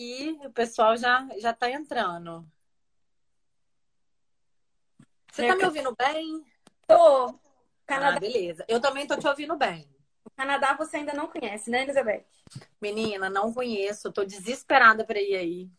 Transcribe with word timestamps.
aqui, 0.00 0.38
o 0.44 0.50
pessoal 0.50 0.96
já, 0.96 1.28
já 1.38 1.52
tá 1.52 1.70
entrando. 1.70 2.46
Você 5.30 5.46
tá 5.46 5.54
me 5.54 5.64
ouvindo 5.64 5.94
bem? 5.94 6.44
tô. 6.86 7.38
Canadá, 7.86 8.16
Ah, 8.16 8.20
beleza. 8.20 8.64
Eu 8.66 8.80
também 8.80 9.06
tô 9.06 9.16
te 9.16 9.28
ouvindo 9.28 9.56
bem. 9.56 9.86
Canadá 10.36 10.74
você 10.74 10.96
ainda 10.96 11.12
não 11.12 11.26
conhece, 11.26 11.70
né, 11.70 11.82
Elizabeth? 11.82 12.24
Menina, 12.80 13.28
não 13.28 13.52
conheço, 13.52 14.12
tô 14.12 14.24
desesperada 14.24 15.04
pra 15.04 15.20
ir 15.20 15.36
aí. 15.36 15.70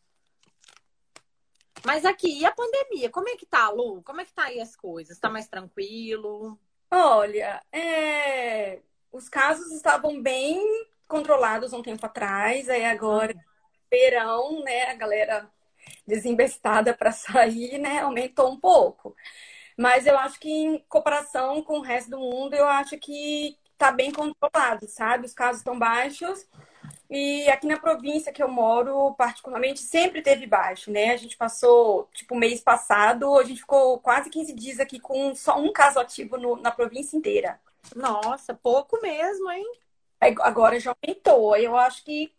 Mas 1.84 2.06
aqui, 2.06 2.40
e 2.40 2.46
a 2.46 2.52
pandemia? 2.52 3.10
Como 3.10 3.28
é 3.28 3.36
que 3.36 3.46
tá, 3.46 3.70
Lu? 3.70 4.04
Como 4.04 4.22
é 4.22 4.26
que 4.26 4.34
tá 4.34 4.44
aí 4.44 4.60
as 4.62 4.76
coisas? 4.76 5.18
Tá 5.18 5.30
mais 5.30 5.48
tranquilo? 5.48 6.60
Olha, 6.92 7.62
é, 7.72 8.82
os 9.12 9.28
casos 9.28 9.72
estavam 9.72 10.22
bem 10.22 10.62
controlados 11.08 11.74
um 11.74 11.82
tempo 11.82 12.06
atrás, 12.06 12.70
aí 12.70 12.86
agora, 12.86 13.34
verão, 13.92 14.64
né, 14.64 14.84
a 14.90 14.94
galera 14.96 15.50
desembestada 16.08 16.94
para 16.94 17.12
sair, 17.12 17.78
né, 17.78 18.00
aumentou 18.00 18.52
um 18.52 18.60
pouco. 18.60 19.16
Mas 19.78 20.06
eu 20.06 20.18
acho 20.18 20.40
que 20.40 20.52
em 20.52 20.80
comparação 20.90 21.64
com 21.64 21.80
o 21.80 21.82
resto 21.82 22.12
do 22.12 22.20
mundo, 22.20 22.54
eu 22.54 22.68
acho 22.68 22.98
que 22.98 23.58
tá 23.78 23.92
bem 23.92 24.12
controlado, 24.12 24.88
sabe? 24.88 25.26
Os 25.26 25.34
casos 25.34 25.62
estão 25.62 25.78
baixos. 25.80 26.46
E 27.10 27.50
aqui 27.50 27.68
na 27.68 27.80
província 27.80 28.32
que 28.32 28.42
eu 28.42 28.48
moro, 28.48 29.14
particularmente, 29.16 29.80
sempre 29.82 30.22
teve 30.22 30.46
baixo, 30.48 30.92
né? 30.92 31.12
A 31.12 31.18
gente 31.18 31.36
passou, 31.36 32.08
tipo, 32.14 32.36
mês 32.36 32.62
passado, 32.62 33.38
a 33.38 33.44
gente 33.44 33.62
ficou 33.62 34.00
quase 34.00 34.30
15 34.30 34.54
dias 34.54 34.80
aqui 34.80 35.00
com 35.00 35.36
só 35.36 35.60
um 35.60 35.74
caso 35.74 36.00
ativo 36.00 36.38
no- 36.38 36.56
na 36.58 36.72
província 36.72 37.18
inteira. 37.18 37.60
Nossa, 37.96 38.54
pouco 38.54 39.02
mesmo, 39.02 39.50
hein? 39.52 39.66
Agora 40.42 40.80
já 40.80 40.96
aumentou. 41.02 41.56
Eu 41.58 41.76
acho 41.76 42.04
que 42.06 42.32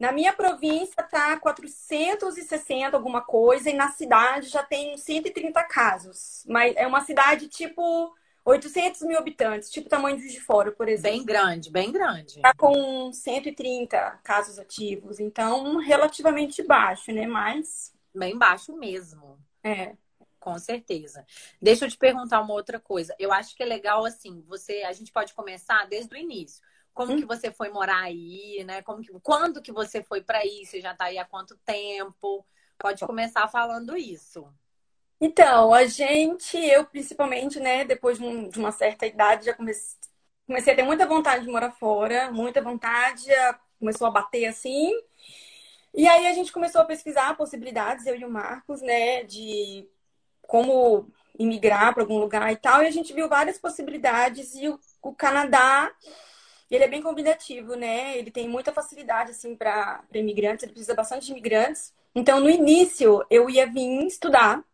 na 0.00 0.10
minha 0.10 0.32
província 0.32 1.02
tá 1.02 1.38
460 1.38 2.96
alguma 2.96 3.20
coisa, 3.20 3.70
e 3.70 3.74
na 3.74 3.92
cidade 3.92 4.48
já 4.48 4.62
tem 4.62 4.94
uns 4.94 5.02
130 5.02 5.62
casos. 5.64 6.44
Mas 6.48 6.74
é 6.76 6.86
uma 6.86 7.02
cidade 7.02 7.46
tipo 7.46 8.12
800 8.44 9.02
mil 9.02 9.18
habitantes, 9.18 9.70
tipo 9.70 9.88
tamanho 9.88 10.16
de 10.16 10.40
Fora, 10.40 10.72
por 10.72 10.88
exemplo. 10.88 11.18
Bem 11.18 11.24
grande, 11.24 11.70
bem 11.70 11.92
grande. 11.92 12.40
Tá 12.40 12.54
com 12.56 13.12
130 13.12 14.18
casos 14.24 14.58
ativos, 14.58 15.20
então 15.20 15.76
relativamente 15.76 16.62
baixo, 16.62 17.12
né? 17.12 17.26
Mas 17.26 17.92
Bem 18.14 18.36
baixo 18.36 18.76
mesmo. 18.76 19.38
é. 19.62 19.94
Com 20.40 20.58
certeza. 20.58 21.22
Deixa 21.60 21.84
eu 21.84 21.90
te 21.90 21.98
perguntar 21.98 22.40
uma 22.40 22.54
outra 22.54 22.80
coisa. 22.80 23.14
Eu 23.18 23.30
acho 23.30 23.54
que 23.54 23.62
é 23.62 23.66
legal 23.66 24.06
assim, 24.06 24.42
você, 24.48 24.82
a 24.84 24.92
gente 24.92 25.12
pode 25.12 25.34
começar 25.34 25.86
desde 25.86 26.14
o 26.14 26.16
início. 26.16 26.62
Como 26.94 27.16
que 27.16 27.24
você 27.26 27.52
foi 27.52 27.70
morar 27.70 28.02
aí, 28.02 28.62
né? 28.64 28.82
Como 28.82 29.02
que, 29.02 29.12
quando 29.20 29.62
que 29.62 29.72
você 29.72 30.02
foi 30.02 30.22
para 30.22 30.38
aí? 30.38 30.66
Você 30.66 30.80
já 30.80 30.94
tá 30.94 31.06
aí 31.06 31.18
há 31.18 31.24
quanto 31.24 31.56
tempo? 31.58 32.46
Pode 32.78 33.04
começar 33.04 33.48
falando 33.48 33.96
isso. 33.96 34.46
Então, 35.20 35.72
a 35.74 35.84
gente, 35.86 36.56
eu 36.56 36.84
principalmente, 36.86 37.60
né, 37.60 37.84
depois 37.84 38.18
de, 38.18 38.24
um- 38.24 38.48
uma 38.56 38.72
certa 38.72 39.06
idade, 39.06 39.46
já 39.46 39.54
comecei, 39.54 39.98
comecei 40.46 40.72
a 40.72 40.76
ter 40.76 40.82
muita 40.82 41.06
vontade 41.06 41.44
de 41.44 41.50
morar 41.50 41.70
fora, 41.72 42.30
muita 42.32 42.62
vontade, 42.62 43.26
começou 43.78 44.06
a 44.06 44.10
bater 44.10 44.46
assim. 44.46 44.90
E 45.94 46.06
aí 46.06 46.26
a 46.26 46.32
gente 46.32 46.52
começou 46.52 46.80
a 46.80 46.84
pesquisar 46.84 47.36
possibilidades, 47.36 48.06
eu 48.06 48.16
e 48.16 48.24
o 48.24 48.30
Marcos, 48.30 48.80
né, 48.80 49.24
de 49.24 49.88
como 50.42 51.08
imigrar 51.38 51.94
para 51.94 52.02
algum 52.04 52.18
lugar 52.18 52.52
e 52.52 52.56
tal, 52.56 52.82
e 52.82 52.86
a 52.86 52.90
gente 52.90 53.12
viu 53.12 53.28
várias 53.28 53.58
possibilidades 53.58 54.54
e 54.54 54.68
o, 54.68 54.78
o 55.02 55.14
Canadá, 55.14 55.92
ele 56.76 56.84
é 56.84 56.88
bem 56.88 57.02
convidativo, 57.02 57.74
né? 57.76 58.16
Ele 58.18 58.30
tem 58.30 58.48
muita 58.48 58.72
facilidade 58.72 59.32
assim 59.32 59.56
para 59.56 60.02
imigrantes, 60.14 60.62
ele 60.64 60.72
precisa 60.72 60.94
bastante 60.94 61.26
de 61.26 61.32
imigrantes. 61.32 61.94
Então, 62.14 62.40
no 62.40 62.50
início, 62.50 63.24
eu 63.30 63.48
ia 63.50 63.66
vir 63.66 64.06
estudar 64.06 64.64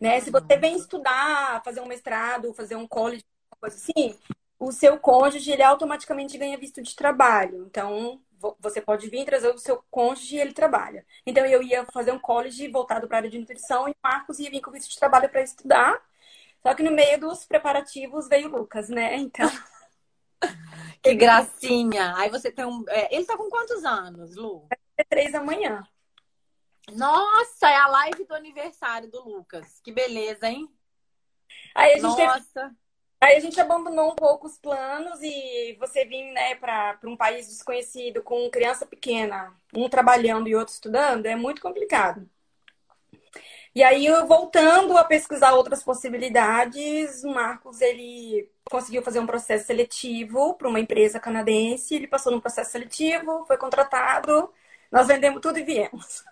né? 0.00 0.20
Se 0.20 0.30
você 0.30 0.56
vem 0.56 0.76
estudar, 0.76 1.62
fazer 1.64 1.80
um 1.80 1.86
mestrado, 1.86 2.54
fazer 2.54 2.76
um 2.76 2.86
college, 2.86 3.24
coisa 3.60 3.76
assim, 3.76 4.18
o 4.58 4.72
seu 4.72 4.98
cônjuge, 4.98 5.50
ele 5.50 5.62
automaticamente 5.62 6.36
ganha 6.38 6.58
visto 6.58 6.82
de 6.82 6.94
trabalho. 6.94 7.64
Então, 7.66 8.20
vo- 8.38 8.56
você 8.60 8.80
pode 8.80 9.08
vir 9.08 9.24
trazer 9.24 9.48
o 9.54 9.58
seu 9.58 9.82
cônjuge 9.90 10.36
e 10.36 10.40
ele 10.40 10.52
trabalha. 10.52 11.04
Então, 11.26 11.44
eu 11.46 11.62
ia 11.62 11.84
fazer 11.92 12.12
um 12.12 12.18
college 12.18 12.68
voltado 12.68 13.06
para 13.08 13.18
a 13.18 13.20
área 13.20 13.30
de 13.30 13.38
nutrição 13.38 13.88
e 13.88 13.92
o 13.92 13.96
Marcos 14.02 14.38
ia 14.38 14.50
vir 14.50 14.60
com 14.60 14.70
visto 14.70 14.90
de 14.90 14.98
trabalho 14.98 15.28
para 15.28 15.42
estudar. 15.42 16.00
Só 16.62 16.74
que 16.74 16.82
no 16.82 16.90
meio 16.92 17.20
dos 17.20 17.44
preparativos 17.46 18.28
veio 18.28 18.48
o 18.48 18.58
Lucas, 18.58 18.88
né? 18.88 19.16
Então, 19.16 19.48
Que 21.02 21.14
gracinha. 21.14 22.14
Aí 22.16 22.28
você 22.28 22.52
tem 22.52 22.64
um. 22.64 22.84
é, 22.88 23.14
ele 23.14 23.24
tá 23.24 23.36
com 23.36 23.48
quantos 23.48 23.84
anos, 23.84 24.36
Lu? 24.36 24.68
é 24.98 25.04
três 25.04 25.32
da 25.32 25.42
manhã. 25.42 25.82
Nossa, 26.92 27.70
é 27.70 27.76
a 27.76 27.86
live 27.86 28.24
do 28.24 28.34
aniversário 28.34 29.10
do 29.10 29.22
Lucas. 29.22 29.80
Que 29.82 29.92
beleza, 29.92 30.48
hein? 30.48 30.68
Aí 31.74 31.94
a 31.94 31.98
gente 31.98 32.16
teve 32.16 32.26
Nossa. 32.26 32.76
Aí 33.20 33.36
a 33.36 33.40
gente 33.40 33.60
abandonou 33.60 34.12
um 34.12 34.16
pouco 34.16 34.46
os 34.46 34.56
planos 34.56 35.20
e 35.22 35.76
você 35.78 36.06
vir, 36.06 36.32
né, 36.32 36.54
para 36.54 36.98
um 37.04 37.16
país 37.16 37.46
desconhecido 37.48 38.22
com 38.22 38.50
criança 38.50 38.86
pequena, 38.86 39.54
um 39.74 39.90
trabalhando 39.90 40.48
e 40.48 40.56
outro 40.56 40.72
estudando, 40.72 41.26
é 41.26 41.36
muito 41.36 41.60
complicado. 41.60 42.26
E 43.72 43.84
aí, 43.84 44.08
voltando 44.26 44.98
a 44.98 45.04
pesquisar 45.04 45.52
outras 45.54 45.82
possibilidades, 45.82 47.22
o 47.22 47.28
Marcos, 47.28 47.80
ele 47.80 48.50
conseguiu 48.68 49.00
fazer 49.00 49.20
um 49.20 49.26
processo 49.26 49.66
seletivo 49.66 50.54
para 50.54 50.68
uma 50.68 50.80
empresa 50.80 51.20
canadense, 51.20 51.94
ele 51.94 52.08
passou 52.08 52.32
no 52.32 52.40
processo 52.40 52.72
seletivo, 52.72 53.44
foi 53.46 53.56
contratado, 53.56 54.52
nós 54.90 55.06
vendemos 55.06 55.40
tudo 55.40 55.58
e 55.58 55.62
viemos. 55.62 56.24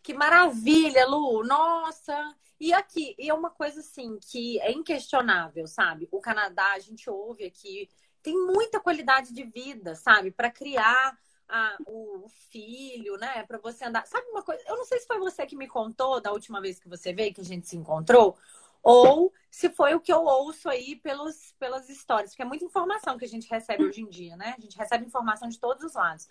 Que 0.00 0.14
maravilha, 0.14 1.04
Lu! 1.06 1.42
Nossa! 1.44 2.16
E 2.60 2.72
aqui, 2.72 3.16
e 3.18 3.28
é 3.28 3.34
uma 3.34 3.50
coisa 3.50 3.80
assim 3.80 4.18
que 4.20 4.60
é 4.60 4.70
inquestionável, 4.70 5.66
sabe? 5.66 6.08
O 6.12 6.20
Canadá, 6.20 6.72
a 6.74 6.78
gente 6.78 7.10
ouve 7.10 7.44
aqui, 7.44 7.88
tem 8.22 8.34
muita 8.34 8.78
qualidade 8.78 9.34
de 9.34 9.42
vida, 9.42 9.96
sabe? 9.96 10.30
Para 10.30 10.50
criar 10.50 11.18
a- 11.48 11.76
o, 11.86 12.28
filho, 12.50 13.16
né? 13.16 13.42
Para 13.44 13.58
você 13.58 13.84
andar. 13.84 14.06
Sabe 14.06 14.26
uma 14.28 14.42
coisa? 14.42 14.62
Eu 14.66 14.76
não 14.76 14.84
sei 14.84 14.98
se 14.98 15.06
foi 15.06 15.18
você 15.18 15.46
que 15.46 15.56
me 15.56 15.68
contou 15.68 16.20
da 16.20 16.32
última 16.32 16.60
vez 16.60 16.78
que 16.78 16.88
você 16.88 17.12
veio, 17.12 17.34
que 17.34 17.40
a 17.40 17.44
gente 17.44 17.68
se 17.68 17.76
encontrou, 17.76 18.36
ou 18.82 19.32
se 19.50 19.68
foi 19.70 19.94
o 19.94 20.00
que 20.00 20.12
eu 20.12 20.24
ouço 20.24 20.68
aí 20.68 20.96
pelos, 20.96 21.52
pelas 21.58 21.88
histórias, 21.88 22.30
porque 22.30 22.42
é 22.42 22.46
muita 22.46 22.64
informação 22.64 23.18
que 23.18 23.24
a 23.24 23.28
gente 23.28 23.48
recebe 23.48 23.84
hoje 23.84 24.00
em 24.02 24.08
dia, 24.08 24.36
né? 24.36 24.54
A 24.56 24.60
gente 24.60 24.76
recebe 24.76 25.04
informação 25.04 25.48
de 25.48 25.58
todos 25.58 25.82
os 25.82 25.94
lados. 25.94 26.28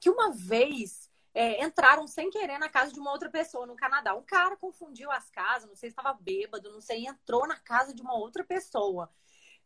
Que 0.00 0.08
uma 0.08 0.32
vez 0.32 1.10
é, 1.34 1.64
entraram 1.64 2.06
sem 2.06 2.30
querer 2.30 2.58
na 2.58 2.68
casa 2.68 2.92
de 2.92 2.98
uma 2.98 3.12
outra 3.12 3.30
pessoa 3.30 3.66
no 3.66 3.76
Canadá. 3.76 4.14
Um 4.14 4.22
cara 4.22 4.56
confundiu 4.56 5.10
as 5.10 5.28
casas, 5.30 5.68
não 5.68 5.76
sei 5.76 5.90
se 5.90 5.96
estava 5.96 6.16
bêbado, 6.18 6.70
não 6.70 6.80
sei, 6.80 7.06
entrou 7.06 7.46
na 7.46 7.56
casa 7.56 7.94
de 7.94 8.02
uma 8.02 8.14
outra 8.14 8.42
pessoa. 8.42 9.10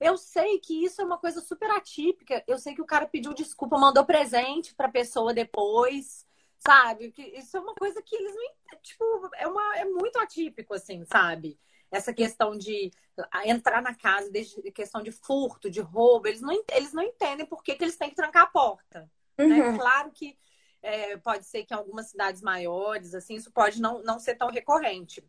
Eu 0.02 0.16
sei 0.16 0.58
que 0.58 0.84
isso 0.84 1.00
é 1.00 1.04
uma 1.04 1.18
coisa 1.18 1.40
super 1.40 1.70
atípica. 1.70 2.42
Eu 2.46 2.58
sei 2.58 2.74
que 2.74 2.82
o 2.82 2.86
cara 2.86 3.06
pediu 3.06 3.32
desculpa, 3.32 3.78
mandou 3.78 4.04
presente 4.04 4.74
para 4.74 4.88
a 4.88 4.92
pessoa 4.92 5.32
depois, 5.32 6.26
sabe? 6.58 7.12
Que 7.12 7.22
isso 7.22 7.56
é 7.56 7.60
uma 7.60 7.74
coisa 7.74 8.02
que 8.02 8.16
eles 8.16 8.34
não, 8.34 8.78
tipo, 8.80 9.30
é 9.36 9.46
uma 9.46 9.76
é 9.78 9.84
muito 9.84 10.18
atípico 10.18 10.74
assim, 10.74 11.04
sabe? 11.04 11.58
Essa 11.90 12.12
questão 12.12 12.56
de 12.56 12.90
ah, 13.30 13.46
entrar 13.46 13.82
na 13.82 13.94
casa, 13.94 14.30
questão 14.74 15.02
de 15.02 15.12
furto, 15.12 15.70
de 15.70 15.80
roubo, 15.80 16.26
eles 16.26 16.40
não, 16.40 16.52
eles 16.72 16.92
não 16.92 17.02
entendem 17.02 17.44
por 17.46 17.62
que, 17.62 17.74
que 17.74 17.84
eles 17.84 17.96
têm 17.96 18.08
que 18.08 18.16
trancar 18.16 18.44
a 18.44 18.46
porta 18.46 19.10
né? 19.38 19.62
Uhum. 19.62 19.78
Claro 19.78 20.10
que 20.10 20.36
é, 20.82 21.16
pode 21.16 21.44
ser 21.44 21.64
que 21.64 21.72
em 21.72 21.76
algumas 21.76 22.08
cidades 22.08 22.42
maiores, 22.42 23.14
assim, 23.14 23.36
isso 23.36 23.50
pode 23.50 23.80
não, 23.80 24.02
não 24.02 24.18
ser 24.18 24.34
tão 24.34 24.50
recorrente. 24.50 25.24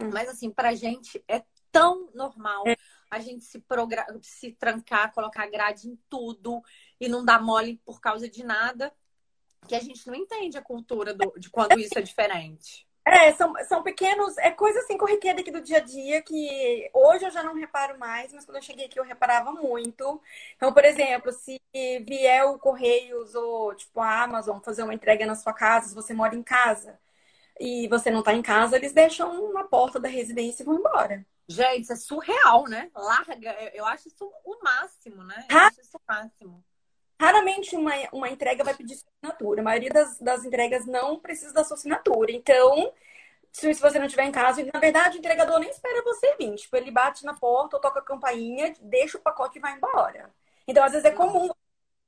Hum. 0.00 0.10
Mas, 0.12 0.28
assim, 0.28 0.50
pra 0.50 0.74
gente 0.74 1.22
é 1.26 1.42
tão 1.72 2.10
normal 2.14 2.64
a 3.10 3.18
gente 3.18 3.44
se, 3.44 3.62
se 4.22 4.52
trancar, 4.52 5.12
colocar 5.12 5.50
grade 5.50 5.88
em 5.88 5.98
tudo 6.08 6.62
e 7.00 7.08
não 7.08 7.24
dar 7.24 7.42
mole 7.42 7.80
por 7.84 8.00
causa 8.00 8.28
de 8.28 8.44
nada, 8.44 8.92
que 9.66 9.74
a 9.74 9.80
gente 9.80 10.06
não 10.06 10.14
entende 10.14 10.56
a 10.56 10.62
cultura 10.62 11.12
do... 11.12 11.38
de 11.38 11.50
quando 11.50 11.78
isso 11.78 11.98
é 11.98 12.02
diferente. 12.02 12.86
É, 13.04 13.32
são, 13.32 13.52
são 13.64 13.82
pequenos, 13.82 14.36
é 14.38 14.50
coisa 14.50 14.78
assim 14.80 14.96
corriqueira 14.96 15.40
aqui 15.40 15.50
do 15.50 15.60
dia 15.60 15.78
a 15.78 15.80
dia 15.80 16.22
que 16.22 16.88
hoje 16.92 17.24
eu 17.24 17.30
já 17.30 17.42
não 17.42 17.54
reparo 17.54 17.98
mais, 17.98 18.32
mas 18.32 18.44
quando 18.44 18.56
eu 18.56 18.62
cheguei 18.62 18.86
aqui 18.86 19.00
eu 19.00 19.04
reparava 19.04 19.50
muito. 19.52 20.20
Então, 20.54 20.72
por 20.72 20.84
exemplo, 20.84 21.32
se 21.32 21.60
vier 22.06 22.44
o 22.44 22.58
Correios 22.58 23.34
ou 23.34 23.74
tipo 23.74 24.00
a 24.00 24.22
Amazon 24.22 24.60
fazer 24.60 24.82
uma 24.82 24.94
entrega 24.94 25.26
na 25.26 25.34
sua 25.34 25.52
casa, 25.52 25.88
se 25.88 25.94
você 25.94 26.12
mora 26.14 26.36
em 26.36 26.42
casa 26.42 27.00
e 27.58 27.88
você 27.88 28.10
não 28.10 28.22
tá 28.22 28.34
em 28.34 28.42
casa, 28.42 28.76
eles 28.76 28.92
deixam 28.92 29.52
na 29.52 29.64
porta 29.64 29.98
da 30.00 30.08
residência 30.08 30.62
e 30.62 30.66
vão 30.66 30.76
embora. 30.76 31.26
Gente, 31.50 31.82
isso 31.82 31.92
é 31.92 31.96
surreal, 31.96 32.64
né? 32.68 32.88
Larga, 32.94 33.50
eu 33.74 33.84
acho 33.84 34.06
isso 34.06 34.32
o 34.44 34.62
máximo, 34.62 35.24
né? 35.24 35.46
Eu 35.50 35.58
acho 35.58 35.80
isso 35.80 35.96
o 35.96 36.00
máximo. 36.06 36.64
Raramente 37.20 37.74
uma, 37.74 37.92
uma 38.12 38.28
entrega 38.30 38.62
vai 38.62 38.72
pedir 38.72 38.94
assinatura. 38.94 39.60
A 39.60 39.64
maioria 39.64 39.90
das, 39.90 40.16
das 40.20 40.44
entregas 40.44 40.86
não 40.86 41.18
precisa 41.18 41.52
da 41.52 41.64
sua 41.64 41.76
assinatura. 41.76 42.30
Então, 42.30 42.92
se, 43.50 43.74
se 43.74 43.80
você 43.80 43.98
não 43.98 44.06
estiver 44.06 44.22
em 44.22 44.30
casa, 44.30 44.64
na 44.72 44.78
verdade, 44.78 45.16
o 45.16 45.18
entregador 45.18 45.58
nem 45.58 45.70
espera 45.70 46.04
você 46.04 46.36
vir. 46.36 46.54
Tipo, 46.54 46.76
ele 46.76 46.92
bate 46.92 47.24
na 47.24 47.34
porta 47.34 47.76
ou 47.76 47.82
toca 47.82 47.98
a 47.98 48.04
campainha, 48.04 48.72
deixa 48.80 49.18
o 49.18 49.20
pacote 49.20 49.58
e 49.58 49.60
vai 49.60 49.76
embora. 49.76 50.32
Então, 50.68 50.84
às 50.84 50.92
vezes 50.92 51.04
é 51.04 51.10
comum 51.10 51.50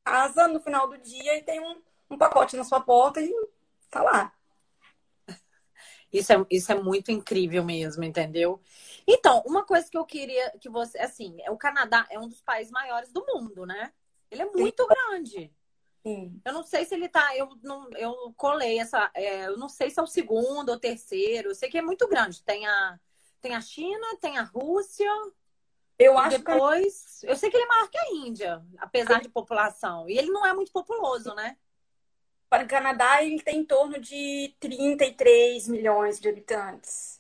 casa 0.04 0.46
no 0.46 0.60
final 0.60 0.86
do 0.86 0.96
dia 0.98 1.36
e 1.36 1.42
tem 1.42 1.58
um, 1.58 1.82
um 2.08 2.16
pacote 2.16 2.56
na 2.56 2.62
sua 2.62 2.80
porta 2.80 3.20
e 3.20 3.34
tá 3.90 4.02
lá. 4.02 4.32
Isso 6.12 6.32
é, 6.32 6.46
isso 6.50 6.70
é 6.70 6.74
muito 6.74 7.10
incrível 7.10 7.64
mesmo, 7.64 8.04
entendeu? 8.04 8.60
Então, 9.06 9.42
uma 9.46 9.64
coisa 9.64 9.88
que 9.90 9.96
eu 9.96 10.04
queria 10.04 10.50
que 10.60 10.68
você, 10.68 10.98
assim, 10.98 11.36
o 11.48 11.56
Canadá 11.56 12.06
é 12.10 12.18
um 12.18 12.28
dos 12.28 12.42
países 12.42 12.70
maiores 12.70 13.10
do 13.10 13.24
mundo, 13.26 13.64
né? 13.64 13.92
Ele 14.30 14.42
é 14.42 14.46
muito 14.46 14.82
Sim. 14.82 14.88
grande. 14.88 15.52
Sim. 16.04 16.40
Eu 16.44 16.52
não 16.52 16.64
sei 16.64 16.84
se 16.84 16.94
ele 16.94 17.08
tá. 17.08 17.36
Eu, 17.36 17.48
não, 17.62 17.88
eu 17.92 18.34
colei 18.36 18.78
essa. 18.78 19.10
É, 19.14 19.46
eu 19.46 19.56
não 19.56 19.68
sei 19.68 19.88
se 19.88 20.00
é 20.00 20.02
o 20.02 20.06
segundo 20.06 20.68
ou 20.70 20.78
terceiro. 20.78 21.50
Eu 21.50 21.54
sei 21.54 21.70
que 21.70 21.78
é 21.78 21.82
muito 21.82 22.08
grande. 22.08 22.42
Tem 22.42 22.66
a, 22.66 22.98
tem 23.40 23.54
a 23.54 23.60
China, 23.60 24.16
tem 24.20 24.36
a 24.36 24.42
Rússia. 24.42 25.10
Eu 25.98 26.18
acho 26.18 26.38
depois, 26.38 27.20
que... 27.20 27.30
eu 27.30 27.36
sei 27.36 27.50
que 27.50 27.56
ele 27.56 27.64
é 27.64 27.68
maior 27.68 27.88
que 27.88 27.98
a 27.98 28.14
Índia, 28.14 28.62
apesar 28.78 29.20
de 29.20 29.28
população. 29.28 30.08
E 30.08 30.18
ele 30.18 30.30
não 30.30 30.44
é 30.44 30.52
muito 30.52 30.72
populoso, 30.72 31.34
né? 31.34 31.56
Para 32.52 32.64
o 32.64 32.68
Canadá, 32.68 33.22
ele 33.22 33.40
tem 33.40 33.60
em 33.60 33.64
torno 33.64 33.98
de 33.98 34.54
33 34.60 35.68
milhões 35.68 36.20
de 36.20 36.28
habitantes. 36.28 37.18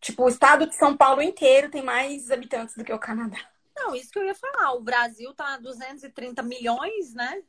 Tipo, 0.00 0.22
o 0.22 0.28
estado 0.28 0.68
de 0.68 0.76
São 0.76 0.96
Paulo 0.96 1.20
inteiro 1.20 1.68
tem 1.68 1.82
mais 1.82 2.30
habitantes 2.30 2.76
do 2.76 2.84
que 2.84 2.92
o 2.92 2.98
Canadá. 2.98 3.40
Não, 3.76 3.92
isso 3.92 4.12
que 4.12 4.20
eu 4.20 4.24
ia 4.24 4.36
falar. 4.36 4.74
O 4.74 4.80
Brasil 4.80 5.34
tá 5.34 5.56
230 5.56 6.44
milhões, 6.44 7.12
né? 7.12 7.42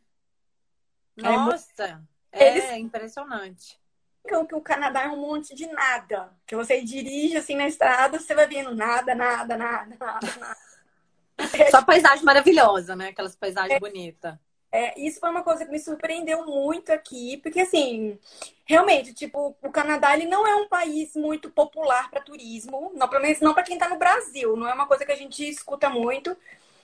É 1.15 1.21
Nossa, 1.21 2.04
é, 2.31 2.48
Eles... 2.48 2.71
impressionante. 2.80 3.80
Que 4.27 4.36
o 4.36 4.62
Canadá 4.62 5.04
é 5.04 5.10
um 5.10 5.21
monte 5.21 5.54
de 5.54 5.68
nada. 5.68 6.36
Que 6.48 6.56
você 6.56 6.81
dirige 6.81 7.38
assim 7.38 7.56
na 7.56 7.68
estrada, 7.68 8.19
você 8.19 8.33
vai 8.33 8.48
vendo 8.48 8.74
nada, 8.74 9.13
nada, 9.13 9.56
nada, 9.56 9.95
nada, 9.95 10.27
nada. 10.39 10.57
Só 11.69 11.83
paisagem 11.83 12.25
maravilhosa, 12.25 12.95
né? 12.95 13.10
Aquelas 13.10 13.36
paisagens 13.36 13.75
é, 13.75 13.80
bonitas. 13.80 14.36
É, 14.75 15.00
isso 15.00 15.20
foi 15.20 15.30
uma 15.30 15.44
coisa 15.44 15.64
que 15.64 15.72
me 15.72 15.80
surpreendeu 15.80 16.48
muito 16.48 16.92
aqui, 16.92 17.38
porque 17.38 17.60
assim, 17.60 18.18
realmente, 18.66 19.14
tipo, 19.14 19.56
o 19.62 19.72
Canadá 19.72 20.16
ele 20.16 20.25
não 20.25 20.48
é 20.48 20.56
um 20.56 20.68
país 20.68 21.16
muito 21.16 21.52
popular 21.52 22.10
para 22.10 22.24
turismo, 22.24 22.92
não, 22.96 23.08
pelo 23.08 23.22
menos 23.22 23.40
não 23.40 23.54
para 23.54 23.62
quem 23.62 23.75
está 23.75 23.88
no 23.88 24.00
Brasil, 24.00 24.56
não 24.58 24.68
é 24.68 24.74
uma 24.74 24.88
coisa 24.88 25.06
que 25.06 25.12
a 25.12 25.16
gente 25.16 25.48
escuta 25.48 25.92
muito. 25.92 26.36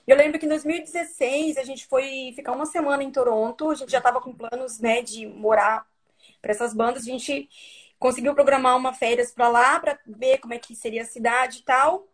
Eu 0.05 0.15
lembro 0.15 0.37
que 0.39 0.45
em 0.45 0.49
2016 0.49 1.57
a 1.57 1.63
gente 1.63 1.87
foi 1.87 2.31
ficar 2.35 2.51
uma 2.51 2.67
semana 2.67 3.03
em 3.03 3.11
Toronto, 3.11 3.71
a 3.71 3.75
gente 3.75 3.91
já 3.91 3.97
estava 3.97 4.21
com 4.21 4.33
planos, 4.35 4.79
né, 4.79 5.01
de 5.01 5.25
morar 5.25 5.83
para 6.41 6.51
essas 6.51 6.75
bandas, 6.75 7.03
a 7.03 7.11
gente 7.11 7.49
conseguiu 7.97 8.35
programar 8.35 8.77
uma 8.77 8.93
férias 8.93 9.31
para 9.31 9.47
lá 9.49 9.79
para 9.79 9.99
ver 10.05 10.37
como 10.39 10.53
é 10.53 10.59
que 10.59 10.75
seria 10.75 11.01
a 11.01 11.05
cidade 11.05 11.59
e 11.59 11.63
tal. 11.63 12.07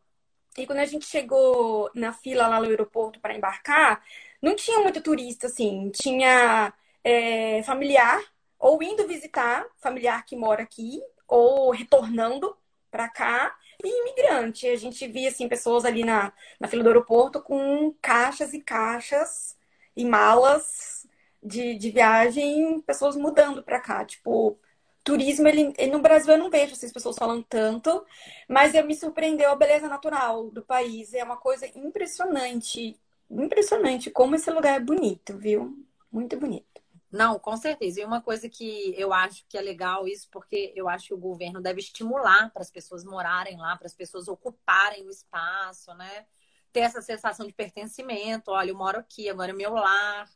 E 0.57 0.65
quando 0.65 0.79
a 0.79 0.85
gente 0.85 1.05
chegou 1.05 1.91
na 1.93 2.13
fila 2.13 2.47
lá 2.47 2.59
no 2.61 2.67
aeroporto 2.67 3.19
para 3.19 3.35
embarcar, 3.35 4.01
não 4.41 4.55
tinha 4.55 4.79
muito 4.79 5.01
turista, 5.01 5.47
assim. 5.47 5.89
Tinha 5.91 6.73
é, 7.03 7.63
familiar, 7.63 8.21
ou 8.59 8.81
indo 8.83 9.07
visitar 9.07 9.65
familiar 9.77 10.25
que 10.25 10.35
mora 10.35 10.63
aqui, 10.63 11.01
ou 11.27 11.71
retornando 11.71 12.55
para 12.91 13.09
cá, 13.09 13.55
e 13.83 14.01
imigrante. 14.01 14.67
A 14.67 14.75
gente 14.75 15.07
via, 15.07 15.29
assim, 15.29 15.47
pessoas 15.47 15.85
ali 15.85 16.03
na, 16.03 16.33
na 16.59 16.67
fila 16.67 16.83
do 16.83 16.89
aeroporto 16.89 17.41
com 17.41 17.93
caixas 18.01 18.53
e 18.53 18.61
caixas 18.61 19.57
e 19.95 20.05
malas 20.05 21.07
de, 21.41 21.75
de 21.75 21.91
viagem, 21.91 22.81
pessoas 22.81 23.15
mudando 23.15 23.63
para 23.63 23.79
cá. 23.79 24.05
Tipo, 24.05 24.59
turismo, 25.03 25.47
ele, 25.47 25.73
no 25.91 25.99
Brasil 25.99 26.33
eu 26.33 26.39
não 26.39 26.49
vejo 26.49 26.73
essas 26.73 26.91
pessoas 26.91 27.17
falando 27.17 27.43
tanto, 27.43 28.05
mas 28.49 28.73
eu 28.73 28.85
me 28.85 28.95
surpreendeu 28.95 29.51
a 29.51 29.55
beleza 29.55 29.87
natural 29.87 30.49
do 30.49 30.63
país. 30.63 31.13
É 31.13 31.23
uma 31.23 31.37
coisa 31.37 31.67
impressionante 31.77 32.99
impressionante 33.29 34.09
como 34.09 34.35
esse 34.35 34.49
lugar 34.51 34.75
é 34.75 34.83
bonito, 34.83 35.37
viu? 35.37 35.85
Muito 36.11 36.37
bonito. 36.37 36.75
Não, 37.11 37.39
com 37.39 37.55
certeza. 37.55 38.01
E 38.01 38.05
uma 38.05 38.21
coisa 38.21 38.49
que 38.49 38.93
eu 38.97 39.13
acho 39.13 39.45
que 39.47 39.57
é 39.57 39.61
legal 39.61 40.07
isso, 40.07 40.27
porque 40.29 40.73
eu 40.75 40.89
acho 40.89 41.07
que 41.07 41.13
o 41.13 41.17
governo 41.17 41.61
deve 41.61 41.79
estimular 41.79 42.51
para 42.51 42.61
as 42.61 42.69
pessoas 42.69 43.05
morarem 43.05 43.57
lá, 43.57 43.77
para 43.77 43.87
as 43.87 43.93
pessoas 43.93 44.27
ocuparem 44.27 45.05
o 45.05 45.09
espaço, 45.09 45.93
né? 45.93 46.25
Ter 46.73 46.81
essa 46.81 47.01
sensação 47.01 47.47
de 47.47 47.53
pertencimento. 47.53 48.51
Olha, 48.51 48.69
eu 48.69 48.75
moro 48.75 48.99
aqui, 48.99 49.29
agora 49.29 49.51
é 49.51 49.55
meu 49.55 49.73
lar. 49.73 50.29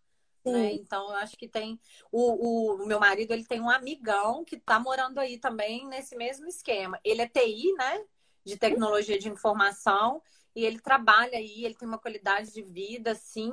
Né? 0.45 0.73
Então, 0.73 1.09
eu 1.09 1.17
acho 1.17 1.35
que 1.37 1.49
tem. 1.49 1.79
O, 2.11 2.77
o, 2.77 2.83
o, 2.83 2.85
meu 2.87 2.99
marido 2.99 3.31
ele 3.33 3.45
tem 3.45 3.59
um 3.59 3.69
amigão 3.69 4.45
que 4.45 4.55
está 4.55 4.79
morando 4.79 5.19
aí 5.19 5.37
também 5.37 5.85
nesse 5.85 6.15
mesmo 6.15 6.47
esquema. 6.47 6.97
Ele 7.03 7.21
é 7.21 7.27
TI, 7.27 7.73
né? 7.73 8.05
De 8.45 8.57
tecnologia 8.57 9.19
de 9.19 9.27
informação. 9.27 10.21
E 10.59 10.65
ele 10.65 10.77
trabalha 10.77 11.37
aí, 11.37 11.63
ele 11.63 11.73
tem 11.73 11.87
uma 11.87 11.97
qualidade 11.97 12.53
de 12.53 12.61
vida, 12.61 13.11
assim, 13.11 13.49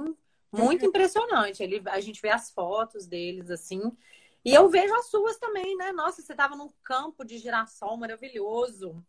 muito 0.52 0.82
uhum. 0.82 0.88
impressionante. 0.88 1.62
Ele, 1.62 1.80
a 1.86 2.00
gente 2.00 2.20
vê 2.20 2.30
as 2.30 2.50
fotos 2.50 3.06
deles, 3.06 3.48
assim. 3.48 3.96
E 4.44 4.52
eu 4.52 4.68
vejo 4.68 4.92
as 4.92 5.06
suas 5.06 5.38
também, 5.38 5.76
né? 5.76 5.92
Nossa, 5.92 6.20
você 6.20 6.32
estava 6.32 6.56
num 6.56 6.68
campo 6.82 7.24
de 7.24 7.38
girassol 7.38 7.96
maravilhoso. 7.96 9.00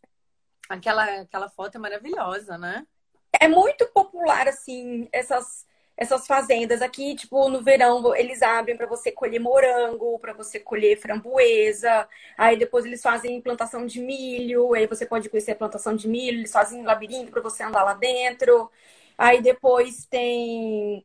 Aquela, 0.68 1.22
aquela 1.22 1.48
foto 1.48 1.74
é 1.74 1.78
maravilhosa, 1.78 2.56
né? 2.56 2.86
É 3.32 3.48
muito 3.48 3.84
popular, 3.88 4.46
assim, 4.46 5.08
essas 5.12 5.66
essas 5.98 6.28
fazendas 6.28 6.80
aqui, 6.80 7.16
tipo, 7.16 7.48
no 7.48 7.60
verão, 7.60 8.14
eles 8.14 8.40
abrem 8.40 8.76
para 8.76 8.86
você 8.86 9.10
colher 9.10 9.40
morango, 9.40 10.16
para 10.20 10.32
você 10.32 10.60
colher 10.60 10.96
framboesa. 10.96 12.08
Aí 12.36 12.56
depois 12.56 12.84
eles 12.86 13.02
fazem 13.02 13.40
plantação 13.42 13.84
de 13.84 14.00
milho, 14.00 14.74
aí 14.74 14.86
você 14.86 15.04
pode 15.04 15.28
conhecer 15.28 15.52
a 15.52 15.56
plantação 15.56 15.96
de 15.96 16.06
milho, 16.08 16.38
eles 16.38 16.52
fazem 16.52 16.84
labirinto 16.84 17.32
para 17.32 17.42
você 17.42 17.64
andar 17.64 17.82
lá 17.82 17.94
dentro. 17.94 18.70
Aí 19.18 19.42
depois 19.42 20.06
tem 20.06 21.02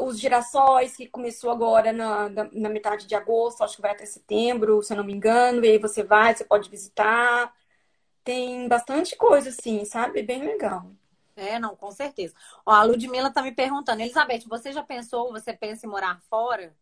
os 0.00 0.18
girassóis, 0.20 0.96
que 0.96 1.08
começou 1.08 1.50
agora 1.50 1.92
na, 1.92 2.28
na, 2.28 2.48
na, 2.52 2.68
metade 2.68 3.06
de 3.06 3.14
agosto, 3.16 3.64
acho 3.64 3.76
que 3.76 3.82
vai 3.82 3.92
até 3.92 4.06
setembro, 4.06 4.82
se 4.82 4.92
eu 4.92 4.96
não 4.98 5.04
me 5.04 5.12
engano. 5.12 5.64
E 5.64 5.70
aí 5.70 5.78
você 5.78 6.04
vai, 6.04 6.34
você 6.34 6.44
pode 6.44 6.70
visitar. 6.70 7.52
Tem 8.24 8.68
bastante 8.68 9.16
coisa, 9.16 9.50
assim, 9.50 9.84
sabe? 9.84 10.22
Bem 10.22 10.44
legal. 10.44 10.90
É, 11.36 11.58
não, 11.58 11.76
com 11.76 11.92
certeza. 11.92 12.34
Ó, 12.64 12.72
a 12.72 12.82
Ludmilla 12.82 13.30
tá 13.30 13.42
me 13.42 13.52
perguntando, 13.52 14.00
Elizabeth, 14.00 14.44
você 14.46 14.72
já 14.72 14.82
pensou, 14.82 15.30
você 15.30 15.52
pensa 15.52 15.86
em 15.86 15.88
morar 15.88 16.20
fora? 16.30 16.74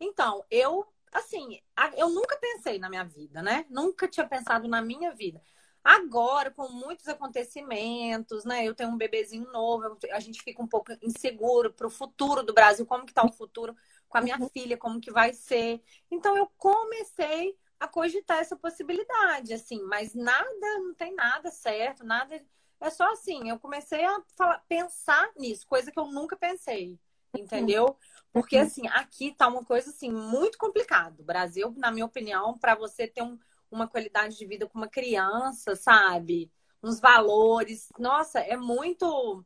Então, 0.00 0.44
eu, 0.50 0.86
assim, 1.12 1.60
eu 1.96 2.08
nunca 2.08 2.36
pensei 2.36 2.78
na 2.78 2.88
minha 2.88 3.04
vida, 3.04 3.42
né? 3.42 3.66
Nunca 3.68 4.06
tinha 4.06 4.26
pensado 4.26 4.68
na 4.68 4.80
minha 4.80 5.12
vida. 5.12 5.42
Agora, 5.82 6.50
com 6.50 6.68
muitos 6.68 7.08
acontecimentos, 7.08 8.44
né? 8.44 8.64
Eu 8.64 8.74
tenho 8.74 8.90
um 8.90 8.96
bebezinho 8.96 9.50
novo, 9.50 9.98
a 10.12 10.20
gente 10.20 10.42
fica 10.42 10.62
um 10.62 10.66
pouco 10.68 10.92
inseguro 11.02 11.72
para 11.72 11.86
o 11.86 11.90
futuro 11.90 12.42
do 12.42 12.52
Brasil, 12.52 12.86
como 12.86 13.04
que 13.06 13.12
tá 13.12 13.24
o 13.24 13.32
futuro 13.32 13.76
com 14.08 14.18
a 14.18 14.20
minha 14.20 14.38
uhum. 14.38 14.48
filha, 14.48 14.76
como 14.76 15.00
que 15.00 15.10
vai 15.10 15.32
ser. 15.32 15.82
Então, 16.10 16.36
eu 16.36 16.46
comecei 16.56 17.56
a 17.80 17.88
cogitar 17.88 18.38
essa 18.38 18.56
possibilidade, 18.56 19.52
assim, 19.54 19.82
mas 19.84 20.14
nada, 20.14 20.78
não 20.78 20.94
tem 20.94 21.14
nada 21.14 21.50
certo, 21.50 22.04
nada 22.04 22.44
é 22.80 22.90
só 22.90 23.10
assim, 23.12 23.48
eu 23.48 23.58
comecei 23.58 24.04
a 24.04 24.22
falar, 24.36 24.62
pensar 24.68 25.30
nisso, 25.36 25.66
coisa 25.66 25.90
que 25.90 25.98
eu 25.98 26.06
nunca 26.06 26.36
pensei, 26.36 26.98
entendeu? 27.36 27.96
Porque 28.32 28.56
uhum. 28.56 28.62
assim, 28.62 28.88
aqui 28.88 29.34
tá 29.34 29.48
uma 29.48 29.64
coisa 29.64 29.90
assim 29.90 30.10
muito 30.10 30.58
complicado. 30.58 31.20
O 31.20 31.24
Brasil, 31.24 31.74
na 31.76 31.90
minha 31.90 32.06
opinião, 32.06 32.56
para 32.58 32.74
você 32.74 33.06
ter 33.06 33.22
um, 33.22 33.38
uma 33.70 33.88
qualidade 33.88 34.36
de 34.36 34.46
vida 34.46 34.66
com 34.66 34.78
uma 34.78 34.88
criança, 34.88 35.74
sabe? 35.74 36.50
Uns 36.82 37.00
valores, 37.00 37.88
nossa, 37.98 38.38
é 38.40 38.56
muito 38.56 39.44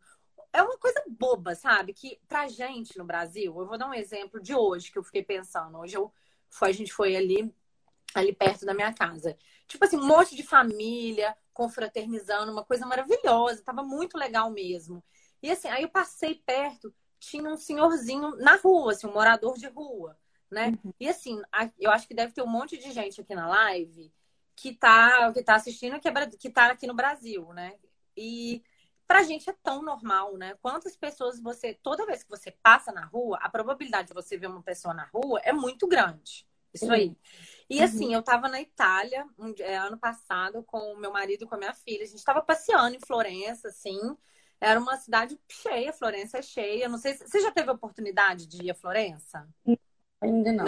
é 0.53 0.63
uma 0.63 0.77
coisa 0.77 1.03
boba, 1.09 1.55
sabe? 1.55 1.95
Que 1.95 2.21
pra 2.29 2.47
gente 2.47 2.99
no 2.99 3.05
Brasil, 3.05 3.59
eu 3.59 3.67
vou 3.67 3.79
dar 3.79 3.89
um 3.89 3.95
exemplo 3.95 4.41
de 4.41 4.55
hoje 4.55 4.93
que 4.93 4.99
eu 4.99 5.03
fiquei 5.03 5.23
pensando. 5.23 5.79
Hoje 5.79 5.97
eu 5.97 6.13
foi, 6.51 6.69
a 6.69 6.73
gente 6.75 6.93
foi 6.93 7.17
ali 7.17 7.53
ali 8.15 8.35
perto 8.35 8.67
da 8.67 8.75
minha 8.75 8.93
casa. 8.93 9.37
Tipo 9.67 9.85
assim, 9.85 9.97
um 9.97 10.07
monte 10.07 10.37
de 10.37 10.43
família, 10.43 11.35
confraternizando, 11.53 12.53
uma 12.53 12.65
coisa 12.65 12.87
maravilhosa, 12.87 13.63
tava 13.63 13.83
muito 13.83 14.17
legal 14.17 14.51
mesmo. 14.51 15.03
E 15.43 15.51
assim, 15.51 15.69
aí 15.69 15.83
eu 15.83 15.89
passei 15.89 16.37
perto, 16.47 16.95
tinha 17.19 17.49
um 17.49 17.57
senhorzinho 17.57 18.37
na 18.37 18.57
rua, 18.57 18.93
assim, 18.93 19.07
um 19.07 19.13
morador 19.13 19.57
de 19.57 19.67
rua, 19.69 20.19
né? 20.51 20.79
Uhum. 20.85 20.93
E 20.99 21.09
assim, 21.09 21.41
eu 21.79 21.91
acho 21.91 22.07
que 22.07 22.15
deve 22.15 22.33
ter 22.33 22.43
um 22.43 22.47
monte 22.47 22.79
de 22.79 22.93
gente 22.93 23.21
aqui 23.21 23.35
na 23.35 23.49
live 23.49 24.13
que 24.55 24.75
tá, 24.75 25.33
que 25.33 25.43
tá 25.43 25.55
assistindo, 25.55 25.99
que, 25.99 26.09
é, 26.09 26.27
que 26.39 26.51
tá 26.51 26.67
aqui 26.71 26.87
no 26.87 26.95
Brasil, 26.95 27.53
né? 27.53 27.75
E 28.17 28.63
pra 29.07 29.23
gente 29.23 29.49
é 29.51 29.55
tão 29.63 29.83
normal, 29.83 30.37
né? 30.37 30.57
Quantas 30.63 30.97
pessoas 30.97 31.41
você, 31.41 31.75
toda 31.75 32.07
vez 32.07 32.23
que 32.23 32.31
você 32.31 32.51
passa 32.51 32.93
na 32.93 33.05
rua, 33.05 33.39
a 33.43 33.49
probabilidade 33.49 34.09
de 34.09 34.15
você 34.15 34.37
ver 34.37 34.47
uma 34.47 34.63
pessoa 34.63 34.95
na 34.95 35.05
rua 35.07 35.41
é 35.43 35.53
muito 35.53 35.87
grande. 35.87 36.47
Isso 36.73 36.91
aí. 36.91 37.15
E 37.69 37.79
uhum. 37.79 37.85
assim, 37.85 38.15
eu 38.15 38.23
tava 38.23 38.49
na 38.49 38.61
Itália 38.61 39.27
um, 39.39 39.55
é, 39.59 39.77
ano 39.77 39.99
passado 39.99 40.63
com 40.65 40.79
o 40.93 40.99
meu 40.99 41.13
marido 41.13 41.45
e 41.45 41.47
com 41.47 41.55
a 41.55 41.59
minha 41.59 41.75
filha. 41.75 42.03
A 42.03 42.07
gente 42.07 42.25
tava 42.25 42.43
passeando 42.43 42.97
em 42.97 43.01
Florença, 43.01 43.69
assim. 43.69 43.99
Era 44.61 44.79
uma 44.79 44.97
cidade 44.97 45.39
cheia, 45.51 45.93
Florença 45.93 46.39
é 46.39 46.43
cheia. 46.43 46.89
Não 46.89 46.99
sei 46.99 47.15
se 47.15 47.27
você 47.27 47.41
já 47.41 47.51
teve 47.51 47.71
a 47.71 47.75
oportunidade 47.75 48.47
de 48.47 48.65
ir 48.65 48.71
a 48.71 48.75
Florença? 48.75 49.49
Ainda 50.21 50.53
não. 50.53 50.65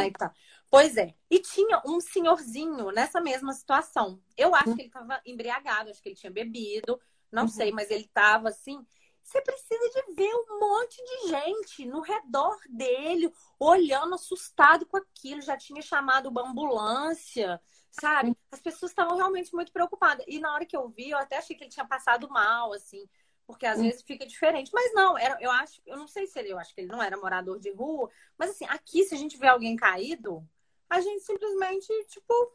Pois 0.71 0.97
é. 0.97 1.15
E 1.31 1.39
tinha 1.39 1.81
um 1.87 2.01
senhorzinho 2.01 2.91
nessa 2.91 3.21
mesma 3.21 3.53
situação. 3.53 4.21
Eu 4.37 4.55
acho 4.55 4.71
uhum. 4.71 4.75
que 4.75 4.83
ele 4.83 4.89
estava 4.89 5.21
embriagado, 5.25 5.91
acho 5.91 6.03
que 6.03 6.09
ele 6.09 6.17
tinha 6.17 6.33
bebido, 6.33 7.01
não 7.31 7.43
uhum. 7.43 7.49
sei, 7.49 7.71
mas 7.71 7.91
ele 7.91 8.05
estava 8.05 8.49
assim. 8.49 8.85
Você 9.25 9.40
precisa 9.40 9.90
de 9.90 10.14
ver 10.14 10.33
um 10.35 10.61
monte 10.61 10.97
de 11.02 11.28
gente 11.28 11.87
no 11.87 12.00
redor 12.02 12.57
dele, 12.69 13.33
olhando 13.59 14.14
assustado 14.14 14.85
com 14.85 14.99
aquilo. 14.99 15.40
Já 15.40 15.57
tinha 15.57 15.81
chamado 15.81 16.28
uma 16.28 16.47
ambulância, 16.49 17.61
sabe? 17.90 18.37
As 18.52 18.61
pessoas 18.61 18.93
estavam 18.93 19.16
realmente 19.16 19.52
muito 19.54 19.73
preocupadas. 19.73 20.25
E 20.28 20.38
na 20.38 20.52
hora 20.52 20.66
que 20.66 20.76
eu 20.76 20.88
vi, 20.90 21.11
eu 21.11 21.19
até 21.19 21.38
achei 21.38 21.57
que 21.57 21.64
ele 21.64 21.71
tinha 21.71 21.87
passado 21.87 22.28
mal, 22.28 22.73
assim 22.75 23.09
porque 23.47 23.66
às 23.66 23.81
vezes 23.81 24.02
fica 24.02 24.26
diferente. 24.26 24.71
Mas 24.73 24.93
não, 24.95 25.16
era, 25.19 25.37
eu 25.40 25.50
acho, 25.50 25.81
eu 25.87 25.97
não 25.97 26.07
sei 26.07 26.26
se 26.26 26.38
ele, 26.38 26.52
eu 26.52 26.59
acho 26.59 26.75
que 26.75 26.81
ele 26.81 26.88
não 26.88 27.02
era 27.02 27.16
morador 27.16 27.59
de 27.59 27.71
rua, 27.71 28.11
mas 28.38 28.50
assim, 28.50 28.64
aqui 28.66 29.04
se 29.04 29.14
a 29.14 29.19
gente 29.19 29.37
vê 29.37 29.49
alguém 29.49 29.76
caído, 29.76 30.47
a 30.88 31.00
gente 31.00 31.23
simplesmente, 31.25 31.87
tipo, 32.09 32.52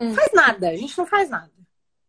hum. 0.00 0.14
faz 0.14 0.32
nada, 0.32 0.68
a 0.68 0.76
gente 0.76 0.96
não 0.96 1.06
faz 1.06 1.30
nada. 1.30 1.52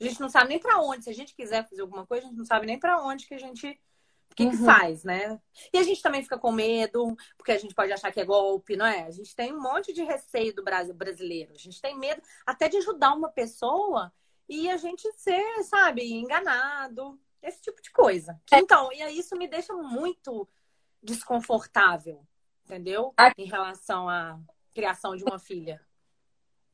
A 0.04 0.10
gente 0.10 0.22
não 0.22 0.30
sabe 0.30 0.50
nem 0.50 0.60
para 0.60 0.80
onde, 0.80 1.04
se 1.04 1.10
a 1.10 1.14
gente 1.14 1.36
quiser 1.36 1.68
fazer 1.68 1.82
alguma 1.82 2.06
coisa, 2.06 2.26
a 2.26 2.30
gente 2.30 2.38
não 2.38 2.46
sabe 2.46 2.66
nem 2.66 2.80
para 2.80 3.02
onde 3.02 3.26
que 3.26 3.34
a 3.34 3.40
gente 3.40 3.80
o 4.32 4.36
que, 4.36 4.46
uhum. 4.46 4.52
que 4.52 4.58
faz, 4.58 5.04
né? 5.04 5.40
E 5.72 5.78
a 5.78 5.84
gente 5.84 6.02
também 6.02 6.24
fica 6.24 6.40
com 6.40 6.52
medo, 6.52 7.16
porque 7.38 7.52
a 7.52 7.58
gente 7.58 7.76
pode 7.76 7.94
achar 7.94 8.12
que 8.12 8.20
é 8.20 8.26
golpe, 8.26 8.76
não 8.76 8.86
é? 8.86 9.04
A 9.04 9.12
gente 9.12 9.36
tem 9.36 9.54
um 9.54 9.62
monte 9.62 9.94
de 9.94 10.04
receio 10.04 10.56
do 10.56 10.64
Brasil 10.64 10.94
brasileiro. 10.94 11.54
A 11.54 11.58
gente 11.58 11.80
tem 11.80 11.98
medo 11.98 12.20
até 12.44 12.68
de 12.68 12.78
ajudar 12.78 13.14
uma 13.14 13.30
pessoa 13.30 14.12
e 14.50 14.70
a 14.72 14.78
gente 14.78 15.08
ser, 15.14 15.64
sabe, 15.64 16.12
enganado. 16.12 17.20
Esse 17.44 17.62
tipo 17.62 17.80
de 17.82 17.92
coisa. 17.92 18.40
É. 18.52 18.58
Então, 18.58 18.90
e 18.92 19.20
isso 19.20 19.38
me 19.38 19.48
deixa 19.48 19.74
muito 19.74 20.50
desconfortável, 21.02 22.26
entendeu? 22.66 23.14
Em 23.38 23.46
relação 23.46 24.10
à 24.10 24.40
criação 24.74 25.16
de 25.16 25.24
uma 25.24 25.38
filha. 25.38 25.80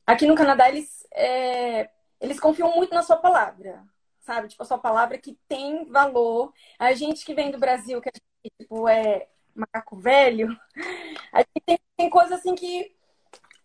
Aqui 0.06 0.26
no 0.26 0.34
Canadá, 0.34 0.68
eles, 0.68 1.06
é... 1.12 1.90
eles 2.20 2.40
confiam 2.40 2.74
muito 2.74 2.94
na 2.94 3.02
sua 3.02 3.16
palavra, 3.16 3.82
sabe? 4.20 4.48
Tipo, 4.48 4.62
a 4.62 4.66
sua 4.66 4.78
palavra 4.78 5.18
que 5.18 5.38
tem 5.48 5.84
valor. 5.86 6.52
A 6.78 6.92
gente 6.92 7.24
que 7.24 7.34
vem 7.34 7.50
do 7.50 7.58
Brasil, 7.58 8.00
que 8.00 8.10
gente, 8.14 8.54
tipo, 8.58 8.88
é 8.88 9.28
macaco 9.54 9.96
velho, 9.96 10.48
a 11.32 11.38
gente 11.38 11.60
tem, 11.66 11.78
tem 11.96 12.10
coisa 12.10 12.36
assim 12.36 12.54
que 12.54 12.94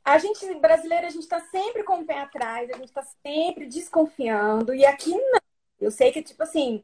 a 0.03 0.17
gente 0.19 0.53
brasileira, 0.55 1.07
a 1.07 1.09
gente 1.09 1.27
tá 1.27 1.39
sempre 1.41 1.83
com 1.83 1.99
o 1.99 2.05
pé 2.05 2.19
atrás, 2.19 2.69
a 2.69 2.77
gente 2.77 2.91
tá 2.91 3.03
sempre 3.25 3.65
desconfiando, 3.65 4.73
e 4.73 4.85
aqui 4.85 5.11
não. 5.11 5.39
Eu 5.79 5.91
sei 5.91 6.11
que, 6.11 6.21
tipo 6.21 6.41
assim, 6.43 6.83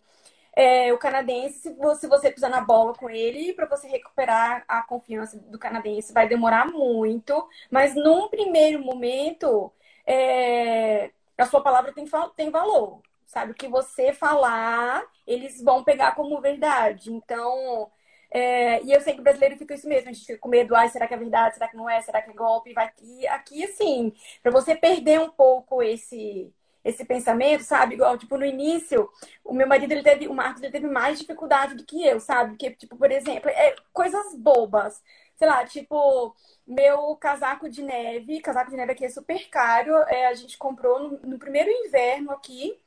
é, 0.55 0.91
o 0.93 0.97
canadense, 0.97 1.59
se 1.59 1.73
você, 1.75 2.01
se 2.01 2.07
você 2.07 2.31
pisar 2.31 2.49
na 2.49 2.61
bola 2.61 2.93
com 2.93 3.09
ele, 3.09 3.53
para 3.53 3.67
você 3.67 3.87
recuperar 3.87 4.63
a 4.67 4.83
confiança 4.83 5.37
do 5.37 5.57
canadense, 5.59 6.13
vai 6.13 6.27
demorar 6.27 6.67
muito, 6.67 7.47
mas 7.69 7.95
num 7.95 8.27
primeiro 8.29 8.83
momento, 8.83 9.71
é, 10.05 11.11
a 11.41 11.45
sua 11.47 11.61
palavra 11.61 11.93
tem, 11.93 12.05
tem 12.35 12.49
valor. 12.49 13.01
Sabe? 13.25 13.53
O 13.53 13.55
que 13.55 13.67
você 13.67 14.11
falar, 14.13 15.03
eles 15.25 15.63
vão 15.63 15.83
pegar 15.83 16.15
como 16.15 16.41
verdade. 16.41 17.11
Então, 17.13 17.89
é, 18.29 18.81
e 18.83 18.91
eu 18.91 19.01
sei 19.01 19.13
que 19.13 19.19
o 19.19 19.23
brasileiro 19.23 19.57
fica 19.57 19.73
isso 19.73 19.87
mesmo, 19.87 20.09
a 20.09 20.13
gente 20.13 20.25
fica 20.25 20.39
com 20.39 20.49
medo, 20.49 20.75
ai, 20.75 20.89
será 20.89 21.07
que 21.07 21.13
é 21.13 21.17
verdade, 21.17 21.55
será 21.55 21.67
que 21.67 21.75
não 21.75 21.89
é, 21.89 22.01
será 22.01 22.21
que 22.21 22.29
é 22.29 22.33
golpe? 22.33 22.73
Vai 22.73 22.85
aqui, 22.85 23.27
aqui 23.27 23.63
assim, 23.63 24.13
para 24.41 24.51
você 24.51 24.75
perder 24.75 25.19
um 25.19 25.29
pouco 25.29 25.83
esse 25.83 26.53
esse 26.83 27.05
pensamento, 27.05 27.63
sabe? 27.63 27.95
Igual, 27.95 28.17
tipo, 28.17 28.37
no 28.37 28.45
início, 28.45 29.07
o 29.45 29.53
meu 29.53 29.67
marido, 29.67 29.91
ele 29.91 30.03
teve, 30.03 30.27
o 30.27 30.33
Marcos, 30.33 30.63
ele 30.63 30.71
teve 30.71 30.87
mais 30.87 31.19
dificuldade 31.19 31.75
do 31.75 31.85
que 31.85 32.05
eu, 32.05 32.19
sabe? 32.19 32.51
Porque, 32.51 32.71
tipo, 32.71 32.97
por 32.97 33.11
exemplo, 33.11 33.49
é 33.49 33.75
coisas 33.93 34.35
bobas. 34.35 35.01
Sei 35.41 35.47
lá, 35.49 35.65
tipo, 35.65 36.35
meu 36.67 37.15
casaco 37.15 37.67
de 37.67 37.81
neve, 37.81 38.41
casaco 38.41 38.69
de 38.69 38.77
neve 38.77 38.91
aqui 38.91 39.05
é 39.05 39.09
super 39.09 39.49
caro, 39.49 39.91
é, 40.07 40.27
a 40.27 40.35
gente 40.35 40.55
comprou 40.55 40.99
no, 40.99 41.19
no 41.31 41.39
primeiro 41.39 41.67
inverno 41.67 42.29
aqui, 42.29 42.79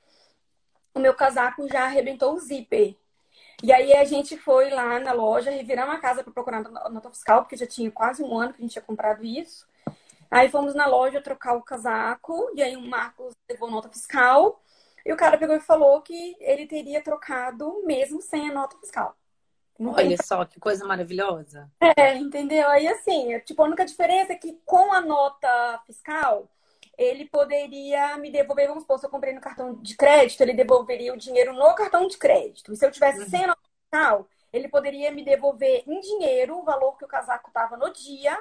o 0.94 1.00
meu 1.00 1.12
casaco 1.14 1.66
já 1.68 1.82
arrebentou 1.82 2.32
o 2.32 2.38
zíper. 2.38 2.94
E 3.60 3.72
aí 3.72 3.92
a 3.94 4.04
gente 4.04 4.38
foi 4.38 4.70
lá 4.70 5.00
na 5.00 5.10
loja, 5.10 5.50
reviramos 5.50 5.96
a 5.96 5.98
casa 5.98 6.22
para 6.22 6.32
procurar 6.32 6.62
nota 6.62 7.10
fiscal, 7.10 7.42
porque 7.42 7.56
já 7.56 7.66
tinha 7.66 7.90
quase 7.90 8.22
um 8.22 8.38
ano 8.38 8.52
que 8.52 8.60
a 8.60 8.62
gente 8.62 8.74
tinha 8.74 8.82
comprado 8.82 9.24
isso. 9.24 9.66
Aí 10.30 10.48
fomos 10.48 10.76
na 10.76 10.86
loja 10.86 11.20
trocar 11.20 11.54
o 11.54 11.62
casaco, 11.62 12.52
e 12.54 12.62
aí 12.62 12.76
o 12.76 12.82
Marcos 12.82 13.34
levou 13.50 13.68
nota 13.68 13.88
fiscal, 13.88 14.62
e 15.04 15.12
o 15.12 15.16
cara 15.16 15.36
pegou 15.36 15.56
e 15.56 15.60
falou 15.60 16.00
que 16.02 16.36
ele 16.38 16.68
teria 16.68 17.02
trocado 17.02 17.82
mesmo 17.84 18.22
sem 18.22 18.48
a 18.48 18.54
nota 18.54 18.78
fiscal. 18.78 19.16
Olha 19.78 20.16
só 20.22 20.44
que 20.44 20.60
coisa 20.60 20.86
maravilhosa. 20.86 21.70
É, 21.96 22.14
entendeu? 22.14 22.68
Aí 22.68 22.86
assim, 22.86 23.38
tipo, 23.40 23.62
a 23.62 23.66
única 23.66 23.84
diferença 23.84 24.32
é 24.32 24.36
que 24.36 24.60
com 24.64 24.92
a 24.92 25.00
nota 25.00 25.82
fiscal, 25.86 26.48
ele 26.96 27.24
poderia 27.26 28.16
me 28.18 28.30
devolver, 28.30 28.68
vamos 28.68 28.82
supor, 28.82 28.98
se 28.98 29.06
eu 29.06 29.10
comprei 29.10 29.32
no 29.32 29.40
cartão 29.40 29.74
de 29.74 29.96
crédito, 29.96 30.40
ele 30.40 30.54
devolveria 30.54 31.12
o 31.12 31.16
dinheiro 31.16 31.52
no 31.52 31.74
cartão 31.74 32.06
de 32.06 32.16
crédito. 32.16 32.72
E 32.72 32.76
se 32.76 32.86
eu 32.86 32.90
tivesse 32.90 33.20
uhum. 33.20 33.28
sem 33.28 33.44
a 33.44 33.48
nota 33.48 33.60
fiscal, 33.82 34.28
ele 34.52 34.68
poderia 34.68 35.10
me 35.10 35.24
devolver 35.24 35.82
em 35.86 36.00
dinheiro 36.00 36.56
o 36.56 36.64
valor 36.64 36.96
que 36.96 37.04
o 37.04 37.08
casaco 37.08 37.48
estava 37.48 37.76
no 37.76 37.92
dia 37.92 38.38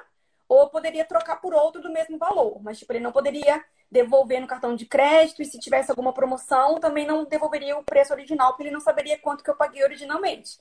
ou 0.48 0.70
poderia 0.70 1.04
trocar 1.06 1.38
por 1.38 1.54
outro 1.54 1.82
do 1.82 1.92
mesmo 1.92 2.18
valor, 2.18 2.62
mas 2.62 2.78
tipo, 2.78 2.92
ele 2.92 3.00
não 3.00 3.12
poderia 3.12 3.64
devolver 3.90 4.40
no 4.40 4.48
cartão 4.48 4.76
de 4.76 4.86
crédito 4.86 5.42
e 5.42 5.46
se 5.46 5.60
tivesse 5.60 5.90
alguma 5.90 6.14
promoção, 6.14 6.80
também 6.80 7.08
não 7.08 7.26
devolveria 7.26 7.78
o 7.78 7.84
preço 7.84 8.14
original, 8.14 8.50
porque 8.50 8.64
ele 8.64 8.72
não 8.72 8.80
saberia 8.80 9.18
quanto 9.18 9.44
que 9.44 9.50
eu 9.50 9.56
paguei 9.56 9.84
originalmente. 9.84 10.60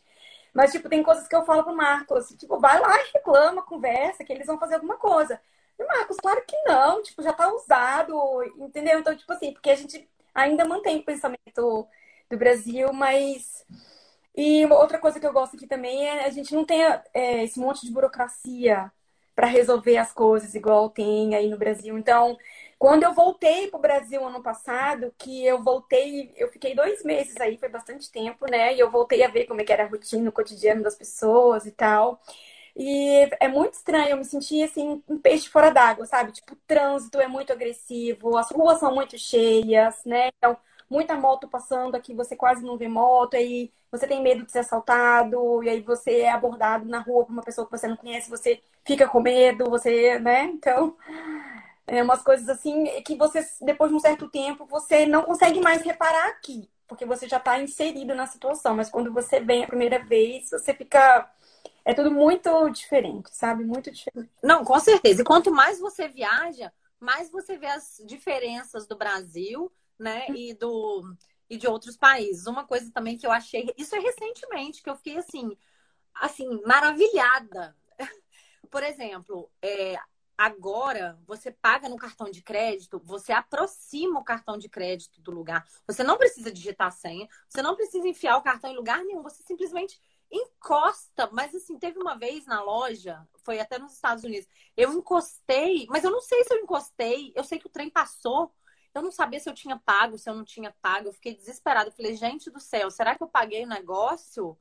Mas, 0.52 0.72
tipo, 0.72 0.88
tem 0.88 1.02
coisas 1.02 1.26
que 1.26 1.34
eu 1.34 1.44
falo 1.44 1.64
pro 1.64 1.74
Marcos, 1.74 2.28
tipo, 2.38 2.58
vai 2.60 2.78
lá 2.78 3.00
e 3.00 3.10
reclama, 3.14 3.62
conversa, 3.62 4.24
que 4.24 4.32
eles 4.32 4.46
vão 4.46 4.58
fazer 4.58 4.74
alguma 4.74 4.96
coisa. 4.96 5.40
E 5.78 5.84
Marcos, 5.84 6.16
claro 6.18 6.42
que 6.46 6.56
não, 6.64 7.02
tipo, 7.02 7.22
já 7.22 7.32
tá 7.32 7.52
usado, 7.52 8.14
entendeu? 8.58 8.98
Então, 9.00 9.16
tipo 9.16 9.32
assim, 9.32 9.52
porque 9.52 9.70
a 9.70 9.74
gente 9.74 10.08
ainda 10.34 10.64
mantém 10.64 10.98
o 10.98 11.04
pensamento 11.04 11.86
do 12.30 12.36
Brasil, 12.36 12.92
mas. 12.92 13.64
E 14.36 14.64
outra 14.66 14.98
coisa 14.98 15.20
que 15.20 15.26
eu 15.26 15.32
gosto 15.32 15.56
aqui 15.56 15.66
também 15.66 16.06
é 16.08 16.24
a 16.26 16.30
gente 16.30 16.54
não 16.54 16.64
tem 16.64 16.82
é, 17.14 17.44
esse 17.44 17.60
monte 17.60 17.86
de 17.86 17.92
burocracia 17.92 18.90
para 19.34 19.46
resolver 19.46 19.96
as 19.98 20.12
coisas 20.12 20.54
igual 20.54 20.90
tem 20.90 21.34
aí 21.34 21.48
no 21.48 21.58
Brasil. 21.58 21.98
Então, 21.98 22.36
quando 22.82 23.04
eu 23.04 23.12
voltei 23.14 23.68
para 23.68 23.78
o 23.78 23.80
Brasil 23.80 24.26
ano 24.26 24.42
passado, 24.42 25.14
que 25.16 25.46
eu 25.46 25.62
voltei, 25.62 26.32
eu 26.36 26.48
fiquei 26.48 26.74
dois 26.74 27.04
meses 27.04 27.36
aí, 27.40 27.56
foi 27.56 27.68
bastante 27.68 28.10
tempo, 28.10 28.44
né? 28.50 28.74
E 28.74 28.80
eu 28.80 28.90
voltei 28.90 29.22
a 29.22 29.28
ver 29.28 29.46
como 29.46 29.60
é 29.60 29.64
que 29.64 29.72
era 29.72 29.84
a 29.84 29.86
rotina, 29.86 30.28
o 30.28 30.32
cotidiano 30.32 30.82
das 30.82 30.96
pessoas 30.96 31.64
e 31.64 31.70
tal. 31.70 32.20
E 32.76 33.30
é 33.38 33.46
muito 33.46 33.74
estranho, 33.74 34.10
eu 34.10 34.16
me 34.16 34.24
senti 34.24 34.64
assim, 34.64 35.00
um 35.08 35.16
peixe 35.16 35.48
fora 35.48 35.70
d'água, 35.70 36.06
sabe? 36.06 36.32
Tipo, 36.32 36.54
o 36.54 36.58
trânsito 36.66 37.20
é 37.20 37.28
muito 37.28 37.52
agressivo, 37.52 38.36
as 38.36 38.50
ruas 38.50 38.80
são 38.80 38.92
muito 38.92 39.16
cheias, 39.16 40.04
né? 40.04 40.30
Então, 40.38 40.56
muita 40.90 41.14
moto 41.14 41.46
passando 41.48 41.94
aqui, 41.94 42.12
você 42.12 42.34
quase 42.34 42.64
não 42.64 42.76
vê 42.76 42.88
moto, 42.88 43.36
aí 43.36 43.72
você 43.92 44.08
tem 44.08 44.20
medo 44.20 44.44
de 44.44 44.50
ser 44.50 44.60
assaltado, 44.60 45.62
e 45.62 45.68
aí 45.68 45.80
você 45.80 46.22
é 46.22 46.32
abordado 46.32 46.84
na 46.86 46.98
rua 46.98 47.24
por 47.26 47.32
uma 47.32 47.42
pessoa 47.42 47.64
que 47.64 47.78
você 47.78 47.86
não 47.86 47.96
conhece, 47.96 48.28
você 48.28 48.60
fica 48.84 49.06
com 49.08 49.20
medo, 49.20 49.70
você, 49.70 50.18
né? 50.18 50.46
Então, 50.46 50.96
é 51.86 52.02
umas 52.02 52.22
coisas 52.22 52.48
assim 52.48 52.84
que 53.02 53.16
você, 53.16 53.46
depois 53.60 53.90
de 53.90 53.96
um 53.96 54.00
certo 54.00 54.28
tempo, 54.28 54.66
você 54.66 55.06
não 55.06 55.22
consegue 55.22 55.60
mais 55.60 55.82
reparar 55.82 56.28
aqui, 56.28 56.70
porque 56.86 57.04
você 57.04 57.28
já 57.28 57.38
está 57.38 57.60
inserido 57.60 58.14
na 58.14 58.26
situação, 58.26 58.76
mas 58.76 58.90
quando 58.90 59.12
você 59.12 59.40
vem 59.40 59.64
a 59.64 59.66
primeira 59.66 60.02
vez, 60.04 60.50
você 60.50 60.74
fica. 60.74 61.30
É 61.84 61.92
tudo 61.92 62.12
muito 62.12 62.70
diferente, 62.70 63.34
sabe? 63.34 63.64
Muito 63.64 63.90
diferente. 63.90 64.30
Não, 64.42 64.64
com 64.64 64.78
certeza. 64.78 65.22
E 65.22 65.24
quanto 65.24 65.50
mais 65.50 65.80
você 65.80 66.06
viaja, 66.06 66.72
mais 67.00 67.28
você 67.28 67.58
vê 67.58 67.66
as 67.66 68.00
diferenças 68.06 68.86
do 68.86 68.96
Brasil 68.96 69.72
né? 70.02 70.26
E 70.30 70.52
do 70.54 71.14
e 71.48 71.56
de 71.56 71.66
outros 71.68 71.96
países. 71.96 72.46
Uma 72.46 72.66
coisa 72.66 72.90
também 72.90 73.16
que 73.16 73.26
eu 73.26 73.30
achei, 73.30 73.72
isso 73.76 73.94
é 73.94 74.00
recentemente 74.00 74.82
que 74.82 74.88
eu 74.90 74.96
fiquei 74.96 75.18
assim, 75.18 75.56
assim 76.14 76.48
maravilhada. 76.66 77.76
Por 78.70 78.82
exemplo, 78.82 79.50
é, 79.60 79.96
agora 80.44 81.18
você 81.26 81.50
paga 81.50 81.88
no 81.88 81.96
cartão 81.96 82.30
de 82.30 82.42
crédito, 82.42 83.00
você 83.04 83.32
aproxima 83.32 84.18
o 84.20 84.24
cartão 84.24 84.58
de 84.58 84.68
crédito 84.68 85.20
do 85.20 85.30
lugar. 85.30 85.66
Você 85.86 86.02
não 86.02 86.18
precisa 86.18 86.50
digitar 86.50 86.90
senha, 86.92 87.28
você 87.48 87.62
não 87.62 87.76
precisa 87.76 88.08
enfiar 88.08 88.36
o 88.36 88.42
cartão 88.42 88.70
em 88.70 88.76
lugar 88.76 89.04
nenhum, 89.04 89.22
você 89.22 89.42
simplesmente 89.42 90.00
encosta. 90.30 91.28
Mas 91.32 91.54
assim, 91.54 91.78
teve 91.78 91.98
uma 91.98 92.16
vez 92.18 92.46
na 92.46 92.62
loja, 92.62 93.26
foi 93.44 93.60
até 93.60 93.78
nos 93.78 93.92
Estados 93.92 94.24
Unidos, 94.24 94.48
eu 94.76 94.92
encostei, 94.92 95.86
mas 95.88 96.02
eu 96.04 96.10
não 96.10 96.20
sei 96.20 96.42
se 96.44 96.54
eu 96.54 96.58
encostei, 96.58 97.32
eu 97.36 97.44
sei 97.44 97.58
que 97.58 97.66
o 97.66 97.70
trem 97.70 97.90
passou 97.90 98.52
Eu 98.94 99.02
não 99.02 99.10
sabia 99.10 99.40
se 99.40 99.48
eu 99.48 99.54
tinha 99.54 99.78
pago, 99.78 100.18
se 100.18 100.28
eu 100.28 100.34
não 100.34 100.44
tinha 100.44 100.70
pago. 100.82 101.08
Eu 101.08 101.12
fiquei 101.14 101.34
desesperada. 101.34 101.88
Eu 101.88 101.92
falei, 101.92 102.14
gente 102.16 102.50
do 102.50 102.60
céu, 102.60 102.90
será 102.90 103.16
que 103.16 103.22
eu 103.22 103.28
paguei 103.28 103.64
o 103.64 103.68
negócio? 103.68 104.58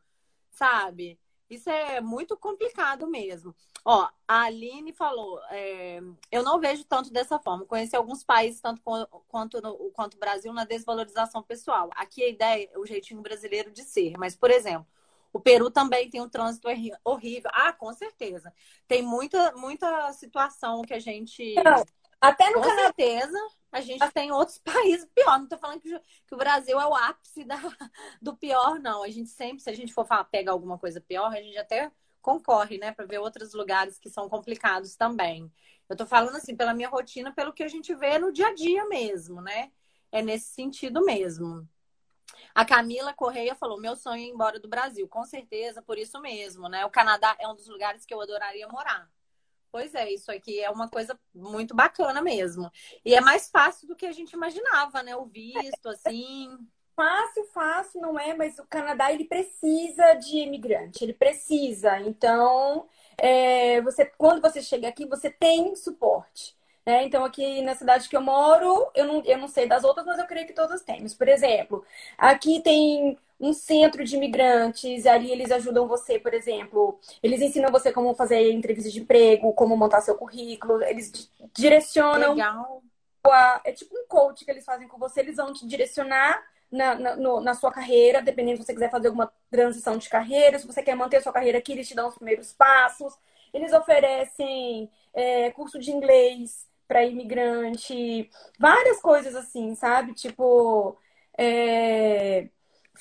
Sabe? 0.51 1.19
Isso 1.51 1.69
é 1.69 1.99
muito 1.99 2.37
complicado 2.37 3.05
mesmo. 3.05 3.53
Ó, 3.83 4.07
a 4.25 4.43
Aline 4.43 4.93
falou, 4.93 5.37
é, 5.49 5.99
eu 6.31 6.43
não 6.43 6.61
vejo 6.61 6.85
tanto 6.85 7.11
dessa 7.11 7.37
forma. 7.39 7.65
Conheci 7.65 7.93
alguns 7.93 8.23
países, 8.23 8.61
tanto 8.61 8.81
quanto, 9.27 9.61
no, 9.61 9.75
quanto 9.91 10.15
o 10.15 10.19
Brasil, 10.19 10.53
na 10.53 10.63
desvalorização 10.63 11.43
pessoal. 11.43 11.89
Aqui 11.93 12.23
a 12.23 12.29
ideia 12.29 12.69
é 12.71 12.79
o 12.79 12.85
jeitinho 12.85 13.21
brasileiro 13.21 13.69
de 13.69 13.83
ser. 13.83 14.13
Mas, 14.17 14.33
por 14.33 14.49
exemplo, 14.49 14.87
o 15.33 15.41
Peru 15.41 15.69
também 15.69 16.09
tem 16.09 16.21
um 16.21 16.29
trânsito 16.29 16.69
horrível. 17.03 17.51
Ah, 17.53 17.73
com 17.73 17.91
certeza. 17.91 18.53
Tem 18.87 19.01
muita, 19.01 19.51
muita 19.51 20.13
situação 20.13 20.83
que 20.83 20.93
a 20.93 20.99
gente. 20.99 21.55
Não, 21.55 21.83
até 22.21 22.47
no 22.49 22.55
com 22.55 22.61
Canadá. 22.61 22.83
certeza 22.83 23.37
a 23.71 23.81
gente 23.81 23.99
tem 24.13 24.31
outros 24.31 24.59
países 24.63 25.07
pior. 25.15 25.37
Não 25.37 25.45
estou 25.45 25.57
falando 25.57 25.81
que, 25.81 25.99
que, 26.27 26.35
o 26.35 26.37
Brasil 26.37 26.79
é 26.79 26.85
o 26.85 26.95
ápice 26.95 27.43
da, 27.43 27.57
do 28.21 28.35
pior, 28.35 28.79
não. 28.79 29.03
A 29.03 29.09
gente 29.09 29.29
sempre, 29.29 29.63
se 29.63 29.69
a 29.69 29.75
gente 29.75 29.93
for 29.93 30.05
falar, 30.05 30.25
pegar 30.25 30.51
alguma 30.51 30.77
coisa 30.77 31.01
pior, 31.01 31.33
a 31.33 31.41
gente 31.41 31.57
até 31.57 31.91
concorre, 32.21 32.77
né, 32.77 32.91
para 32.91 33.05
ver 33.05 33.17
outros 33.17 33.51
lugares 33.53 33.97
que 33.97 34.07
são 34.07 34.29
complicados 34.29 34.95
também. 34.95 35.51
Eu 35.89 35.95
estou 35.95 36.05
falando 36.05 36.35
assim, 36.35 36.55
pela 36.55 36.73
minha 36.73 36.87
rotina, 36.87 37.33
pelo 37.33 37.51
que 37.51 37.63
a 37.63 37.67
gente 37.67 37.95
vê 37.95 38.19
no 38.19 38.31
dia 38.31 38.47
a 38.47 38.53
dia 38.53 38.85
mesmo, 38.85 39.41
né? 39.41 39.71
É 40.11 40.21
nesse 40.21 40.53
sentido 40.53 41.03
mesmo. 41.03 41.67
A 42.53 42.63
Camila 42.63 43.13
Correia 43.13 43.55
falou: 43.55 43.79
meu 43.79 43.95
sonho 43.95 44.21
é 44.21 44.25
ir 44.25 44.29
embora 44.29 44.59
do 44.59 44.67
Brasil. 44.67 45.07
Com 45.07 45.23
certeza, 45.25 45.81
por 45.81 45.97
isso 45.97 46.19
mesmo, 46.21 46.69
né? 46.69 46.85
O 46.85 46.89
Canadá 46.89 47.35
é 47.39 47.47
um 47.47 47.55
dos 47.55 47.67
lugares 47.67 48.05
que 48.05 48.13
eu 48.13 48.21
adoraria 48.21 48.67
morar. 48.67 49.09
Pois 49.71 49.95
é, 49.95 50.11
isso 50.11 50.29
aqui 50.29 50.59
é 50.59 50.69
uma 50.69 50.89
coisa 50.89 51.17
muito 51.33 51.73
bacana 51.73 52.21
mesmo. 52.21 52.69
E 53.05 53.15
é 53.15 53.21
mais 53.21 53.49
fácil 53.49 53.87
do 53.87 53.95
que 53.95 54.05
a 54.05 54.11
gente 54.11 54.33
imaginava, 54.33 55.01
né? 55.01 55.15
O 55.15 55.25
visto, 55.25 55.87
assim. 55.87 56.49
Fácil, 56.93 57.45
fácil, 57.45 58.01
não 58.01 58.19
é? 58.19 58.33
Mas 58.33 58.59
o 58.59 58.65
Canadá, 58.67 59.11
ele 59.13 59.23
precisa 59.25 60.13
de 60.15 60.39
imigrante, 60.39 61.03
ele 61.03 61.13
precisa. 61.13 61.99
Então, 62.01 62.85
é, 63.17 63.81
você, 63.81 64.05
quando 64.17 64.41
você 64.41 64.61
chega 64.61 64.89
aqui, 64.89 65.05
você 65.05 65.29
tem 65.29 65.73
suporte. 65.75 66.55
Né? 66.85 67.03
Então, 67.05 67.23
aqui 67.23 67.61
na 67.61 67.75
cidade 67.75 68.09
que 68.09 68.17
eu 68.17 68.21
moro, 68.21 68.91
eu 68.93 69.05
não, 69.05 69.23
eu 69.23 69.37
não 69.37 69.47
sei 69.47 69.67
das 69.67 69.83
outras, 69.83 70.05
mas 70.05 70.19
eu 70.19 70.27
creio 70.27 70.47
que 70.47 70.53
todas 70.53 70.81
temos. 70.83 71.13
Por 71.13 71.27
exemplo, 71.29 71.85
aqui 72.17 72.59
tem 72.61 73.17
um 73.41 73.53
centro 73.53 74.03
de 74.03 74.15
imigrantes, 74.15 75.07
ali 75.07 75.31
eles 75.31 75.51
ajudam 75.51 75.87
você, 75.87 76.19
por 76.19 76.33
exemplo, 76.33 76.99
eles 77.23 77.41
ensinam 77.41 77.71
você 77.71 77.91
como 77.91 78.13
fazer 78.13 78.51
entrevista 78.51 78.89
de 78.89 78.99
emprego, 78.99 79.51
como 79.53 79.75
montar 79.75 80.01
seu 80.01 80.15
currículo, 80.15 80.81
eles 80.83 81.29
direcionam. 81.53 82.35
Legal. 82.35 82.83
A, 83.25 83.61
é 83.65 83.71
tipo 83.71 83.95
um 83.95 84.05
coach 84.07 84.45
que 84.45 84.51
eles 84.51 84.65
fazem 84.65 84.87
com 84.87 84.97
você, 84.97 85.19
eles 85.21 85.37
vão 85.37 85.53
te 85.53 85.65
direcionar 85.65 86.43
na, 86.71 86.95
na, 86.95 87.15
no, 87.15 87.39
na, 87.41 87.53
sua 87.53 87.71
carreira, 87.71 88.21
dependendo 88.21 88.57
se 88.57 88.65
você 88.65 88.73
quiser 88.73 88.89
fazer 88.89 89.07
alguma 89.07 89.31
transição 89.49 89.97
de 89.97 90.09
carreira, 90.09 90.57
se 90.57 90.65
você 90.65 90.81
quer 90.81 90.95
manter 90.95 91.17
a 91.17 91.21
sua 91.21 91.33
carreira 91.33 91.57
aqui, 91.57 91.73
eles 91.73 91.87
te 91.87 91.95
dão 91.95 92.07
os 92.07 92.15
primeiros 92.15 92.53
passos. 92.53 93.15
Eles 93.53 93.73
oferecem 93.73 94.89
é, 95.13 95.51
curso 95.51 95.77
de 95.79 95.91
inglês 95.91 96.67
para 96.87 97.05
imigrante, 97.05 98.29
várias 98.59 99.01
coisas 99.01 99.35
assim, 99.35 99.75
sabe? 99.75 100.13
Tipo, 100.13 100.97
é, 101.37 102.49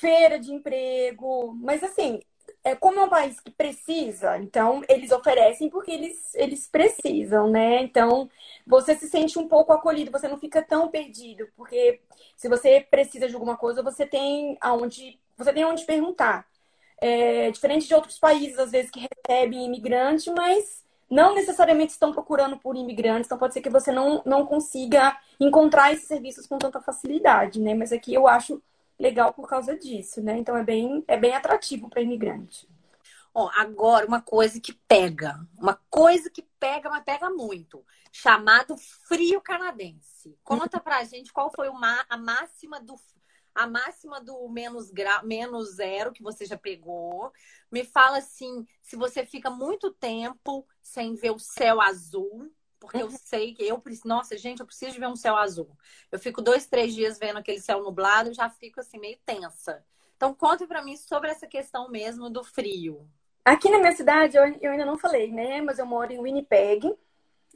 feira 0.00 0.38
de 0.38 0.50
emprego, 0.52 1.52
mas 1.60 1.82
assim, 1.82 2.20
é, 2.64 2.74
como 2.74 2.98
é 2.98 3.04
um 3.04 3.08
país 3.08 3.38
que 3.38 3.50
precisa, 3.50 4.38
então 4.38 4.82
eles 4.88 5.10
oferecem 5.10 5.68
porque 5.68 5.90
eles, 5.90 6.34
eles 6.34 6.66
precisam, 6.66 7.50
né? 7.50 7.82
Então 7.82 8.28
você 8.66 8.94
se 8.94 9.08
sente 9.08 9.38
um 9.38 9.46
pouco 9.46 9.72
acolhido, 9.72 10.10
você 10.10 10.26
não 10.26 10.38
fica 10.38 10.62
tão 10.62 10.88
perdido, 10.88 11.46
porque 11.56 12.00
se 12.36 12.48
você 12.48 12.80
precisa 12.80 13.28
de 13.28 13.34
alguma 13.34 13.56
coisa, 13.56 13.82
você 13.82 14.06
tem 14.06 14.56
aonde, 14.60 15.18
você 15.36 15.52
tem 15.52 15.64
onde 15.64 15.84
perguntar. 15.84 16.46
É, 17.02 17.50
diferente 17.50 17.86
de 17.88 17.94
outros 17.94 18.18
países, 18.18 18.58
às 18.58 18.70
vezes, 18.70 18.90
que 18.90 19.00
recebem 19.00 19.64
imigrante, 19.64 20.30
mas 20.30 20.84
não 21.10 21.34
necessariamente 21.34 21.92
estão 21.92 22.12
procurando 22.12 22.58
por 22.58 22.76
imigrantes, 22.76 23.26
então 23.26 23.38
pode 23.38 23.54
ser 23.54 23.62
que 23.62 23.70
você 23.70 23.90
não, 23.90 24.22
não 24.24 24.46
consiga 24.46 25.18
encontrar 25.40 25.92
esses 25.92 26.06
serviços 26.06 26.46
com 26.46 26.58
tanta 26.58 26.80
facilidade, 26.80 27.58
né? 27.60 27.74
Mas 27.74 27.92
aqui 27.92 28.14
eu 28.14 28.28
acho 28.28 28.62
legal 29.00 29.32
por 29.32 29.48
causa 29.48 29.76
disso, 29.76 30.22
né? 30.22 30.36
Então 30.38 30.56
é 30.56 30.62
bem, 30.62 31.02
é 31.08 31.16
bem 31.16 31.34
atrativo 31.34 31.88
para 31.88 32.02
imigrante. 32.02 32.68
Ó, 33.32 33.48
agora 33.56 34.06
uma 34.06 34.20
coisa 34.20 34.60
que 34.60 34.72
pega, 34.72 35.40
uma 35.58 35.80
coisa 35.88 36.28
que 36.28 36.42
pega, 36.58 36.90
mas 36.90 37.02
pega 37.02 37.30
muito, 37.30 37.84
chamado 38.12 38.76
frio 38.76 39.40
canadense. 39.40 40.36
Conta 40.44 40.78
pra 40.78 41.02
gente 41.04 41.32
qual 41.32 41.50
foi 41.50 41.68
uma, 41.68 42.04
a 42.08 42.16
máxima 42.16 42.80
do 42.80 42.94
a 43.52 43.66
máxima 43.66 44.20
do 44.20 44.48
menos, 44.48 44.90
gra... 44.90 45.22
menos 45.24 45.74
zero 45.74 46.12
que 46.12 46.22
você 46.22 46.44
já 46.44 46.56
pegou. 46.56 47.32
Me 47.70 47.84
fala 47.84 48.18
assim, 48.18 48.64
se 48.80 48.94
você 48.94 49.26
fica 49.26 49.50
muito 49.50 49.90
tempo 49.92 50.64
sem 50.80 51.14
ver 51.16 51.30
o 51.32 51.38
céu 51.38 51.80
azul, 51.80 52.48
porque 52.80 52.96
eu 52.96 53.06
uhum. 53.06 53.18
sei 53.22 53.54
que 53.54 53.62
eu 53.62 53.78
preciso. 53.78 54.08
Nossa, 54.08 54.36
gente, 54.36 54.60
eu 54.60 54.66
preciso 54.66 54.92
de 54.92 54.98
ver 54.98 55.06
um 55.06 55.14
céu 55.14 55.36
azul. 55.36 55.70
Eu 56.10 56.18
fico 56.18 56.40
dois, 56.40 56.66
três 56.66 56.94
dias 56.94 57.18
vendo 57.18 57.38
aquele 57.38 57.60
céu 57.60 57.82
nublado 57.82 58.30
e 58.30 58.34
já 58.34 58.48
fico 58.48 58.80
assim, 58.80 58.98
meio 58.98 59.18
tensa. 59.24 59.84
Então, 60.16 60.34
conta 60.34 60.66
para 60.66 60.82
mim 60.82 60.96
sobre 60.96 61.30
essa 61.30 61.46
questão 61.46 61.90
mesmo 61.90 62.30
do 62.30 62.42
frio. 62.42 63.06
Aqui 63.44 63.70
na 63.70 63.78
minha 63.78 63.94
cidade, 63.94 64.36
eu, 64.36 64.44
eu 64.60 64.72
ainda 64.72 64.84
não 64.84 64.98
falei, 64.98 65.30
né? 65.30 65.60
Mas 65.60 65.78
eu 65.78 65.86
moro 65.86 66.12
em 66.12 66.20
Winnipeg, 66.20 66.94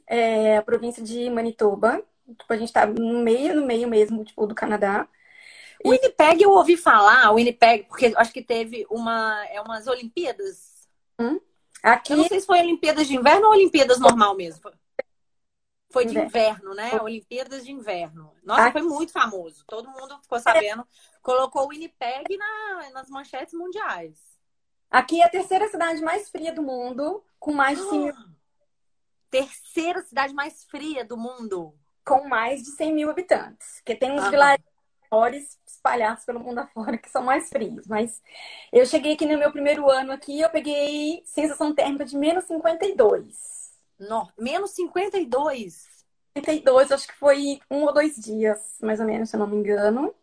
é, 0.07 0.57
a 0.57 0.61
província 0.61 1.03
de 1.03 1.29
Manitoba. 1.29 2.03
Tipo, 2.39 2.53
a 2.53 2.57
gente 2.57 2.73
tá 2.73 2.85
no 2.85 3.19
meio, 3.19 3.55
no 3.55 3.65
meio 3.65 3.87
mesmo, 3.87 4.23
tipo, 4.23 4.47
do 4.47 4.55
Canadá. 4.55 5.07
O 5.83 5.89
Winnipeg 5.89 6.41
eu 6.41 6.51
ouvi 6.51 6.77
falar, 6.77 7.31
o 7.31 7.35
Winnipeg, 7.35 7.83
porque 7.83 8.13
acho 8.15 8.33
que 8.33 8.41
teve 8.41 8.85
uma, 8.89 9.45
é 9.47 9.61
umas 9.61 9.85
Olimpíadas. 9.87 10.87
Hum? 11.19 11.39
Aqui... 11.83 12.13
Eu 12.13 12.17
não 12.17 12.27
sei 12.27 12.39
se 12.39 12.47
foi 12.47 12.59
Olimpíadas 12.59 13.07
de 13.07 13.15
inverno 13.15 13.47
ou 13.47 13.53
Olimpíadas 13.53 13.99
normal 13.99 14.35
mesmo. 14.35 14.71
Foi 15.95 16.05
de 16.05 16.19
inverno, 16.19 16.73
né? 16.73 16.91
Olimpíadas 17.01 17.63
de 17.63 17.71
inverno. 17.71 18.33
Nossa, 18.43 18.69
foi 18.69 18.81
muito 18.81 19.13
famoso. 19.13 19.63
Todo 19.65 19.89
mundo 19.89 20.19
ficou 20.21 20.37
sabendo. 20.39 20.85
Colocou 21.21 21.63
o 21.63 21.67
Winnipeg 21.69 22.37
na, 22.37 22.89
nas 22.91 23.09
manchetes 23.09 23.53
mundiais. 23.53 24.19
Aqui 24.91 25.21
é 25.21 25.25
a 25.25 25.29
terceira 25.29 25.69
cidade 25.69 26.01
mais 26.01 26.29
fria 26.29 26.51
do 26.51 26.61
mundo, 26.61 27.23
com 27.39 27.53
mais 27.53 27.77
de 27.77 27.89
100 27.89 27.99
mil... 27.99 28.13
Terceira 29.31 30.01
cidade 30.01 30.33
mais 30.33 30.65
fria 30.65 31.05
do 31.05 31.15
mundo. 31.15 31.73
Com 32.05 32.27
mais 32.27 32.61
de 32.61 32.71
100 32.71 32.93
mil 32.93 33.09
habitantes. 33.09 33.75
Porque 33.77 33.95
tem 33.95 34.11
uns 34.11 34.23
uhum. 34.23 34.31
vilarejos 34.31 34.65
menores 35.09 35.57
espalhados 35.65 36.25
pelo 36.25 36.41
mundo 36.41 36.59
afora 36.59 36.97
que 36.97 37.09
são 37.09 37.23
mais 37.23 37.47
frios. 37.47 37.87
Mas 37.87 38.21
eu 38.71 38.85
cheguei 38.85 39.13
aqui 39.13 39.25
no 39.25 39.37
meu 39.37 39.51
primeiro 39.51 39.89
ano 39.89 40.11
aqui, 40.11 40.41
eu 40.41 40.49
peguei 40.49 41.23
sensação 41.25 41.73
térmica 41.73 42.03
de 42.03 42.17
menos 42.17 42.43
52. 42.43 43.54
No, 43.99 44.29
menos 44.37 44.71
52? 44.71 46.05
52, 46.37 46.91
acho 46.91 47.07
que 47.07 47.15
foi 47.15 47.59
um 47.71 47.83
ou 47.83 47.93
dois 47.93 48.15
dias, 48.17 48.77
mais 48.81 48.99
ou 48.99 49.05
menos, 49.05 49.29
se 49.29 49.35
eu 49.35 49.39
não 49.39 49.47
me 49.47 49.55
engano. 49.55 50.13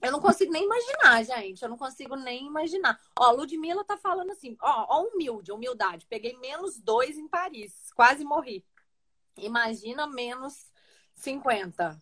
Eu 0.00 0.12
não 0.12 0.20
consigo 0.20 0.52
nem 0.52 0.64
imaginar, 0.64 1.24
gente. 1.24 1.62
Eu 1.62 1.68
não 1.68 1.76
consigo 1.76 2.16
nem 2.16 2.46
imaginar. 2.46 2.98
Ó, 3.18 3.24
a 3.24 3.30
Ludmilla 3.32 3.84
tá 3.84 3.96
falando 3.96 4.30
assim, 4.30 4.56
ó, 4.60 4.86
ó, 4.88 5.02
humilde, 5.02 5.52
humildade. 5.52 6.06
Peguei 6.06 6.36
menos 6.38 6.78
dois 6.78 7.18
em 7.18 7.28
Paris, 7.28 7.90
quase 7.94 8.24
morri. 8.24 8.64
Imagina 9.36 10.06
menos 10.06 10.70
50. 11.16 12.00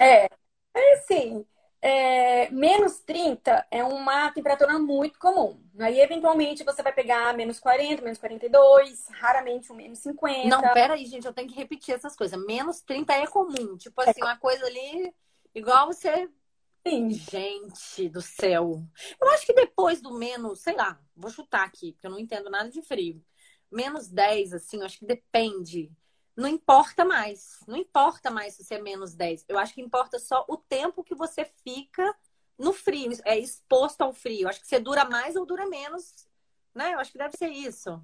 É, 0.00 0.28
é 0.74 0.92
assim, 0.94 1.44
é, 1.86 2.50
menos 2.50 2.98
30 3.00 3.66
é 3.70 3.84
uma 3.84 4.30
temperatura 4.32 4.78
muito 4.78 5.18
comum. 5.18 5.60
Aí, 5.78 6.00
eventualmente, 6.00 6.64
você 6.64 6.82
vai 6.82 6.94
pegar 6.94 7.36
menos 7.36 7.60
40, 7.60 8.00
menos 8.00 8.18
42, 8.18 9.06
raramente 9.10 9.70
um 9.70 9.76
menos 9.76 9.98
50. 9.98 10.48
Não, 10.48 10.62
peraí, 10.72 11.04
gente, 11.04 11.26
eu 11.26 11.34
tenho 11.34 11.46
que 11.46 11.54
repetir 11.54 11.94
essas 11.94 12.16
coisas. 12.16 12.42
Menos 12.46 12.80
30 12.80 13.12
é 13.12 13.26
comum. 13.26 13.76
Tipo 13.76 14.00
assim, 14.00 14.22
uma 14.22 14.38
coisa 14.38 14.64
ali, 14.64 15.14
igual 15.54 15.88
você. 15.88 16.26
Sim. 16.88 17.10
Gente 17.10 18.08
do 18.08 18.22
céu. 18.22 18.82
Eu 19.20 19.28
acho 19.32 19.44
que 19.44 19.52
depois 19.52 20.00
do 20.00 20.14
menos, 20.14 20.60
sei 20.60 20.74
lá, 20.74 20.98
vou 21.14 21.30
chutar 21.30 21.66
aqui, 21.66 21.92
porque 21.92 22.06
eu 22.06 22.10
não 22.10 22.18
entendo 22.18 22.48
nada 22.48 22.70
de 22.70 22.80
frio. 22.80 23.22
Menos 23.70 24.08
10, 24.08 24.54
assim, 24.54 24.78
eu 24.78 24.86
acho 24.86 25.00
que 25.00 25.04
depende 25.04 25.92
não 26.36 26.48
importa 26.48 27.04
mais. 27.04 27.60
Não 27.66 27.76
importa 27.76 28.30
mais 28.30 28.54
se 28.54 28.64
você 28.64 28.74
é 28.74 28.82
menos 28.82 29.14
10. 29.14 29.44
Eu 29.48 29.58
acho 29.58 29.74
que 29.74 29.80
importa 29.80 30.18
só 30.18 30.44
o 30.48 30.56
tempo 30.56 31.04
que 31.04 31.14
você 31.14 31.44
fica 31.62 32.14
no 32.58 32.72
frio, 32.72 33.10
é 33.24 33.38
exposto 33.38 34.02
ao 34.02 34.12
frio. 34.12 34.48
Acho 34.48 34.60
que 34.60 34.66
você 34.66 34.78
dura 34.78 35.04
mais 35.04 35.36
ou 35.36 35.44
dura 35.44 35.66
menos, 35.66 36.26
né? 36.74 36.94
Eu 36.94 37.00
acho 37.00 37.12
que 37.12 37.18
deve 37.18 37.36
ser 37.36 37.48
isso. 37.48 38.00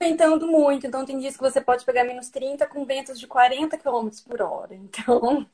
Ventando 0.00 0.46
muito, 0.48 0.86
então 0.86 1.04
tem 1.04 1.18
dias 1.18 1.36
que 1.36 1.42
você 1.42 1.60
pode 1.60 1.84
pegar 1.84 2.04
menos 2.04 2.28
30 2.28 2.66
com 2.66 2.84
ventos 2.84 3.18
de 3.18 3.26
40 3.26 3.78
km 3.78 4.08
por 4.26 4.42
hora. 4.42 4.74
Então, 4.74 5.48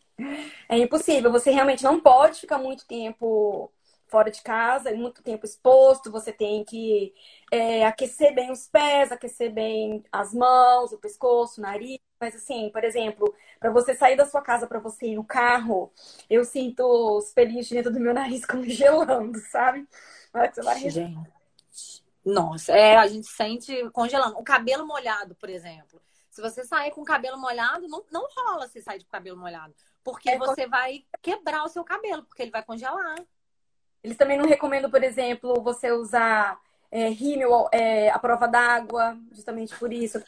é 0.69 0.79
impossível. 0.79 1.31
Você 1.31 1.51
realmente 1.51 1.85
não 1.85 2.01
pode 2.01 2.41
ficar 2.41 2.59
muito 2.59 2.87
tempo 2.87 3.71
fora 4.09 4.31
de 4.31 4.43
casa, 4.43 4.93
muito 4.95 5.23
tempo 5.23 5.45
exposto. 5.45 6.11
Você 6.11 6.33
tem 6.33 6.65
que 6.65 7.15
é, 7.53 7.87
aquecer 7.87 8.35
bem 8.35 8.51
os 8.51 8.67
pés, 8.67 9.13
aquecer 9.13 9.53
bem 9.53 10.03
as 10.11 10.35
mãos, 10.35 10.93
o 10.93 10.99
pescoço, 10.99 11.61
o 11.61 11.63
nariz 11.63 12.01
mas 12.21 12.35
assim, 12.35 12.69
por 12.71 12.85
exemplo, 12.85 13.35
para 13.59 13.71
você 13.71 13.95
sair 13.95 14.15
da 14.15 14.27
sua 14.27 14.43
casa 14.43 14.67
para 14.67 14.79
você 14.79 15.07
ir 15.07 15.17
no 15.17 15.25
carro, 15.25 15.91
eu 16.29 16.45
sinto 16.45 16.83
os 17.17 17.33
pelinhos 17.33 17.67
de 17.67 17.75
dentro 17.75 17.91
do 17.91 17.99
meu 17.99 18.13
nariz 18.13 18.45
congelando, 18.47 19.39
sabe? 19.51 19.89
Gente. 20.91 21.41
Nossa, 22.23 22.73
é, 22.73 22.97
a 22.97 23.07
gente 23.07 23.27
sente 23.27 23.89
congelando. 23.91 24.39
O 24.39 24.45
cabelo 24.45 24.87
molhado, 24.87 25.35
por 25.35 25.49
exemplo. 25.49 26.01
Se 26.29 26.43
você 26.43 26.63
sair 26.65 26.91
com 26.91 27.01
o 27.01 27.05
cabelo 27.05 27.39
molhado, 27.39 27.89
não, 27.89 28.05
não 28.13 28.29
rola 28.37 28.69
se 28.69 28.83
sair 28.83 28.99
de 28.99 29.07
cabelo 29.07 29.39
molhado. 29.39 29.75
Porque 30.05 30.31
é, 30.31 30.39
você 30.39 30.67
vai 30.67 31.05
quebrar 31.23 31.65
o 31.65 31.69
seu 31.69 31.83
cabelo, 31.83 32.23
porque 32.25 32.43
ele 32.43 32.51
vai 32.51 32.63
congelar. 32.63 33.17
Eles 34.03 34.17
também 34.17 34.39
não 34.39 34.47
recomendam, 34.47 34.91
por 34.91 35.03
exemplo, 35.03 35.61
você 35.63 35.91
usar 35.91 36.61
é, 36.91 37.09
rímel 37.09 37.69
é, 37.73 38.11
à 38.11 38.19
prova 38.19 38.47
d'água, 38.47 39.19
justamente 39.33 39.75
por 39.77 39.93
isso. 39.93 40.23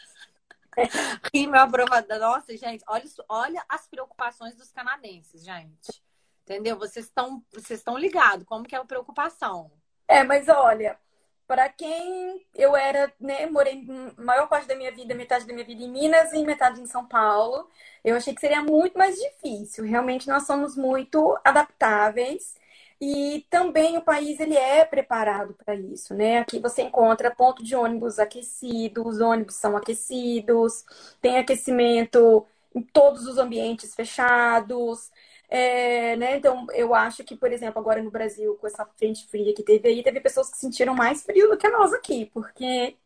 rímel 1.33 1.63
à 1.63 1.67
prova 1.67 2.03
d'água. 2.03 2.29
Nossa, 2.29 2.57
gente, 2.57 2.85
olha, 2.87 3.05
olha 3.29 3.65
as 3.69 3.87
preocupações 3.87 4.55
dos 4.55 4.71
canadenses, 4.73 5.45
gente. 5.45 6.03
Entendeu? 6.45 6.77
Vocês 6.77 7.07
estão 7.07 7.43
vocês 7.53 7.81
estão 7.81 7.97
ligados 7.97 8.47
como 8.47 8.65
que 8.65 8.75
é 8.75 8.79
a 8.79 8.85
preocupação. 8.85 9.71
É, 10.09 10.25
mas 10.25 10.49
olha, 10.49 10.99
para 11.47 11.69
quem 11.69 12.45
eu 12.55 12.75
era, 12.75 13.13
né, 13.21 13.47
morei 13.47 13.87
maior 14.17 14.49
parte 14.49 14.67
da 14.67 14.75
minha 14.75 14.91
vida, 14.91 15.15
metade 15.15 15.47
da 15.47 15.53
minha 15.53 15.65
vida 15.65 15.83
em 15.83 15.91
Minas 15.91 16.33
e 16.33 16.45
metade 16.45 16.81
em 16.81 16.87
São 16.87 17.07
Paulo, 17.07 17.69
eu 18.05 18.17
achei 18.17 18.35
que 18.35 18.41
seria 18.41 18.63
muito 18.63 18.99
mais 18.99 19.17
difícil. 19.17 19.85
Realmente 19.85 20.27
nós 20.29 20.47
somos 20.47 20.77
muito 20.77 21.39
adaptáveis 21.45 22.57
e 23.05 23.45
também 23.51 23.99
o 23.99 24.01
país 24.01 24.39
ele 24.39 24.57
é 24.57 24.85
preparado 24.85 25.55
para 25.55 25.75
isso, 25.75 26.15
né? 26.15 26.39
Aqui 26.39 26.61
você 26.61 26.83
encontra 26.83 27.35
ponto 27.35 27.61
de 27.61 27.75
ônibus 27.75 28.21
aquecido, 28.21 29.05
os 29.05 29.21
ônibus 29.21 29.57
são 29.57 29.77
aquecidos, 29.77 30.85
tem 31.21 31.37
aquecimento 31.37 32.47
em 32.73 32.81
todos 32.81 33.27
os 33.27 33.39
ambientes 33.39 33.93
fechados. 33.93 35.11
É, 35.49 36.15
né? 36.15 36.37
Então, 36.37 36.65
eu 36.75 36.95
acho 36.95 37.25
que, 37.25 37.35
por 37.35 37.51
exemplo, 37.53 37.81
agora 37.81 38.01
no 38.01 38.11
Brasil, 38.11 38.55
com 38.61 38.69
essa 38.69 38.87
frente 38.97 39.27
fria 39.27 39.53
que 39.53 39.65
teve 39.65 39.89
aí, 39.89 40.01
teve 40.01 40.21
pessoas 40.21 40.49
que 40.49 40.59
sentiram 40.59 40.95
mais 40.95 41.25
frio 41.25 41.49
do 41.51 41.59
que 41.59 41.69
nós 41.71 41.93
aqui, 41.93 42.31
porque 42.33 42.97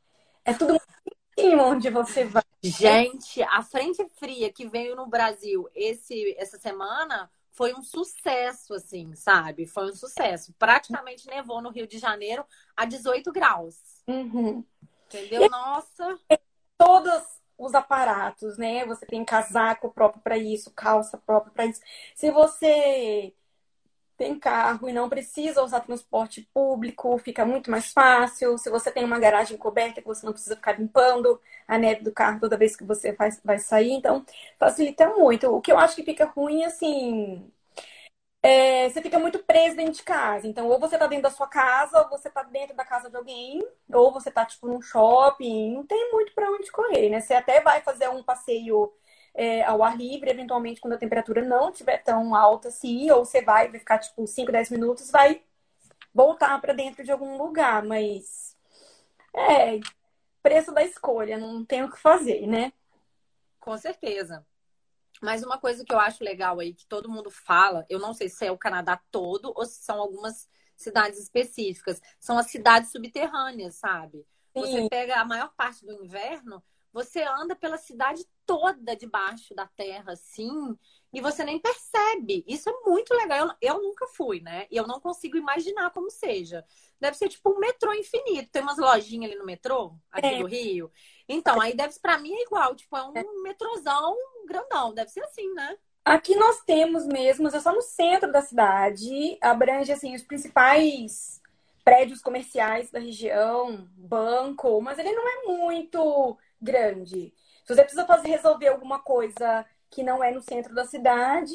é 0.45 0.53
tudo 0.53 0.79
muito 1.39 1.59
onde 1.63 1.89
você 1.89 2.27
vai. 2.27 2.43
Gente, 2.63 3.43
a 3.45 3.63
frente 3.63 4.07
fria 4.17 4.53
que 4.53 4.69
veio 4.69 4.95
no 4.95 5.07
Brasil 5.07 5.67
esse, 5.75 6.37
essa 6.39 6.59
semana 6.59 7.31
foi 7.57 7.75
um 7.75 7.83
sucesso, 7.83 8.75
assim, 8.75 9.15
sabe? 9.15 9.67
Foi 9.67 9.87
um 9.91 9.95
sucesso. 9.95 10.55
Praticamente 10.59 11.27
nevou 11.27 11.63
no 11.63 11.71
Rio 11.71 11.87
de 11.87 11.99
Janeiro 11.99 12.45
a 12.77 12.85
18 12.85 13.33
graus. 13.33 14.03
Uhum. 14.07 14.63
Entendeu? 15.07 15.43
E 15.43 15.49
Nossa. 15.49 16.19
Todas 16.77 17.41
os 17.57 17.75
aparatos, 17.75 18.59
né? 18.59 18.85
Você 18.85 19.07
tem 19.07 19.25
casaco 19.25 19.91
próprio 19.91 20.23
para 20.23 20.37
isso, 20.37 20.71
calça 20.71 21.17
própria 21.17 21.53
para 21.53 21.65
isso. 21.65 21.81
Se 22.15 22.31
você 22.31 23.35
tem 24.17 24.39
carro 24.39 24.89
e 24.89 24.93
não 24.93 25.09
precisa 25.09 25.63
usar 25.63 25.81
transporte 25.81 26.43
público, 26.53 27.19
fica 27.19 27.45
muito 27.45 27.71
mais 27.71 27.93
fácil. 27.93 28.59
Se 28.59 28.71
você 28.71 28.91
tem 28.91 29.05
uma 29.05 29.19
garagem 29.19 29.57
coberta 29.57 30.01
que 30.01 30.07
você 30.07 30.25
não 30.25 30.33
precisa 30.33 30.57
ficar 30.57 30.79
limpando 30.79 31.41
a 31.69 31.79
neve 31.79 32.03
do 32.03 32.13
carro 32.13 32.41
toda 32.41 32.57
vez 32.57 32.77
que 32.77 32.85
você 32.85 33.13
vai, 33.13 33.31
vai 33.45 33.59
sair, 33.59 33.93
então 33.93 34.25
facilita 34.59 35.09
muito. 35.11 35.49
O 35.55 35.61
que 35.61 35.73
eu 35.73 35.79
acho 35.79 35.97
que 35.97 36.03
fica 36.05 36.25
ruim, 36.27 36.65
assim, 36.65 37.51
é, 38.43 38.89
você 38.89 39.03
fica 39.03 39.19
muito 39.19 39.41
preso 39.41 39.77
dentro 39.77 39.93
de 39.95 40.03
casa. 40.05 40.47
Então, 40.47 40.69
ou 40.69 40.79
você 40.79 40.97
tá 40.97 41.07
dentro 41.07 41.25
da 41.25 41.31
sua 41.31 41.49
casa, 41.49 42.01
ou 42.03 42.09
você 42.09 42.31
tá 42.31 42.43
dentro 42.45 42.77
da 42.77 42.85
casa 42.85 43.11
de 43.11 43.17
alguém, 43.17 43.61
ou 43.93 44.13
você 44.13 44.31
tá, 44.31 44.45
tipo, 44.47 44.69
num 44.69 44.81
shopping. 44.81 45.73
Não 45.75 45.85
tem 45.87 46.13
muito 46.13 46.33
para 46.35 46.51
onde 46.51 46.71
correr, 46.71 47.11
né? 47.11 47.21
Você 47.21 47.35
até 47.35 47.61
vai 47.61 47.81
fazer 47.83 48.09
um 48.09 48.23
passeio 48.23 48.93
é, 49.37 49.63
ao 49.65 49.83
ar 49.83 49.97
livre, 49.97 50.31
eventualmente, 50.31 50.81
quando 50.81 50.95
a 50.95 50.99
temperatura 50.99 51.45
não 51.45 51.69
estiver 51.69 52.03
tão 52.03 52.35
alta 52.35 52.69
assim, 52.69 53.11
ou 53.11 53.25
você 53.25 53.43
vai, 53.43 53.69
vai 53.69 53.79
ficar, 53.79 53.99
tipo, 53.99 54.27
5, 54.27 54.51
10 54.51 54.71
minutos, 54.71 55.11
vai 55.11 55.43
voltar 56.13 56.59
para 56.59 56.73
dentro 56.73 57.05
de 57.05 57.13
algum 57.13 57.37
lugar. 57.37 57.85
Mas, 57.85 58.57
é, 59.35 59.79
preço 60.43 60.73
da 60.73 60.83
escolha, 60.83 61.37
não 61.37 61.63
tem 61.65 61.85
o 61.85 61.91
que 61.91 61.99
fazer, 61.99 62.47
né? 62.47 62.73
Com 63.61 63.77
certeza. 63.77 64.45
Mas 65.21 65.43
uma 65.43 65.59
coisa 65.59 65.85
que 65.85 65.93
eu 65.93 66.01
acho 66.01 66.25
legal 66.25 66.59
aí, 66.59 66.73
que 66.73 66.87
todo 66.87 67.11
mundo 67.11 67.31
fala, 67.31 67.85
eu 67.91 67.99
não 67.99 68.15
sei 68.15 68.31
se 68.31 68.47
é 68.47 68.51
o 68.51 68.59
Canadá 68.59 69.01
todo 69.11 69.53
ou 69.55 69.67
se 69.67 69.83
são 69.83 70.01
algumas 70.01 70.49
cidades 70.75 71.19
específicas, 71.19 72.01
são 72.19 72.39
as 72.39 72.47
cidades 72.47 72.91
subterrâneas, 72.91 73.77
sabe? 73.77 74.27
Sim. 74.55 74.61
Você 74.61 74.89
pega 74.89 75.21
a 75.21 75.25
maior 75.25 75.53
parte 75.55 75.85
do 75.85 75.93
inverno, 75.93 76.63
você 76.97 77.23
anda 77.23 77.55
pela 77.55 77.77
cidade 77.77 78.25
toda 78.47 78.97
debaixo 78.97 79.55
da 79.55 79.67
terra, 79.67 80.13
assim, 80.13 80.75
e 81.13 81.21
você 81.21 81.45
nem 81.45 81.61
percebe. 81.61 82.43
Isso 82.49 82.71
é 82.71 82.73
muito 82.87 83.13
legal. 83.13 83.39
Eu, 83.61 83.75
eu, 83.75 83.83
nunca 83.83 84.07
fui, 84.07 84.41
né? 84.41 84.67
E 84.71 84.79
eu 84.79 84.87
não 84.87 84.99
consigo 84.99 85.37
imaginar 85.37 85.91
como 85.91 86.11
seja. 86.11 86.65
Deve 86.99 87.19
ser 87.19 87.29
tipo 87.29 87.51
um 87.51 87.59
metrô 87.59 87.93
infinito. 87.93 88.49
Tem 88.51 88.63
umas 88.63 88.79
lojinhas 88.79 89.31
ali 89.31 89.39
no 89.39 89.45
metrô, 89.45 89.95
aqui 90.11 90.27
é. 90.27 90.39
do 90.39 90.47
Rio. 90.47 90.91
Então, 91.29 91.61
aí 91.61 91.77
deve 91.77 92.01
para 92.01 92.17
mim 92.17 92.33
é 92.33 92.45
igual, 92.45 92.75
tipo, 92.75 92.97
é 92.97 93.05
um 93.05 93.13
é. 93.15 93.25
metrôzão 93.43 94.17
grandão, 94.47 94.95
deve 94.95 95.11
ser 95.11 95.23
assim, 95.23 95.53
né? 95.53 95.77
Aqui 96.03 96.35
nós 96.35 96.63
temos 96.63 97.05
mesmo, 97.07 97.49
é 97.49 97.61
só 97.61 97.75
no 97.75 97.83
centro 97.83 98.33
da 98.33 98.41
cidade, 98.41 99.37
abrange 99.43 99.93
assim 99.93 100.15
os 100.15 100.23
principais 100.23 101.43
prédios 101.85 102.23
comerciais 102.23 102.91
da 102.91 102.99
região, 102.99 103.89
banco, 103.97 104.81
mas 104.81 104.99
ele 104.99 105.13
não 105.13 105.29
é 105.29 105.43
muito 105.47 106.37
grande. 106.61 107.35
Se 107.65 107.75
você 107.75 107.83
precisa 107.83 108.07
fazer 108.07 108.29
resolver 108.29 108.69
alguma 108.69 109.01
coisa 109.01 109.65
que 109.91 110.03
não 110.03 110.23
é 110.23 110.31
no 110.31 110.41
centro 110.41 110.75
da 110.75 110.85
cidade, 110.85 111.55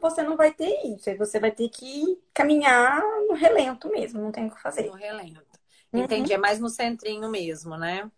você 0.00 0.22
não 0.22 0.36
vai 0.36 0.52
ter 0.52 0.86
isso. 0.86 1.14
Você 1.16 1.38
vai 1.38 1.50
ter 1.50 1.68
que 1.68 2.20
caminhar 2.32 3.00
no 3.28 3.34
relento 3.34 3.88
mesmo, 3.88 4.20
não 4.20 4.32
tem 4.32 4.46
o 4.46 4.50
que 4.50 4.60
fazer. 4.60 4.86
No 4.86 4.94
relento. 4.94 5.60
Entendi, 5.92 6.30
uhum. 6.30 6.38
é 6.38 6.40
mais 6.40 6.58
no 6.58 6.68
centrinho 6.68 7.28
mesmo, 7.28 7.76
né? 7.76 8.10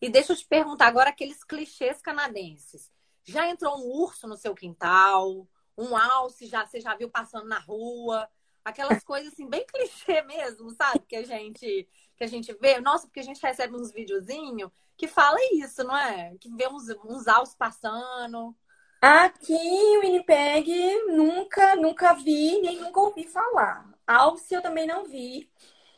E 0.00 0.10
deixa 0.10 0.32
eu 0.32 0.36
te 0.36 0.46
perguntar 0.46 0.88
agora 0.88 1.10
aqueles 1.10 1.44
clichês 1.44 2.02
canadenses. 2.02 2.92
Já 3.24 3.48
entrou 3.48 3.78
um 3.78 4.02
urso 4.02 4.26
no 4.26 4.36
seu 4.36 4.54
quintal? 4.54 5.46
Um 5.78 5.96
alce 5.96 6.46
já 6.46 6.66
você 6.66 6.80
já 6.80 6.94
viu 6.94 7.08
passando 7.08 7.46
na 7.46 7.58
rua? 7.58 8.28
Aquelas 8.64 9.02
coisas 9.04 9.32
assim 9.32 9.48
bem 9.48 9.64
clichê 9.64 10.20
mesmo, 10.22 10.70
sabe? 10.72 11.00
Que 11.08 11.16
a 11.16 11.24
gente 11.24 11.88
que 12.16 12.24
a 12.24 12.26
gente 12.26 12.52
vê. 12.60 12.80
Nossa, 12.80 13.06
porque 13.06 13.20
a 13.20 13.24
gente 13.24 13.40
recebe 13.40 13.74
uns 13.74 13.92
videozinhos 13.92 14.70
que 14.96 15.08
fala 15.08 15.38
isso, 15.52 15.84
não 15.84 15.96
é? 15.96 16.34
Que 16.40 16.48
vê 16.54 16.68
uns, 16.68 16.88
uns 17.04 17.26
alces 17.28 17.54
passando. 17.54 18.54
Aqui 19.00 19.52
o 19.52 20.00
Winnipeg 20.00 21.04
nunca, 21.08 21.76
nunca 21.76 22.14
vi, 22.14 22.60
nem 22.60 22.80
nunca 22.80 23.00
ouvi 23.00 23.26
falar. 23.26 23.86
Alce 24.06 24.54
eu 24.54 24.62
também 24.62 24.86
não 24.86 25.04
vi. 25.04 25.50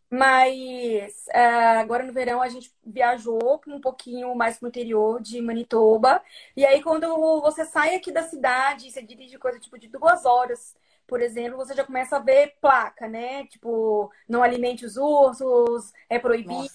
Mas 0.09 1.26
é, 1.28 1.78
agora 1.78 2.04
no 2.04 2.12
verão 2.12 2.40
a 2.40 2.48
gente 2.48 2.72
viajou 2.85 3.61
um 3.66 3.80
pouquinho 3.80 4.35
mais 4.35 4.59
pro 4.59 4.68
interior 4.68 5.20
de 5.20 5.40
Manitoba. 5.42 6.22
E 6.56 6.64
aí, 6.64 6.82
quando 6.82 7.09
você 7.40 7.64
sai 7.64 7.94
aqui 7.96 8.12
da 8.12 8.22
cidade, 8.22 8.90
você 8.90 9.02
dirige 9.02 9.38
coisa 9.38 9.59
tipo 9.59 9.78
de 9.78 9.88
duas 9.88 10.24
horas, 10.24 10.76
por 11.06 11.20
exemplo, 11.20 11.56
você 11.56 11.74
já 11.74 11.85
começa 11.85 12.16
a 12.16 12.20
ver 12.20 12.56
placa, 12.61 13.09
né? 13.09 13.46
Tipo, 13.46 14.11
não 14.28 14.42
alimente 14.42 14.85
os 14.85 14.96
ursos, 14.96 15.92
é 16.09 16.18
proibido 16.18 16.68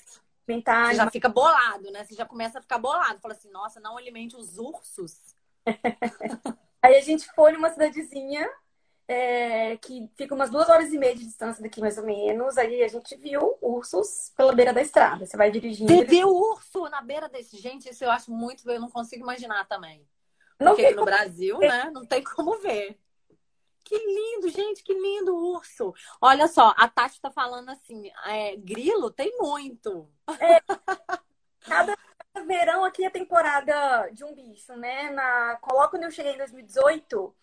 alimentar. 0.52 0.88
Você 0.88 0.96
já 0.96 1.12
fica 1.12 1.30
bolado, 1.30 1.92
né? 1.92 2.04
Você 2.04 2.16
já 2.16 2.26
começa 2.26 2.60
a 2.60 2.62
ficar 2.62 2.78
bolado. 2.78 3.20
Fala 3.20 3.34
assim, 3.34 3.50
nossa, 3.52 3.80
não 3.80 3.98
alimente 3.98 4.36
os 4.36 4.58
ursos. 4.58 5.18
aí 6.82 6.96
a 6.96 7.02
gente 7.02 7.26
foi 7.34 7.52
numa 7.54 7.70
cidadezinha 7.70 8.50
é, 9.08 9.78
que 9.78 10.10
fica 10.16 10.34
umas 10.34 10.50
duas 10.50 10.70
horas 10.70 10.94
e 10.94 10.98
meia 10.98 11.16
de 11.16 11.26
distância 11.26 11.62
daqui, 11.62 11.82
mais 11.82 11.98
ou 11.98 12.06
menos. 12.06 12.58
Aí 12.58 12.84
a 12.84 12.88
gente 12.88 13.16
viu 13.18 13.58
ursos 13.62 14.32
pela 14.36 14.54
beira 14.54 14.74
da 14.74 14.82
estrada. 14.82 15.26
Você 15.26 15.38
vai 15.38 15.52
dirigindo. 15.52 15.94
Você 15.94 16.06
viu 16.06 16.30
urso 16.30 16.90
na 16.90 17.02
beira 17.02 17.28
desse? 17.28 17.58
Gente, 17.58 17.90
isso 17.90 18.04
eu 18.04 18.12
acho 18.12 18.32
muito. 18.32 18.70
Eu 18.70 18.80
não 18.80 18.90
consigo 18.90 19.24
imaginar 19.24 19.68
também. 19.68 20.06
Porque 20.58 20.92
no 20.92 21.04
Brasil, 21.06 21.58
né? 21.58 21.90
Não 21.92 22.06
tem 22.06 22.24
como 22.24 22.58
ver. 22.60 22.98
Que 23.92 23.98
lindo, 23.98 24.48
gente, 24.48 24.84
que 24.84 24.94
lindo 24.94 25.36
urso. 25.36 25.94
Olha 26.22 26.48
só, 26.48 26.74
a 26.78 26.88
Tati 26.88 27.20
tá 27.20 27.30
falando 27.30 27.68
assim: 27.72 28.10
é, 28.26 28.56
grilo 28.56 29.12
tem 29.12 29.38
muito. 29.38 30.08
É, 30.40 30.62
cada 31.60 31.98
verão 32.48 32.86
aqui 32.86 33.04
é 33.04 33.10
temporada 33.10 34.08
de 34.14 34.24
um 34.24 34.34
bicho, 34.34 34.74
né? 34.78 35.10
Na, 35.10 35.58
coloca 35.58 35.90
quando 35.90 36.04
eu 36.04 36.12
cheguei 36.12 36.36
em 36.36 36.38
2018 36.38 37.36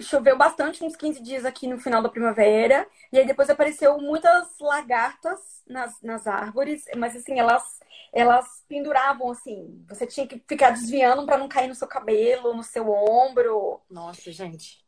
choveu 0.00 0.36
bastante, 0.36 0.82
uns 0.82 0.96
15 0.96 1.22
dias 1.22 1.44
aqui 1.44 1.66
no 1.66 1.78
final 1.78 2.02
da 2.02 2.08
primavera. 2.08 2.88
E 3.12 3.18
aí 3.18 3.26
depois 3.26 3.50
apareceu 3.50 3.98
muitas 3.98 4.58
lagartas 4.58 5.62
nas, 5.66 6.00
nas 6.00 6.26
árvores, 6.26 6.84
mas 6.96 7.14
assim, 7.14 7.38
elas, 7.38 7.78
elas 8.10 8.64
penduravam 8.66 9.30
assim. 9.30 9.84
Você 9.86 10.06
tinha 10.06 10.26
que 10.26 10.42
ficar 10.48 10.70
desviando 10.70 11.26
para 11.26 11.36
não 11.36 11.46
cair 11.46 11.68
no 11.68 11.74
seu 11.74 11.86
cabelo, 11.86 12.54
no 12.54 12.62
seu 12.62 12.88
ombro. 12.90 13.82
Nossa, 13.90 14.32
gente. 14.32 14.87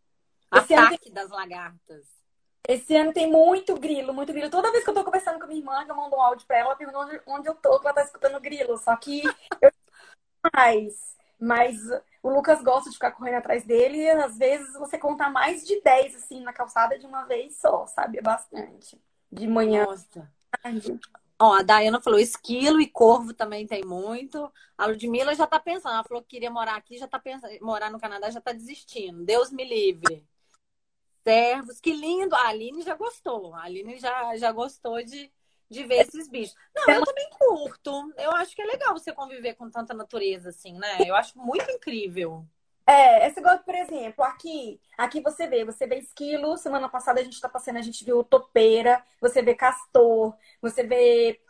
Esse 0.53 0.75
Ataque 0.75 1.05
tem... 1.05 1.13
das 1.13 1.31
lagartas. 1.31 2.07
Esse 2.69 2.97
ano 2.97 3.13
tem 3.13 3.31
muito 3.31 3.75
grilo, 3.75 4.13
muito 4.13 4.33
grilo. 4.33 4.51
Toda 4.51 4.71
vez 4.71 4.85
que 4.85 4.91
eu 4.91 4.95
tô 4.95 5.05
conversando 5.05 5.39
com 5.39 5.45
a 5.45 5.47
minha 5.47 5.61
irmã, 5.61 5.85
que 5.85 5.91
eu 5.91 5.97
mando 5.97 6.15
um 6.15 6.21
áudio 6.21 6.47
pra 6.47 6.59
ela, 6.59 6.69
ela 6.69 6.77
pergunta 6.77 6.99
onde, 6.99 7.23
onde 7.27 7.49
eu 7.49 7.55
tô, 7.55 7.81
que 7.81 7.87
ela 7.87 7.95
tá 7.95 8.03
escutando 8.03 8.41
grilo. 8.41 8.77
Só 8.77 8.95
que 8.97 9.23
eu 9.61 9.73
mais 10.55 11.17
Mas 11.39 11.79
o 12.23 12.31
Lucas 12.31 12.63
gosta 12.63 12.91
de 12.91 12.97
ficar 12.97 13.13
correndo 13.13 13.37
atrás 13.37 13.65
dele 13.65 13.99
e 13.99 14.11
às 14.11 14.37
vezes 14.37 14.73
você 14.75 14.99
conta 14.99 15.31
mais 15.31 15.67
de 15.67 15.81
10 15.81 16.17
assim 16.17 16.43
na 16.43 16.53
calçada 16.53 16.99
de 16.99 17.07
uma 17.07 17.25
vez 17.25 17.57
só, 17.57 17.87
sabe? 17.87 18.19
É 18.19 18.23
bastante. 18.23 19.01
De 19.33 19.47
manhã. 19.47 19.87
Nossa. 19.87 20.31
Ó, 21.39 21.55
a 21.55 21.63
Dayana 21.63 22.03
falou 22.03 22.21
esquilo 22.21 22.81
e 22.81 22.87
corvo 22.87 23.33
também 23.33 23.67
tem 23.67 23.83
muito. 23.83 24.53
A 24.77 24.87
Ludmilla 24.87 25.35
já 25.35 25.47
tá 25.47 25.59
pensando, 25.59 25.95
ela 25.95 26.05
falou 26.05 26.23
que 26.23 26.29
queria 26.29 26.51
morar 26.51 26.77
aqui, 26.77 26.99
já 26.99 27.09
tá 27.09 27.19
pensando, 27.19 27.53
morar 27.63 27.91
no 27.91 27.99
Canadá, 27.99 28.29
já 28.29 28.41
tá 28.41 28.53
desistindo. 28.53 29.25
Deus 29.25 29.51
me 29.51 29.65
livre. 29.65 30.23
Servos, 31.23 31.81
que 31.81 31.93
lindo. 31.93 32.35
A 32.35 32.49
Aline 32.49 32.83
já 32.83 32.95
gostou. 32.95 33.55
A 33.55 33.65
Aline 33.65 33.99
já, 33.99 34.37
já 34.37 34.51
gostou 34.53 35.03
de, 35.03 35.31
de 35.69 35.85
ver 35.85 36.07
esses 36.07 36.29
bichos. 36.29 36.55
Não, 36.75 36.95
eu 36.95 37.05
também 37.05 37.29
curto. 37.31 38.13
Eu 38.17 38.33
acho 38.33 38.55
que 38.55 38.63
é 38.63 38.67
legal 38.67 38.93
você 38.93 39.13
conviver 39.13 39.55
com 39.55 39.71
tanta 39.71 39.95
natureza, 39.95 40.51
assim, 40.51 40.79
né? 40.79 40.99
Eu 41.07 41.15
acho 41.15 41.39
muito 41.39 41.71
incrível. 41.71 42.45
É, 42.87 43.29
esse 43.29 43.41
gosto, 43.41 43.63
por 43.63 43.75
exemplo, 43.75 44.25
aqui, 44.25 44.81
aqui 44.99 45.21
você 45.21 45.47
vê, 45.47 45.65
você 45.65 45.87
vê 45.87 45.97
esquilo, 45.97 46.57
semana 46.57 46.89
passada 46.89 47.21
a 47.21 47.23
gente 47.23 47.41
tá 47.41 47.49
passando, 47.49 47.77
a 47.77 47.83
gente 47.83 48.05
viu 48.05 48.25
topeira, 48.25 49.01
você 49.21 49.41
vê 49.43 49.55
castor, 49.55 50.35
você 50.61 50.83
vê 50.83 51.41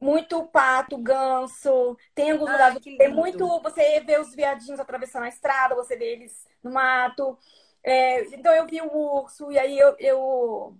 muito 0.00 0.44
pato, 0.46 0.98
ganso, 0.98 1.96
tem 2.16 2.32
alguns 2.32 2.50
lugares 2.50 2.78
que 2.82 2.96
tem 2.96 3.14
muito, 3.14 3.46
você 3.60 4.00
vê 4.00 4.18
os 4.18 4.34
viadinhos 4.34 4.80
atravessando 4.80 5.24
a 5.24 5.28
estrada, 5.28 5.76
você 5.76 5.96
vê 5.96 6.14
eles 6.14 6.48
no 6.62 6.72
mato. 6.72 7.38
É, 7.82 8.24
então 8.34 8.52
eu 8.52 8.66
vi 8.66 8.80
o 8.80 8.92
urso, 8.92 9.50
e 9.50 9.58
aí 9.58 9.78
eu, 9.78 9.96
eu 9.98 10.78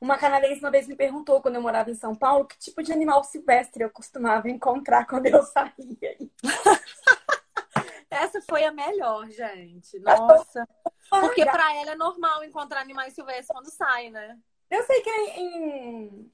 uma 0.00 0.16
canadense 0.16 0.60
uma 0.60 0.70
vez 0.70 0.86
me 0.86 0.96
perguntou, 0.96 1.40
quando 1.40 1.56
eu 1.56 1.62
morava 1.62 1.90
em 1.90 1.94
São 1.94 2.14
Paulo, 2.14 2.46
que 2.46 2.58
tipo 2.58 2.82
de 2.82 2.92
animal 2.92 3.24
silvestre 3.24 3.82
eu 3.82 3.90
costumava 3.90 4.48
encontrar 4.48 5.06
quando 5.06 5.26
eu 5.26 5.42
saía. 5.42 6.16
Essa 8.10 8.40
foi 8.42 8.64
a 8.64 8.72
melhor, 8.72 9.28
gente. 9.28 9.98
Nossa. 9.98 10.68
Porque 11.10 11.44
para 11.44 11.74
ela 11.76 11.92
é 11.92 11.96
normal 11.96 12.44
encontrar 12.44 12.80
animais 12.80 13.12
silvestres 13.14 13.48
quando 13.48 13.70
sai, 13.70 14.10
né? 14.10 14.38
Eu 14.70 14.82
sei 14.84 15.00
que 15.02 15.10
em, 15.10 16.32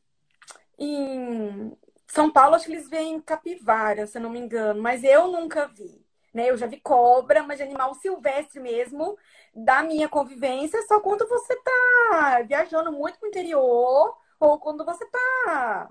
em 0.78 1.76
São 2.06 2.30
Paulo, 2.30 2.54
acho 2.54 2.66
que 2.66 2.72
eles 2.72 2.88
veem 2.88 3.20
capivara, 3.20 4.06
se 4.06 4.18
eu 4.18 4.22
não 4.22 4.30
me 4.30 4.38
engano, 4.38 4.80
mas 4.82 5.02
eu 5.02 5.28
nunca 5.28 5.66
vi. 5.66 6.04
Né? 6.32 6.50
Eu 6.50 6.56
já 6.56 6.66
vi 6.66 6.80
cobra, 6.80 7.42
mas 7.42 7.58
de 7.58 7.64
animal 7.64 7.94
silvestre 7.94 8.60
mesmo, 8.60 9.18
da 9.54 9.82
minha 9.82 10.08
convivência, 10.08 10.80
só 10.86 11.00
quando 11.00 11.26
você 11.28 11.56
tá 11.56 12.42
viajando 12.46 12.92
muito 12.92 13.18
pro 13.18 13.28
interior 13.28 14.16
ou 14.38 14.58
quando 14.60 14.84
você 14.84 15.04
tá, 15.06 15.90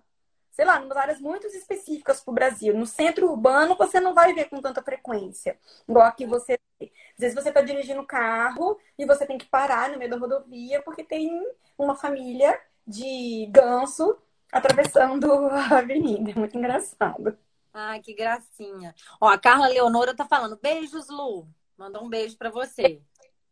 sei 0.52 0.66
lá, 0.66 0.82
em 0.82 0.90
áreas 0.98 1.20
muito 1.20 1.48
específicas 1.48 2.22
pro 2.22 2.34
Brasil. 2.34 2.74
No 2.76 2.86
centro 2.86 3.30
urbano 3.30 3.76
você 3.76 4.00
não 4.00 4.14
vai 4.14 4.34
ver 4.34 4.50
com 4.50 4.62
tanta 4.62 4.82
frequência, 4.82 5.58
igual 5.88 6.08
aqui 6.08 6.26
você 6.26 6.58
às 6.82 7.20
vezes 7.20 7.36
você 7.36 7.52
tá 7.52 7.62
dirigindo 7.62 8.06
carro 8.06 8.80
e 8.98 9.06
você 9.06 9.26
tem 9.26 9.38
que 9.38 9.46
parar 9.46 9.90
no 9.90 9.98
meio 9.98 10.10
da 10.10 10.18
rodovia 10.18 10.82
porque 10.82 11.04
tem 11.04 11.30
uma 11.78 11.96
família 11.96 12.58
de 12.88 13.46
ganso 13.52 14.18
atravessando 14.52 15.32
a 15.52 15.80
avenida. 15.80 16.32
É 16.32 16.36
muito 16.36 16.58
engraçado. 16.58 17.38
Ai, 17.74 18.02
que 18.02 18.14
gracinha. 18.14 18.96
Ó, 19.22 19.28
a 19.28 19.38
Carla 19.38 19.68
Leonora 19.68 20.16
tá 20.16 20.26
falando, 20.26 20.60
beijos, 20.62 21.08
Lu. 21.10 21.48
Mandou 21.78 22.04
um 22.04 22.10
beijo 22.10 22.38
para 22.38 22.50
você. 22.50 23.02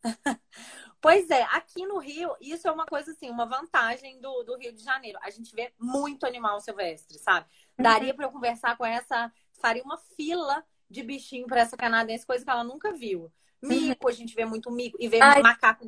pois 1.00 1.30
é, 1.30 1.44
aqui 1.44 1.86
no 1.86 1.98
Rio, 2.00 2.36
isso 2.42 2.68
é 2.68 2.72
uma 2.72 2.86
coisa 2.86 3.12
assim, 3.12 3.30
uma 3.30 3.46
vantagem 3.46 4.20
do, 4.20 4.44
do 4.44 4.58
Rio 4.58 4.74
de 4.74 4.84
Janeiro. 4.84 5.20
A 5.22 5.30
gente 5.30 5.54
vê 5.56 5.74
muito 5.80 6.26
animal 6.26 6.60
silvestre, 6.60 7.18
sabe? 7.20 7.48
Daria 7.78 8.14
para 8.14 8.26
eu 8.26 8.32
conversar 8.32 8.76
com 8.78 8.86
essa, 8.86 9.32
faria 9.62 9.84
uma 9.84 9.98
fila 9.98 10.64
de 10.90 11.04
bichinho 11.04 11.48
para 11.48 11.62
essa 11.62 11.78
canadense, 11.78 12.26
coisa 12.26 12.44
que 12.44 12.52
ela 12.52 12.64
nunca 12.64 12.92
viu. 12.94 13.32
Mico, 13.62 14.08
a 14.08 14.12
gente 14.12 14.36
vê 14.36 14.46
muito 14.46 14.72
mico. 14.72 14.98
E 15.00 15.08
vê 15.08 15.22
Ai. 15.22 15.42
macaco 15.42 15.88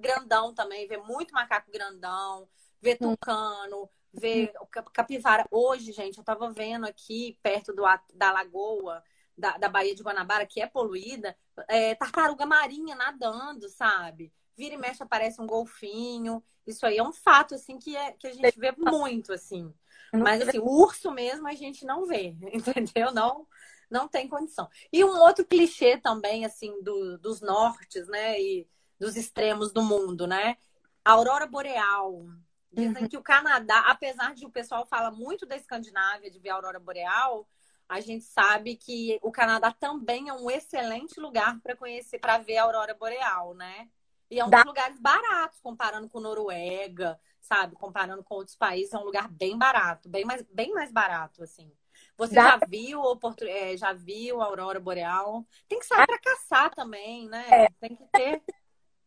grandão 0.00 0.54
também, 0.54 0.86
vê 0.86 0.96
muito 0.96 1.32
macaco 1.32 1.70
grandão, 1.70 2.48
vê 2.80 2.96
tucano, 2.96 3.88
vê 4.12 4.52
capivara. 4.92 5.46
Hoje, 5.50 5.92
gente, 5.92 6.18
eu 6.18 6.24
tava 6.24 6.50
vendo 6.50 6.86
aqui 6.86 7.38
perto 7.42 7.72
do, 7.72 7.82
da 8.14 8.32
lagoa 8.32 9.02
da, 9.36 9.56
da 9.56 9.68
Baía 9.68 9.94
de 9.94 10.02
Guanabara, 10.02 10.46
que 10.46 10.60
é 10.60 10.66
poluída, 10.66 11.36
é, 11.66 11.94
tartaruga 11.94 12.44
marinha 12.44 12.94
nadando, 12.94 13.68
sabe? 13.68 14.32
Vira 14.56 14.74
e 14.74 14.78
mexe 14.78 15.02
aparece 15.02 15.40
um 15.40 15.46
golfinho. 15.46 16.42
Isso 16.66 16.84
aí 16.84 16.98
é 16.98 17.02
um 17.02 17.12
fato, 17.12 17.54
assim, 17.54 17.78
que, 17.78 17.96
é, 17.96 18.12
que 18.12 18.26
a 18.26 18.32
gente 18.32 18.58
vê 18.58 18.72
muito, 18.76 19.32
assim. 19.32 19.72
Mas, 20.12 20.42
assim, 20.42 20.58
o 20.58 20.68
urso 20.68 21.10
mesmo 21.10 21.48
a 21.48 21.54
gente 21.54 21.86
não 21.86 22.06
vê, 22.06 22.36
entendeu? 22.52 23.12
Não, 23.12 23.46
não 23.90 24.06
tem 24.06 24.28
condição. 24.28 24.68
E 24.92 25.02
um 25.04 25.18
outro 25.18 25.44
clichê 25.44 25.96
também, 25.96 26.44
assim, 26.44 26.82
do, 26.82 27.16
dos 27.18 27.40
nortes, 27.40 28.06
né? 28.08 28.40
E 28.40 28.68
dos 28.98 29.16
extremos 29.16 29.72
do 29.72 29.82
mundo, 29.82 30.26
né? 30.26 30.56
Aurora 31.02 31.46
boreal. 31.46 32.26
Dizem 32.72 33.02
uhum. 33.02 33.08
que 33.08 33.16
o 33.16 33.22
Canadá, 33.22 33.80
apesar 33.86 34.34
de 34.34 34.46
o 34.46 34.50
pessoal 34.50 34.86
fala 34.86 35.10
muito 35.10 35.44
da 35.44 35.56
Escandinávia, 35.56 36.30
de 36.30 36.38
ver 36.38 36.50
a 36.50 36.54
aurora 36.54 36.78
boreal, 36.78 37.48
a 37.88 38.00
gente 38.00 38.24
sabe 38.24 38.76
que 38.76 39.18
o 39.22 39.32
Canadá 39.32 39.72
também 39.72 40.28
é 40.28 40.32
um 40.32 40.48
excelente 40.48 41.18
lugar 41.18 41.60
para 41.60 41.76
conhecer, 41.76 42.20
para 42.20 42.38
ver 42.38 42.58
a 42.58 42.62
aurora 42.62 42.94
boreal, 42.94 43.54
né? 43.54 43.88
E 44.30 44.38
é 44.38 44.44
um 44.44 44.48
dos 44.48 44.64
lugares 44.64 45.00
baratos, 45.00 45.58
comparando 45.58 46.08
com 46.08 46.20
Noruega, 46.20 47.18
sabe? 47.40 47.74
Comparando 47.74 48.22
com 48.22 48.36
outros 48.36 48.54
países, 48.54 48.94
é 48.94 48.98
um 48.98 49.04
lugar 49.04 49.28
bem 49.28 49.58
barato, 49.58 50.08
bem 50.08 50.24
mais, 50.24 50.42
bem 50.42 50.72
mais 50.72 50.92
barato, 50.92 51.42
assim. 51.42 51.72
Você 52.16 52.36
Dá... 52.36 52.50
já 52.50 52.66
viu 52.68 53.02
é, 53.48 53.76
já 53.76 53.92
viu 53.92 54.40
a 54.40 54.44
aurora 54.44 54.78
boreal? 54.78 55.44
Tem 55.66 55.80
que 55.80 55.86
sair 55.86 56.06
para 56.06 56.20
caçar 56.20 56.70
também, 56.72 57.28
né? 57.28 57.44
É. 57.50 57.68
Tem 57.80 57.96
que 57.96 58.06
ter 58.12 58.40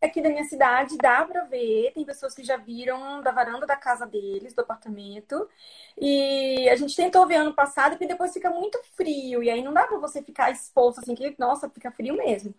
aqui 0.05 0.21
da 0.21 0.29
minha 0.29 0.43
cidade 0.45 0.97
dá 0.97 1.23
para 1.25 1.43
ver, 1.45 1.91
tem 1.93 2.05
pessoas 2.05 2.33
que 2.33 2.43
já 2.43 2.57
viram 2.57 3.21
da 3.21 3.31
varanda 3.31 3.65
da 3.65 3.75
casa 3.75 4.05
deles, 4.05 4.53
do 4.53 4.61
apartamento. 4.61 5.49
E 5.97 6.67
a 6.69 6.75
gente 6.75 6.95
tentou 6.95 7.25
ver 7.27 7.35
ano 7.35 7.53
passado, 7.53 7.91
porque 7.91 8.07
depois 8.07 8.33
fica 8.33 8.49
muito 8.49 8.79
frio, 8.95 9.43
e 9.43 9.49
aí 9.49 9.63
não 9.63 9.73
dá 9.73 9.85
para 9.87 9.97
você 9.97 10.21
ficar 10.21 10.51
exposto 10.51 10.99
assim, 10.99 11.15
que, 11.15 11.35
nossa, 11.37 11.69
fica 11.69 11.91
frio 11.91 12.15
mesmo. 12.17 12.53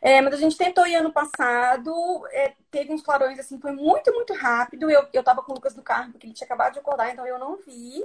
É, 0.00 0.20
mas 0.20 0.34
a 0.34 0.36
gente 0.36 0.56
tentou 0.56 0.86
ir 0.86 0.94
ano 0.96 1.12
passado, 1.12 1.92
é, 2.32 2.54
teve 2.70 2.92
uns 2.92 3.02
clarões 3.02 3.38
assim, 3.38 3.58
foi 3.60 3.72
muito, 3.72 4.12
muito 4.12 4.34
rápido. 4.34 4.90
Eu, 4.90 5.06
eu 5.12 5.22
tava 5.22 5.42
com 5.42 5.52
o 5.52 5.54
Lucas 5.54 5.74
no 5.76 5.82
carro, 5.82 6.12
porque 6.12 6.26
ele 6.26 6.34
tinha 6.34 6.46
acabado 6.46 6.72
de 6.74 6.78
acordar, 6.80 7.10
então 7.12 7.26
eu 7.26 7.38
não 7.38 7.56
vi. 7.58 8.04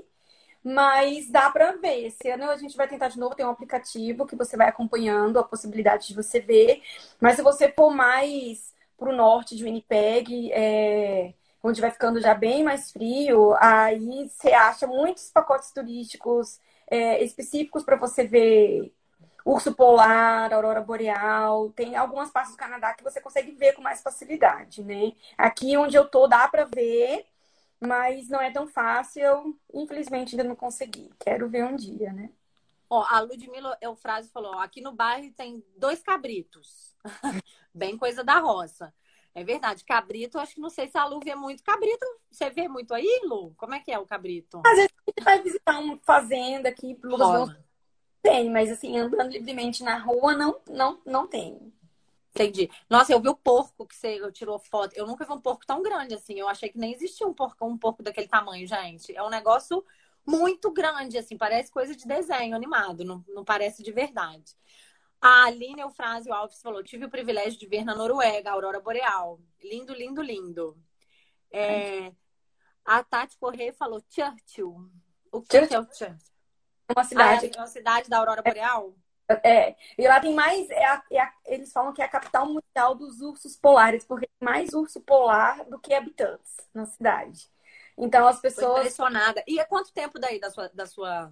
Mas 0.63 1.29
dá 1.29 1.49
para 1.51 1.73
ver. 1.73 2.07
Esse 2.07 2.27
ano 2.29 2.49
a 2.49 2.57
gente 2.57 2.75
vai 2.75 2.87
tentar 2.87 3.09
de 3.09 3.19
novo. 3.19 3.35
Tem 3.35 3.45
um 3.45 3.51
aplicativo 3.51 4.25
que 4.25 4.35
você 4.35 4.57
vai 4.57 4.67
acompanhando 4.67 5.37
a 5.37 5.43
possibilidade 5.43 6.07
de 6.07 6.15
você 6.15 6.39
ver. 6.39 6.81
Mas 7.21 7.35
se 7.35 7.43
você 7.43 7.71
for 7.71 7.91
mais 7.91 8.74
para 8.97 9.09
o 9.09 9.15
norte 9.15 9.55
de 9.55 9.63
Winnipeg, 9.63 10.51
é, 10.53 11.33
onde 11.63 11.81
vai 11.81 11.91
ficando 11.91 12.21
já 12.21 12.33
bem 12.33 12.63
mais 12.63 12.91
frio, 12.91 13.55
aí 13.59 14.29
você 14.29 14.53
acha 14.53 14.87
muitos 14.87 15.31
pacotes 15.31 15.71
turísticos 15.71 16.59
é, 16.87 17.23
específicos 17.23 17.83
para 17.83 17.95
você 17.95 18.25
ver 18.27 18.93
urso 19.45 19.73
polar, 19.75 20.51
aurora 20.53 20.81
boreal. 20.81 21.71
Tem 21.71 21.95
algumas 21.95 22.31
partes 22.31 22.53
do 22.53 22.57
Canadá 22.57 22.93
que 22.93 23.03
você 23.03 23.21
consegue 23.21 23.51
ver 23.51 23.73
com 23.73 23.81
mais 23.81 24.01
facilidade, 24.01 24.83
né? 24.83 25.13
Aqui 25.37 25.77
onde 25.77 25.95
eu 25.95 26.07
tô 26.09 26.27
dá 26.27 26.47
para 26.47 26.65
ver, 26.65 27.25
mas 27.79 28.29
não 28.29 28.41
é 28.41 28.51
tão 28.51 28.67
fácil. 28.67 29.57
Infelizmente, 29.73 30.35
ainda 30.35 30.47
não 30.47 30.55
consegui. 30.55 31.11
Quero 31.19 31.49
ver 31.49 31.65
um 31.65 31.75
dia, 31.75 32.11
né? 32.13 32.29
Ó, 32.89 33.03
a 33.03 33.19
Ludmilla 33.19 33.77
Eufrásio 33.81 34.31
falou: 34.31 34.55
ó, 34.55 34.59
aqui 34.59 34.81
no 34.81 34.93
bairro 34.93 35.31
tem 35.33 35.63
dois 35.77 36.01
cabritos. 36.01 36.95
Bem 37.73 37.97
coisa 37.97 38.23
da 38.23 38.39
roça. 38.39 38.93
É 39.33 39.43
verdade, 39.43 39.83
cabrito, 39.83 40.39
acho 40.39 40.55
que 40.55 40.61
não 40.61 40.69
sei 40.69 40.87
se 40.87 40.97
a 40.97 41.05
Lu 41.05 41.19
vê 41.19 41.35
muito. 41.35 41.61
Cabrito, 41.61 42.05
você 42.31 42.49
vê 42.49 42.69
muito 42.69 42.93
aí, 42.93 43.21
Lu? 43.25 43.53
Como 43.57 43.73
é 43.73 43.79
que 43.81 43.91
é 43.91 43.99
o 43.99 44.05
cabrito? 44.05 44.61
Às 44.65 44.77
vezes 44.77 44.93
a 44.95 45.11
gente 45.11 45.23
vai 45.25 45.41
visitar 45.41 45.79
uma 45.79 45.99
fazenda 46.05 46.69
aqui, 46.69 46.97
Lucas 47.03 47.65
tem, 48.25 48.49
mas 48.49 48.71
assim, 48.71 48.97
andando 48.97 49.29
livremente 49.29 49.83
na 49.83 49.99
rua, 49.99 50.35
não, 50.35 50.59
não, 50.67 50.99
não 51.05 51.27
tem. 51.27 51.71
Entendi. 52.31 52.71
Nossa, 52.89 53.13
eu 53.13 53.21
vi 53.21 53.29
o 53.29 53.35
porco 53.35 53.85
que 53.85 53.95
você 53.95 54.19
tirou 54.31 54.57
foto. 54.57 54.93
Eu 54.95 55.05
nunca 55.05 55.23
vi 55.23 55.31
um 55.31 55.39
porco 55.39 55.63
tão 55.65 55.83
grande 55.83 56.15
assim. 56.15 56.33
Eu 56.33 56.49
achei 56.49 56.69
que 56.69 56.77
nem 56.77 56.91
existia 56.91 57.27
um 57.27 57.33
porco, 57.33 57.63
um 57.63 57.77
porco 57.77 58.01
daquele 58.01 58.27
tamanho, 58.27 58.67
gente. 58.67 59.15
É 59.15 59.21
um 59.21 59.29
negócio 59.29 59.85
muito 60.25 60.71
grande, 60.71 61.17
assim, 61.17 61.37
parece 61.37 61.71
coisa 61.71 61.95
de 61.95 62.05
desenho 62.05 62.55
animado, 62.55 63.03
não, 63.03 63.23
não 63.27 63.43
parece 63.43 63.83
de 63.83 63.91
verdade. 63.91 64.55
A 65.21 65.45
Aline 65.45 65.81
Eufrásio 65.81 66.33
Alves 66.33 66.61
falou: 66.61 66.83
tive 66.83 67.05
o 67.05 67.09
privilégio 67.09 67.59
de 67.59 67.67
ver 67.67 67.83
na 67.83 67.95
Noruega 67.95 68.49
a 68.49 68.53
Aurora 68.53 68.79
Boreal. 68.79 69.39
Lindo, 69.63 69.93
lindo, 69.93 70.21
lindo. 70.21 70.77
É, 71.51 72.11
a 72.83 73.03
Tati 73.03 73.37
Correia 73.37 73.73
falou: 73.73 74.03
Churchill. 74.09 74.91
O 75.31 75.41
que, 75.41 75.59
Churchill. 75.59 75.77
é 75.77 75.81
o 75.81 75.85
Churchill? 75.85 76.35
Uma 76.95 77.03
cidade. 77.03 77.51
Ah, 77.51 77.57
é 77.57 77.59
uma 77.59 77.67
cidade 77.67 78.09
da 78.09 78.19
Aurora 78.19 78.43
Boreal? 78.43 78.95
É, 79.43 79.75
e 79.97 80.07
lá 80.07 80.19
tem 80.19 80.35
mais. 80.35 80.69
É 80.69 80.85
a, 80.85 81.03
é 81.11 81.19
a, 81.19 81.33
eles 81.45 81.71
falam 81.71 81.91
que 81.91 82.01
é 82.01 82.05
a 82.05 82.09
capital 82.09 82.45
mundial 82.45 82.93
dos 82.93 83.21
ursos 83.21 83.55
polares, 83.55 84.05
porque 84.05 84.27
tem 84.27 84.47
mais 84.47 84.73
urso 84.73 85.01
polar 85.01 85.65
do 85.65 85.79
que 85.79 85.93
habitantes 85.93 86.57
na 86.73 86.85
cidade. 86.85 87.49
Então 87.97 88.27
as 88.27 88.39
pessoas. 88.39 88.65
Tô 88.65 88.77
impressionada. 88.79 89.43
E 89.47 89.59
é 89.59 89.63
quanto 89.63 89.93
tempo 89.93 90.19
daí 90.19 90.39
da 90.39 90.49
sua, 90.49 90.69
da 90.69 90.85
sua, 90.85 91.31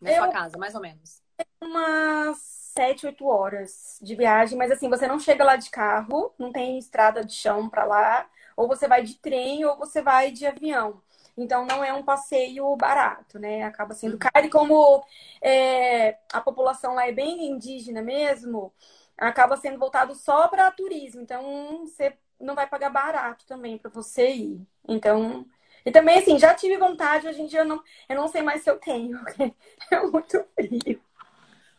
da 0.00 0.14
sua 0.14 0.28
casa, 0.28 0.58
mais 0.58 0.74
ou 0.74 0.80
menos? 0.80 1.22
Umas 1.60 2.38
sete, 2.38 3.06
oito 3.06 3.26
horas 3.26 3.98
de 4.00 4.14
viagem, 4.14 4.56
mas 4.56 4.70
assim, 4.70 4.88
você 4.88 5.06
não 5.06 5.18
chega 5.18 5.44
lá 5.44 5.56
de 5.56 5.70
carro, 5.70 6.32
não 6.38 6.52
tem 6.52 6.78
estrada 6.78 7.24
de 7.24 7.32
chão 7.32 7.68
para 7.68 7.84
lá, 7.84 8.28
ou 8.56 8.68
você 8.68 8.86
vai 8.86 9.02
de 9.02 9.14
trem 9.16 9.64
ou 9.64 9.76
você 9.76 10.00
vai 10.00 10.30
de 10.30 10.46
avião. 10.46 11.02
Então 11.36 11.64
não 11.66 11.82
é 11.82 11.92
um 11.92 12.02
passeio 12.02 12.74
barato, 12.76 13.38
né? 13.38 13.62
Acaba 13.62 13.94
sendo 13.94 14.18
caro. 14.18 14.46
E 14.46 14.50
como 14.50 15.04
é, 15.40 16.18
a 16.32 16.40
população 16.40 16.94
lá 16.94 17.06
é 17.06 17.12
bem 17.12 17.46
indígena 17.46 18.02
mesmo, 18.02 18.72
acaba 19.16 19.56
sendo 19.56 19.78
voltado 19.78 20.14
só 20.14 20.48
para 20.48 20.70
turismo. 20.70 21.22
Então 21.22 21.86
você 21.86 22.16
não 22.38 22.54
vai 22.54 22.66
pagar 22.66 22.90
barato 22.90 23.46
também 23.46 23.78
para 23.78 23.90
você 23.90 24.30
ir. 24.30 24.66
Então 24.86 25.46
e 25.84 25.90
também, 25.90 26.18
assim, 26.18 26.38
já 26.38 26.54
tive 26.54 26.76
vontade, 26.76 27.26
hoje 27.26 27.42
em 27.42 27.46
dia 27.46 27.60
eu 27.60 27.64
não, 27.64 27.82
eu 28.08 28.16
não 28.16 28.28
sei 28.28 28.42
mais 28.42 28.62
se 28.62 28.70
eu 28.70 28.78
tenho, 28.78 29.18
porque 29.24 29.54
é 29.90 30.02
muito 30.06 30.44
frio. 30.54 31.00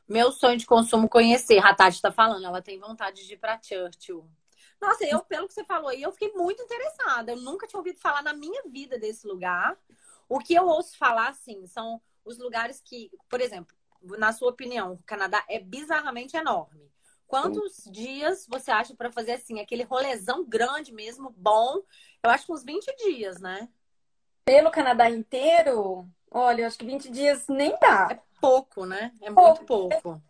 Meu 0.08 0.32
sonho 0.32 0.58
de 0.58 0.66
consumo 0.66 1.08
conhecer, 1.08 1.60
a 1.60 1.74
Tati 1.74 1.96
está 1.96 2.12
falando, 2.12 2.46
ela 2.46 2.62
tem 2.62 2.80
vontade 2.80 3.26
de 3.26 3.34
ir 3.34 3.38
para 3.38 3.60
Churchill. 3.62 4.28
Nossa, 4.82 5.06
eu, 5.06 5.20
pelo 5.22 5.48
que 5.48 5.54
você 5.54 5.64
falou 5.64 5.90
aí, 5.90 6.02
eu 6.02 6.12
fiquei 6.12 6.34
muito 6.34 6.62
interessada. 6.64 7.32
Eu 7.32 7.38
nunca 7.38 7.68
tinha 7.68 7.80
ouvido 7.80 8.00
falar 8.00 8.24
na 8.24 8.34
minha 8.34 8.64
vida 8.68 8.98
desse 8.98 9.28
lugar. 9.28 9.78
O 10.28 10.40
que 10.40 10.56
eu 10.56 10.66
ouço 10.66 10.98
falar, 10.98 11.30
assim, 11.30 11.68
são 11.68 12.02
os 12.26 12.40
lugares 12.40 12.82
que, 12.84 13.12
por 13.30 13.40
exemplo, 13.40 13.76
na 14.18 14.34
sua 14.34 14.50
opinião, 14.50 14.94
o 14.94 15.04
Canadá 15.04 15.44
é 15.48 15.60
bizarramente 15.60 16.36
enorme. 16.36 16.92
Quantos 17.28 17.76
Sim. 17.76 17.92
dias 17.92 18.46
você 18.50 18.72
acha 18.72 18.96
para 18.96 19.12
fazer 19.12 19.34
assim, 19.34 19.60
aquele 19.62 19.84
rolezão 19.84 20.44
grande 20.44 20.92
mesmo, 20.92 21.34
bom? 21.38 21.82
Eu 22.22 22.30
acho 22.30 22.46
que 22.46 22.52
uns 22.52 22.64
20 22.64 22.94
dias, 22.98 23.40
né? 23.40 23.70
Pelo 24.44 24.72
Canadá 24.72 25.10
inteiro, 25.10 26.08
olha, 26.30 26.64
eu 26.64 26.68
acho 26.68 26.78
que 26.78 26.86
20 26.86 27.10
dias 27.12 27.48
nem 27.48 27.78
dá. 27.80 28.08
É 28.12 28.20
pouco, 28.40 28.86
né? 28.86 29.12
É 29.22 29.32
pouco. 29.32 29.50
muito 29.50 29.66
pouco. 29.66 30.22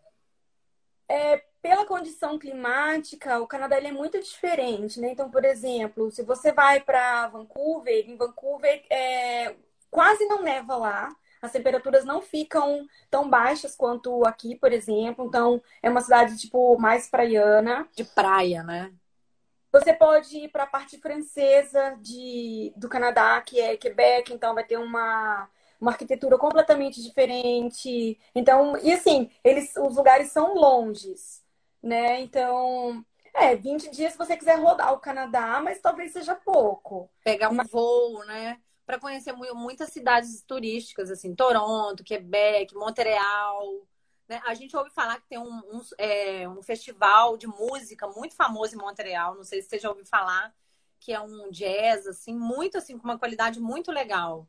É, 1.08 1.42
pela 1.60 1.86
condição 1.86 2.38
climática, 2.38 3.38
o 3.38 3.46
Canadá 3.46 3.76
ele 3.76 3.88
é 3.88 3.92
muito 3.92 4.18
diferente, 4.20 5.00
né? 5.00 5.10
Então, 5.12 5.30
por 5.30 5.44
exemplo, 5.44 6.10
se 6.10 6.22
você 6.22 6.52
vai 6.52 6.80
para 6.80 7.28
Vancouver, 7.28 8.08
em 8.08 8.16
Vancouver 8.16 8.84
é, 8.90 9.54
quase 9.90 10.26
não 10.26 10.42
neva 10.42 10.76
lá. 10.76 11.08
As 11.40 11.50
temperaturas 11.50 12.04
não 12.04 12.22
ficam 12.22 12.86
tão 13.10 13.28
baixas 13.28 13.74
quanto 13.74 14.24
aqui, 14.24 14.54
por 14.56 14.72
exemplo. 14.72 15.26
Então, 15.26 15.60
é 15.82 15.90
uma 15.90 16.00
cidade, 16.00 16.36
tipo, 16.38 16.78
mais 16.78 17.10
praiana. 17.10 17.88
De 17.94 18.04
praia, 18.04 18.62
né? 18.62 18.92
Você 19.72 19.94
pode 19.94 20.36
ir 20.36 20.48
para 20.48 20.64
a 20.64 20.66
parte 20.66 20.98
francesa 20.98 21.96
de, 21.98 22.74
do 22.76 22.90
Canadá, 22.90 23.40
que 23.40 23.58
é 23.58 23.74
Quebec, 23.74 24.30
então 24.30 24.54
vai 24.54 24.64
ter 24.64 24.76
uma, 24.76 25.48
uma 25.80 25.92
arquitetura 25.92 26.36
completamente 26.36 27.02
diferente. 27.02 28.20
Então, 28.34 28.76
e 28.76 28.92
assim, 28.92 29.30
eles, 29.42 29.74
os 29.76 29.96
lugares 29.96 30.30
são 30.30 30.54
longes, 30.54 31.42
né? 31.82 32.20
Então, 32.20 33.02
é, 33.34 33.56
20 33.56 33.90
dias 33.90 34.12
se 34.12 34.18
você 34.18 34.36
quiser 34.36 34.58
rodar 34.58 34.92
o 34.92 35.00
Canadá, 35.00 35.58
mas 35.62 35.80
talvez 35.80 36.12
seja 36.12 36.34
pouco. 36.34 37.08
Pegar 37.24 37.48
um 37.48 37.54
mas... 37.54 37.70
voo, 37.70 38.22
né? 38.26 38.60
Para 38.84 39.00
conhecer 39.00 39.32
muitas 39.32 39.90
cidades 39.90 40.42
turísticas, 40.42 41.10
assim, 41.10 41.34
Toronto, 41.34 42.04
Quebec, 42.04 42.74
Montreal. 42.74 43.86
Né? 44.28 44.40
A 44.44 44.54
gente 44.54 44.76
ouve 44.76 44.90
falar 44.90 45.20
que 45.20 45.28
tem 45.28 45.38
um, 45.38 45.50
um, 45.50 45.80
é, 45.98 46.48
um 46.48 46.62
festival 46.62 47.36
de 47.36 47.46
música 47.46 48.08
muito 48.08 48.34
famoso 48.34 48.74
em 48.74 48.78
Montreal, 48.78 49.34
não 49.34 49.44
sei 49.44 49.62
se 49.62 49.68
você 49.68 49.78
já 49.78 49.88
ouviu 49.88 50.06
falar, 50.06 50.54
que 51.00 51.12
é 51.12 51.20
um 51.20 51.50
jazz, 51.50 52.06
assim, 52.06 52.34
muito 52.34 52.78
assim, 52.78 52.96
com 52.96 53.04
uma 53.04 53.18
qualidade 53.18 53.60
muito 53.60 53.90
legal. 53.90 54.48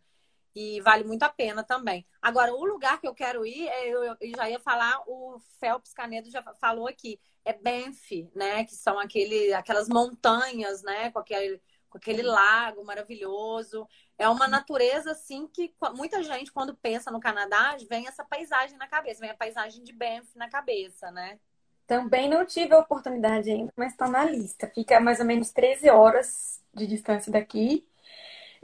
E 0.55 0.79
vale 0.81 1.03
muito 1.03 1.23
a 1.23 1.29
pena 1.29 1.63
também. 1.63 2.05
Agora, 2.21 2.53
o 2.53 2.63
lugar 2.63 3.01
que 3.01 3.07
eu 3.07 3.15
quero 3.15 3.43
ir, 3.43 3.67
é, 3.67 3.89
eu, 3.89 4.15
já 4.35 4.47
ia 4.47 4.59
falar, 4.59 5.01
o 5.07 5.39
Phelps 5.59 5.93
Canedo 5.93 6.29
já 6.29 6.43
falou 6.61 6.87
aqui, 6.87 7.19
é 7.43 7.53
Banff, 7.53 8.29
né? 8.35 8.63
Que 8.63 8.75
são 8.75 8.99
aquele, 8.99 9.51
aquelas 9.51 9.89
montanhas, 9.89 10.83
né? 10.83 11.09
Com 11.09 11.17
aquele, 11.17 11.59
com 11.93 11.99
aquele 11.99 12.23
lago 12.23 12.83
maravilhoso. 12.83 13.87
É 14.17 14.27
uma 14.27 14.47
natureza, 14.47 15.11
assim, 15.11 15.47
que 15.47 15.71
muita 15.95 16.23
gente, 16.23 16.51
quando 16.51 16.75
pensa 16.75 17.11
no 17.11 17.19
Canadá, 17.19 17.77
vem 17.87 18.07
essa 18.07 18.25
paisagem 18.25 18.77
na 18.79 18.87
cabeça, 18.87 19.21
vem 19.21 19.29
a 19.29 19.35
paisagem 19.37 19.83
de 19.83 19.93
Banff 19.93 20.35
na 20.35 20.49
cabeça, 20.49 21.11
né? 21.11 21.37
Também 21.85 22.27
não 22.27 22.45
tive 22.45 22.73
a 22.73 22.79
oportunidade 22.79 23.51
ainda, 23.51 23.71
mas 23.77 23.91
está 23.91 24.07
na 24.07 24.25
lista. 24.25 24.71
Fica 24.73 24.99
mais 24.99 25.19
ou 25.19 25.25
menos 25.25 25.51
13 25.51 25.87
horas 25.91 26.59
de 26.73 26.87
distância 26.87 27.31
daqui. 27.31 27.85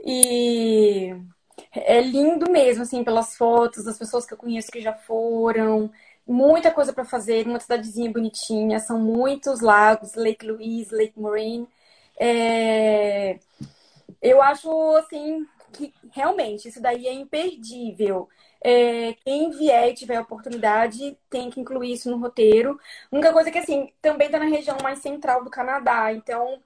E 0.00 1.14
é 1.72 2.00
lindo 2.00 2.50
mesmo, 2.50 2.82
assim, 2.82 3.04
pelas 3.04 3.36
fotos 3.36 3.84
das 3.84 3.96
pessoas 3.96 4.26
que 4.26 4.34
eu 4.34 4.38
conheço 4.38 4.72
que 4.72 4.80
já 4.80 4.92
foram. 4.92 5.92
Muita 6.26 6.72
coisa 6.72 6.92
para 6.92 7.04
fazer, 7.04 7.46
uma 7.46 7.60
cidadezinha 7.60 8.10
bonitinha. 8.10 8.80
São 8.80 8.98
muitos 8.98 9.60
lagos, 9.60 10.14
Lake 10.14 10.44
Louise, 10.44 10.92
Lake 10.92 11.20
Moraine. 11.20 11.68
É... 12.20 13.40
Eu 14.22 14.42
acho, 14.42 14.70
assim, 14.96 15.46
que 15.72 15.94
realmente 16.12 16.68
isso 16.68 16.80
daí 16.82 17.06
é 17.06 17.12
imperdível. 17.12 18.28
É, 18.62 19.14
quem 19.24 19.50
vier 19.50 19.90
e 19.90 19.94
tiver 19.94 20.20
oportunidade 20.20 21.18
tem 21.30 21.50
que 21.50 21.60
incluir 21.60 21.92
isso 21.94 22.10
no 22.10 22.18
roteiro. 22.18 22.78
Única 23.12 23.32
coisa 23.32 23.48
é 23.48 23.52
que, 23.52 23.58
assim, 23.58 23.92
também 24.02 24.26
está 24.26 24.38
na 24.38 24.46
região 24.46 24.78
mais 24.82 25.00
central 25.00 25.44
do 25.44 25.50
Canadá, 25.50 26.12
então 26.12 26.62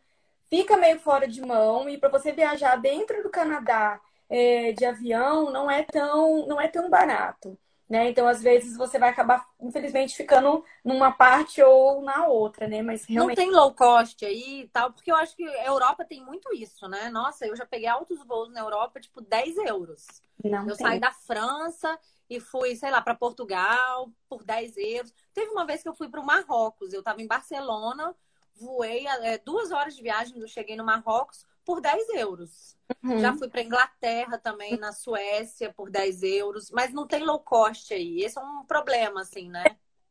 fica 0.51 0.77
meio 0.77 1.01
fora 1.01 1.29
de 1.29 1.41
mão. 1.43 1.89
E 1.89 1.99
para 1.99 2.09
você 2.11 2.33
viajar 2.33 2.77
dentro 2.77 3.23
do 3.23 3.31
Canadá 3.31 4.01
é, 4.29 4.73
de 4.73 4.85
avião, 4.85 5.51
não 5.53 5.71
é 5.71 5.85
tão, 5.85 6.47
não 6.47 6.61
é 6.61 6.69
tão 6.69 6.91
barato. 6.91 7.59
Né? 7.95 8.09
Então, 8.09 8.27
às 8.27 8.43
vezes, 8.43 8.77
você 8.77 8.99
vai 8.99 9.11
acabar, 9.11 9.49
infelizmente, 9.61 10.17
ficando 10.17 10.65
numa 10.85 11.13
parte 11.13 11.63
ou 11.63 12.03
na 12.03 12.27
outra, 12.27 12.67
né? 12.67 12.83
Mas 12.83 13.05
realmente... 13.05 13.37
Não 13.39 13.45
tem 13.45 13.55
low 13.55 13.73
cost 13.73 14.27
aí 14.27 14.63
e 14.63 14.67
tal, 14.67 14.93
porque 14.93 15.13
eu 15.13 15.15
acho 15.15 15.37
que 15.37 15.47
a 15.47 15.67
Europa 15.67 16.05
tem 16.05 16.21
muito 16.21 16.53
isso, 16.53 16.89
né? 16.89 17.09
Nossa, 17.09 17.47
eu 17.47 17.55
já 17.55 17.65
peguei 17.65 17.87
altos 17.87 18.19
voos 18.27 18.51
na 18.51 18.59
Europa, 18.59 18.99
tipo, 18.99 19.21
10 19.21 19.59
euros. 19.59 20.09
Não 20.43 20.69
eu 20.69 20.77
tem. 20.77 20.85
saí 20.89 20.99
da 20.99 21.13
França 21.13 21.97
e 22.29 22.41
fui, 22.41 22.75
sei 22.75 22.91
lá, 22.91 23.01
para 23.01 23.15
Portugal 23.15 24.11
por 24.29 24.43
10 24.43 24.77
euros. 24.77 25.15
Teve 25.33 25.53
uma 25.53 25.65
vez 25.65 25.81
que 25.81 25.89
eu 25.89 25.95
fui 25.95 26.09
para 26.09 26.21
o 26.21 26.27
Marrocos, 26.27 26.93
eu 26.93 26.99
estava 26.99 27.23
em 27.23 27.29
Barcelona, 27.29 28.13
voei 28.57 29.07
é, 29.07 29.39
duas 29.39 29.71
horas 29.71 29.95
de 29.95 30.03
viagem, 30.03 30.37
eu 30.41 30.49
cheguei 30.49 30.75
no 30.75 30.85
Marrocos 30.85 31.47
por 31.65 31.81
10 31.81 32.09
euros. 32.11 32.77
Uhum. 33.03 33.19
Já 33.19 33.35
fui 33.35 33.49
para 33.49 33.63
Inglaterra 33.63 34.39
também, 34.39 34.77
na 34.77 34.93
Suécia, 34.93 35.73
por 35.75 35.91
10 35.91 36.23
euros. 36.23 36.71
Mas 36.71 36.93
não 36.93 37.07
tem 37.07 37.25
low 37.25 37.41
cost 37.41 37.93
aí. 37.93 38.23
Esse 38.23 38.39
é 38.39 38.43
um 38.43 38.65
problema, 38.65 39.23
assim, 39.23 39.49
né? 39.49 39.65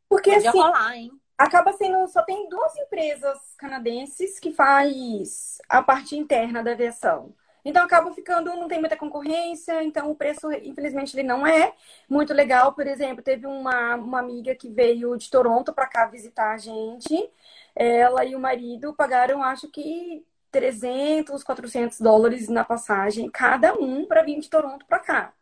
Porque 0.08 0.30
assim, 0.30 0.48
rolar, 0.48 0.96
hein? 0.96 1.10
Acaba 1.36 1.72
sendo, 1.72 2.06
só 2.08 2.22
tem 2.22 2.48
duas 2.48 2.76
empresas 2.76 3.38
canadenses 3.58 4.38
que 4.38 4.52
faz 4.52 5.58
a 5.68 5.82
parte 5.82 6.16
interna 6.16 6.62
da 6.62 6.72
aviação. 6.72 7.34
Então 7.64 7.82
acaba 7.82 8.12
ficando, 8.12 8.54
não 8.54 8.68
tem 8.68 8.78
muita 8.78 8.96
concorrência, 8.96 9.82
então 9.82 10.10
o 10.10 10.14
preço, 10.14 10.52
infelizmente, 10.52 11.16
ele 11.16 11.26
não 11.26 11.46
é 11.46 11.72
muito 12.08 12.34
legal. 12.34 12.74
Por 12.74 12.86
exemplo, 12.86 13.22
teve 13.22 13.46
uma, 13.46 13.96
uma 13.96 14.20
amiga 14.20 14.54
que 14.54 14.68
veio 14.68 15.16
de 15.16 15.30
Toronto 15.30 15.72
para 15.72 15.86
cá 15.86 16.06
visitar 16.06 16.52
a 16.52 16.58
gente. 16.58 17.30
Ela 17.74 18.24
e 18.24 18.36
o 18.36 18.40
marido 18.40 18.94
pagaram, 18.94 19.42
acho 19.42 19.68
que 19.68 20.24
300, 20.54 21.42
400 21.42 22.00
dólares 22.00 22.48
na 22.48 22.64
passagem, 22.64 23.28
cada 23.28 23.74
um 23.74 24.06
para 24.06 24.22
vir 24.22 24.38
de 24.38 24.48
Toronto 24.48 24.86
para 24.86 25.00
cá. 25.00 25.34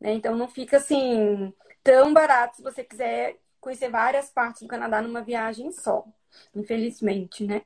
Né? 0.00 0.12
Então 0.12 0.36
não 0.36 0.46
fica 0.46 0.76
assim 0.76 1.52
tão 1.82 2.14
barato 2.14 2.58
se 2.58 2.62
você 2.62 2.84
quiser 2.84 3.36
conhecer 3.60 3.90
várias 3.90 4.30
partes 4.30 4.62
do 4.62 4.68
Canadá 4.68 5.02
numa 5.02 5.22
viagem 5.22 5.72
só. 5.72 6.06
Infelizmente, 6.54 7.44
né? 7.44 7.62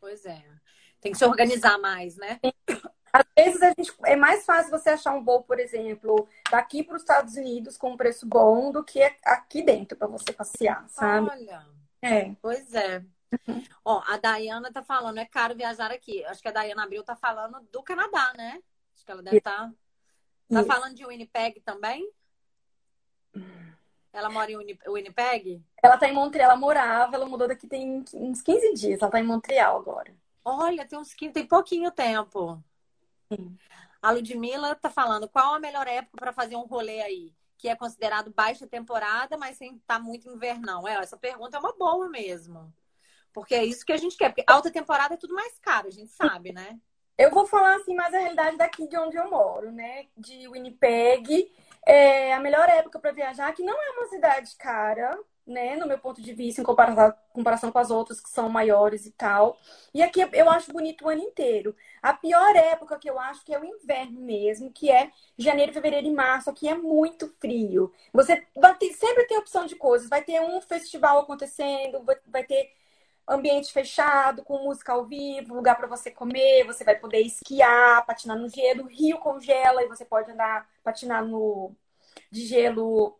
Pois 0.00 0.24
é. 0.24 0.42
Tem 1.02 1.12
que 1.12 1.18
se 1.18 1.24
organizar 1.26 1.76
mais, 1.78 2.16
né? 2.16 2.40
Às 3.12 3.24
vezes 3.36 3.62
a 3.62 3.68
gente, 3.76 3.92
é 4.06 4.16
mais 4.16 4.46
fácil 4.46 4.70
você 4.70 4.90
achar 4.90 5.14
um 5.14 5.22
voo, 5.22 5.42
por 5.42 5.60
exemplo, 5.60 6.26
daqui 6.50 6.82
para 6.82 6.96
os 6.96 7.02
Estados 7.02 7.36
Unidos 7.36 7.76
com 7.76 7.90
um 7.90 7.96
preço 7.96 8.26
bom 8.26 8.72
do 8.72 8.82
que 8.82 9.02
aqui 9.22 9.62
dentro 9.62 9.98
para 9.98 10.06
você 10.06 10.32
passear, 10.32 10.88
sabe? 10.88 11.28
Olha. 11.30 11.66
É. 12.00 12.34
Pois 12.40 12.74
é. 12.74 13.04
Ó, 13.84 14.02
a 14.06 14.16
Dayana 14.16 14.72
tá 14.72 14.82
falando, 14.82 15.18
é 15.18 15.24
caro 15.24 15.54
viajar 15.54 15.90
aqui. 15.90 16.24
Acho 16.24 16.42
que 16.42 16.48
a 16.48 16.52
Dayana 16.52 16.84
Abril 16.84 17.04
tá 17.04 17.16
falando 17.16 17.60
do 17.70 17.82
Canadá, 17.82 18.32
né? 18.36 18.62
Acho 18.94 19.04
que 19.04 19.10
ela 19.10 19.22
deve 19.22 19.38
estar. 19.38 19.72
Tá... 20.48 20.62
tá 20.62 20.64
falando 20.64 20.94
de 20.94 21.04
Winnipeg 21.04 21.60
também? 21.60 22.10
Ela 24.12 24.30
mora 24.30 24.50
em 24.50 24.56
Winnipeg? 24.88 25.62
Ela 25.82 25.98
tá 25.98 26.08
em 26.08 26.14
Montreal, 26.14 26.50
ela 26.50 26.58
morava, 26.58 27.16
ela 27.16 27.26
mudou 27.26 27.46
daqui 27.46 27.66
tem 27.66 28.02
uns 28.14 28.40
15 28.40 28.72
dias. 28.72 29.02
Ela 29.02 29.10
tá 29.10 29.20
em 29.20 29.26
Montreal 29.26 29.76
agora. 29.76 30.14
Olha, 30.42 30.86
tem 30.86 30.98
uns 30.98 31.12
15, 31.12 31.32
tem 31.32 31.46
pouquinho 31.46 31.90
tempo. 31.90 32.62
Sim. 33.30 33.58
A 34.00 34.10
Ludmilla 34.10 34.74
tá 34.74 34.88
falando, 34.88 35.28
qual 35.28 35.54
a 35.54 35.60
melhor 35.60 35.86
época 35.86 36.16
para 36.18 36.32
fazer 36.32 36.56
um 36.56 36.64
rolê 36.64 37.02
aí? 37.02 37.34
Que 37.58 37.68
é 37.68 37.76
considerado 37.76 38.32
baixa 38.32 38.66
temporada, 38.66 39.36
mas 39.36 39.58
sem 39.58 39.74
estar 39.74 39.96
tá 39.96 40.00
muito 40.00 40.30
invernal. 40.30 40.86
É, 40.88 40.94
essa 40.94 41.16
pergunta 41.16 41.56
é 41.56 41.60
uma 41.60 41.76
boa 41.76 42.08
mesmo. 42.08 42.72
Porque 43.36 43.54
é 43.54 43.62
isso 43.62 43.84
que 43.84 43.92
a 43.92 43.98
gente 43.98 44.16
quer. 44.16 44.30
Porque 44.30 44.44
alta 44.46 44.70
temporada 44.70 45.12
é 45.12 45.18
tudo 45.18 45.34
mais 45.34 45.58
caro, 45.58 45.88
a 45.88 45.90
gente 45.90 46.10
sabe, 46.10 46.54
né? 46.54 46.78
Eu 47.18 47.30
vou 47.30 47.46
falar 47.46 47.76
assim 47.76 47.94
mais 47.94 48.14
a 48.14 48.18
realidade 48.18 48.56
daqui 48.56 48.88
de 48.88 48.96
onde 48.96 49.14
eu 49.14 49.28
moro, 49.28 49.70
né? 49.70 50.06
De 50.16 50.48
Winnipeg. 50.48 51.52
É 51.84 52.32
a 52.32 52.40
melhor 52.40 52.66
época 52.66 52.98
para 52.98 53.12
viajar, 53.12 53.52
que 53.52 53.62
não 53.62 53.74
é 53.74 53.90
uma 53.90 54.08
cidade 54.08 54.56
cara, 54.56 55.18
né, 55.46 55.76
no 55.76 55.86
meu 55.86 55.98
ponto 55.98 56.20
de 56.20 56.32
vista, 56.32 56.60
em 56.60 56.64
comparação, 56.64 57.70
com 57.70 57.78
as 57.78 57.90
outras 57.90 58.20
que 58.20 58.28
são 58.30 58.48
maiores 58.48 59.04
e 59.04 59.12
tal. 59.12 59.58
E 59.94 60.02
aqui 60.02 60.26
eu 60.32 60.50
acho 60.50 60.72
bonito 60.72 61.04
o 61.04 61.08
ano 61.08 61.20
inteiro. 61.20 61.76
A 62.02 62.14
pior 62.14 62.56
época 62.56 62.98
que 62.98 63.08
eu 63.08 63.20
acho 63.20 63.44
que 63.44 63.54
é 63.54 63.60
o 63.60 63.64
inverno 63.64 64.20
mesmo, 64.20 64.72
que 64.72 64.90
é 64.90 65.12
janeiro, 65.38 65.74
fevereiro 65.74 66.06
e 66.06 66.10
março. 66.10 66.50
Aqui 66.50 66.68
é 66.68 66.74
muito 66.74 67.28
frio. 67.38 67.92
Você 68.12 68.46
vai 68.56 68.74
ter, 68.76 68.92
sempre 68.94 69.24
tem 69.26 69.38
opção 69.38 69.66
de 69.66 69.76
coisas. 69.76 70.08
Vai 70.08 70.24
ter 70.24 70.40
um 70.40 70.60
festival 70.62 71.20
acontecendo, 71.20 72.02
vai 72.26 72.42
ter 72.42 72.72
ambiente 73.28 73.72
fechado, 73.72 74.44
com 74.44 74.64
música 74.64 74.92
ao 74.92 75.04
vivo, 75.04 75.54
lugar 75.54 75.76
para 75.76 75.86
você 75.86 76.10
comer, 76.10 76.64
você 76.64 76.84
vai 76.84 76.96
poder 76.96 77.20
esquiar, 77.20 78.04
patinar 78.06 78.38
no 78.38 78.48
gelo, 78.48 78.84
o 78.84 78.88
rio 78.88 79.18
congela 79.18 79.82
e 79.82 79.88
você 79.88 80.04
pode 80.04 80.30
andar, 80.30 80.68
patinar 80.84 81.24
no 81.24 81.74
de 82.30 82.46
gelo 82.46 83.18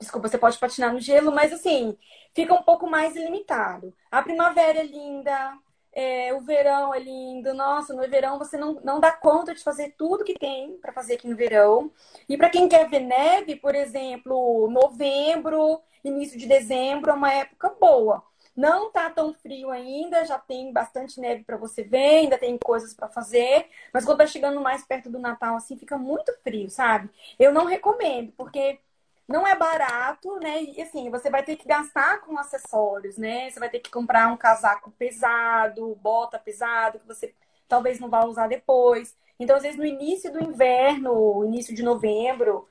Desculpa, 0.00 0.28
você 0.28 0.38
pode 0.38 0.56
patinar 0.58 0.92
no 0.92 1.00
gelo, 1.00 1.32
mas 1.32 1.52
assim, 1.52 1.96
fica 2.32 2.54
um 2.54 2.62
pouco 2.62 2.88
mais 2.88 3.16
limitado. 3.16 3.92
A 4.10 4.22
primavera 4.22 4.78
é 4.78 4.84
linda, 4.84 5.58
é, 5.92 6.32
o 6.32 6.40
verão 6.40 6.94
é 6.94 7.00
lindo. 7.00 7.52
Nossa, 7.52 7.92
no 7.92 8.08
verão 8.08 8.38
você 8.38 8.56
não, 8.56 8.74
não 8.84 9.00
dá 9.00 9.10
conta 9.10 9.52
de 9.52 9.62
fazer 9.62 9.94
tudo 9.98 10.24
que 10.24 10.34
tem 10.38 10.78
para 10.78 10.92
fazer 10.92 11.14
aqui 11.14 11.26
no 11.26 11.34
verão. 11.34 11.90
E 12.28 12.36
para 12.36 12.48
quem 12.48 12.68
quer 12.68 12.88
ver 12.88 13.00
neve, 13.00 13.56
por 13.56 13.74
exemplo, 13.74 14.68
novembro, 14.70 15.80
início 16.04 16.38
de 16.38 16.46
dezembro 16.46 17.10
é 17.10 17.14
uma 17.14 17.32
época 17.32 17.70
boa. 17.80 18.22
Não 18.58 18.90
tá 18.90 19.08
tão 19.08 19.32
frio 19.34 19.70
ainda, 19.70 20.24
já 20.24 20.36
tem 20.36 20.72
bastante 20.72 21.20
neve 21.20 21.44
para 21.44 21.56
você 21.56 21.84
ver, 21.84 22.18
ainda 22.22 22.36
tem 22.36 22.58
coisas 22.58 22.92
para 22.92 23.08
fazer, 23.08 23.68
mas 23.94 24.04
quando 24.04 24.18
tá 24.18 24.26
chegando 24.26 24.60
mais 24.60 24.84
perto 24.84 25.08
do 25.08 25.18
Natal 25.20 25.54
assim, 25.56 25.76
fica 25.78 25.96
muito 25.96 26.32
frio, 26.42 26.68
sabe? 26.68 27.08
Eu 27.38 27.52
não 27.52 27.66
recomendo, 27.66 28.32
porque 28.36 28.80
não 29.28 29.46
é 29.46 29.54
barato, 29.54 30.40
né? 30.40 30.62
E 30.64 30.82
assim, 30.82 31.08
você 31.08 31.30
vai 31.30 31.44
ter 31.44 31.54
que 31.56 31.68
gastar 31.68 32.20
com 32.22 32.36
acessórios, 32.36 33.16
né? 33.16 33.48
Você 33.48 33.60
vai 33.60 33.70
ter 33.70 33.78
que 33.80 33.90
comprar 33.90 34.26
um 34.32 34.36
casaco 34.36 34.90
pesado, 34.92 35.94
bota 36.02 36.36
pesado, 36.38 36.98
que 36.98 37.06
você 37.06 37.32
talvez 37.68 38.00
não 38.00 38.08
vá 38.10 38.24
usar 38.24 38.48
depois. 38.48 39.16
Então, 39.38 39.54
às 39.56 39.62
vezes, 39.62 39.78
no 39.78 39.86
início 39.86 40.32
do 40.32 40.42
inverno, 40.42 41.44
início 41.44 41.74
de 41.74 41.82
novembro, 41.84 42.66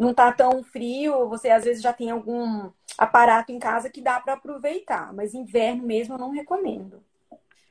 não 0.00 0.14
tá 0.14 0.32
tão 0.32 0.62
frio, 0.62 1.28
você 1.28 1.50
às 1.50 1.64
vezes 1.64 1.82
já 1.82 1.92
tem 1.92 2.10
algum 2.10 2.72
aparato 2.96 3.52
em 3.52 3.58
casa 3.58 3.90
que 3.90 4.00
dá 4.00 4.18
para 4.18 4.32
aproveitar, 4.32 5.12
mas 5.12 5.34
inverno 5.34 5.82
mesmo 5.82 6.14
eu 6.14 6.18
não 6.18 6.30
recomendo. 6.30 7.04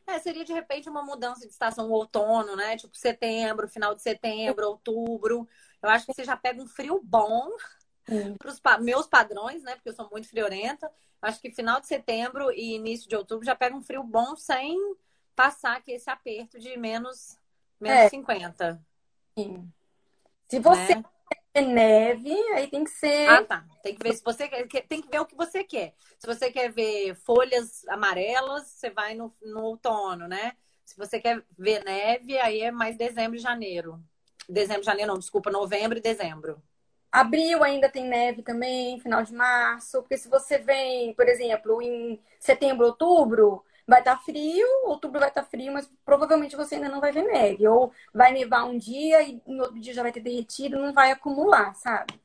É, 0.06 0.20
seria 0.20 0.46
de 0.46 0.54
repente 0.54 0.88
uma 0.88 1.02
mudança 1.02 1.42
de 1.42 1.52
estação 1.52 1.90
outono, 1.90 2.56
né? 2.56 2.78
Tipo 2.78 2.96
setembro, 2.96 3.68
final 3.68 3.96
de 3.96 4.04
setembro, 4.04 4.68
outubro. 4.68 5.48
Eu 5.82 5.90
acho 5.90 6.06
que 6.06 6.14
você 6.14 6.24
já 6.24 6.38
pega 6.38 6.62
um 6.62 6.68
frio 6.68 7.02
bom 7.04 7.50
para 8.38 8.50
os 8.50 8.60
pa 8.60 8.78
meus 8.78 9.08
padrões, 9.08 9.64
né? 9.64 9.74
Porque 9.74 9.90
eu 9.90 9.94
sou 9.94 10.08
muito 10.12 10.30
friorenta. 10.30 10.92
Acho 11.20 11.42
que 11.42 11.52
final 11.52 11.80
de 11.80 11.88
setembro 11.88 12.52
e 12.52 12.76
início 12.76 13.10
de 13.10 13.16
outubro 13.16 13.44
já 13.44 13.56
pega 13.56 13.76
um 13.76 13.82
frio 13.82 14.04
bom 14.04 14.36
sem 14.36 14.78
passar 15.36 15.78
aqui 15.78 15.94
esse 15.94 16.10
aperto 16.10 16.60
de 16.60 16.78
menos, 16.78 17.40
menos 17.80 18.02
é. 18.02 18.10
50. 18.10 18.80
Sim. 19.36 19.72
Se 20.48 20.60
você 20.60 20.96
né? 20.96 21.04
Neve, 21.56 22.34
aí 22.54 22.68
tem 22.68 22.84
que 22.84 22.92
ser. 22.92 23.28
Ah, 23.28 23.44
tá. 23.44 23.66
Tem 23.82 23.96
que 23.96 24.04
ver 24.04 24.14
se 24.14 24.24
você 24.24 24.48
quer, 24.48 24.68
tem 24.88 25.02
que 25.02 25.10
ver 25.10 25.20
o 25.20 25.26
que 25.26 25.36
você 25.36 25.64
quer. 25.64 25.94
Se 26.18 26.28
você 26.28 26.52
quer 26.52 26.72
ver 26.72 27.16
folhas 27.16 27.88
amarelas, 27.88 28.68
você 28.68 28.90
vai 28.90 29.16
no, 29.16 29.34
no 29.42 29.62
outono, 29.64 30.28
né? 30.28 30.54
Se 30.86 30.98
você 30.98 31.20
quer 31.20 31.44
ver 31.58 31.84
neve, 31.84 32.38
aí 32.40 32.62
é 32.62 32.72
mais 32.72 32.98
dezembro 32.98 33.38
e 33.38 33.42
janeiro. 33.42 34.00
Dezembro, 34.48 34.84
janeiro, 34.84 35.12
não, 35.12 35.20
desculpa, 35.20 35.52
novembro 35.52 35.98
e 35.98 36.02
dezembro. 36.02 36.62
Abril 37.12 37.64
ainda 37.64 37.90
tem 37.90 38.06
neve 38.06 38.44
também, 38.44 39.00
final 39.00 39.24
de 39.24 39.34
março, 39.34 40.02
porque 40.02 40.18
se 40.18 40.30
você 40.30 40.60
vem, 40.60 41.14
por 41.14 41.28
exemplo, 41.28 41.82
em 41.82 42.20
setembro, 42.40 42.86
outubro, 42.86 43.64
vai 43.90 44.00
estar 44.00 44.18
tá 44.18 44.22
frio, 44.22 44.68
outubro 44.86 45.20
vai 45.20 45.30
estar 45.30 45.42
tá 45.42 45.50
frio, 45.50 45.74
mas 45.74 45.92
provavelmente 46.06 46.56
você 46.56 46.76
ainda 46.76 46.90
não 46.90 47.02
vai 47.02 47.12
ver 47.12 47.24
neve. 47.24 47.68
Ou 47.68 47.92
vai 48.14 48.32
nevar 48.32 48.64
um 48.66 48.78
dia 48.78 49.24
e 49.24 49.42
no 49.48 49.64
outro 49.64 49.80
dia 49.80 49.94
já 49.94 50.04
vai 50.04 50.12
ter 50.12 50.22
derretido, 50.22 50.80
não 50.80 50.94
vai 50.94 51.12
acumular, 51.12 51.74
sabe? 51.74 52.20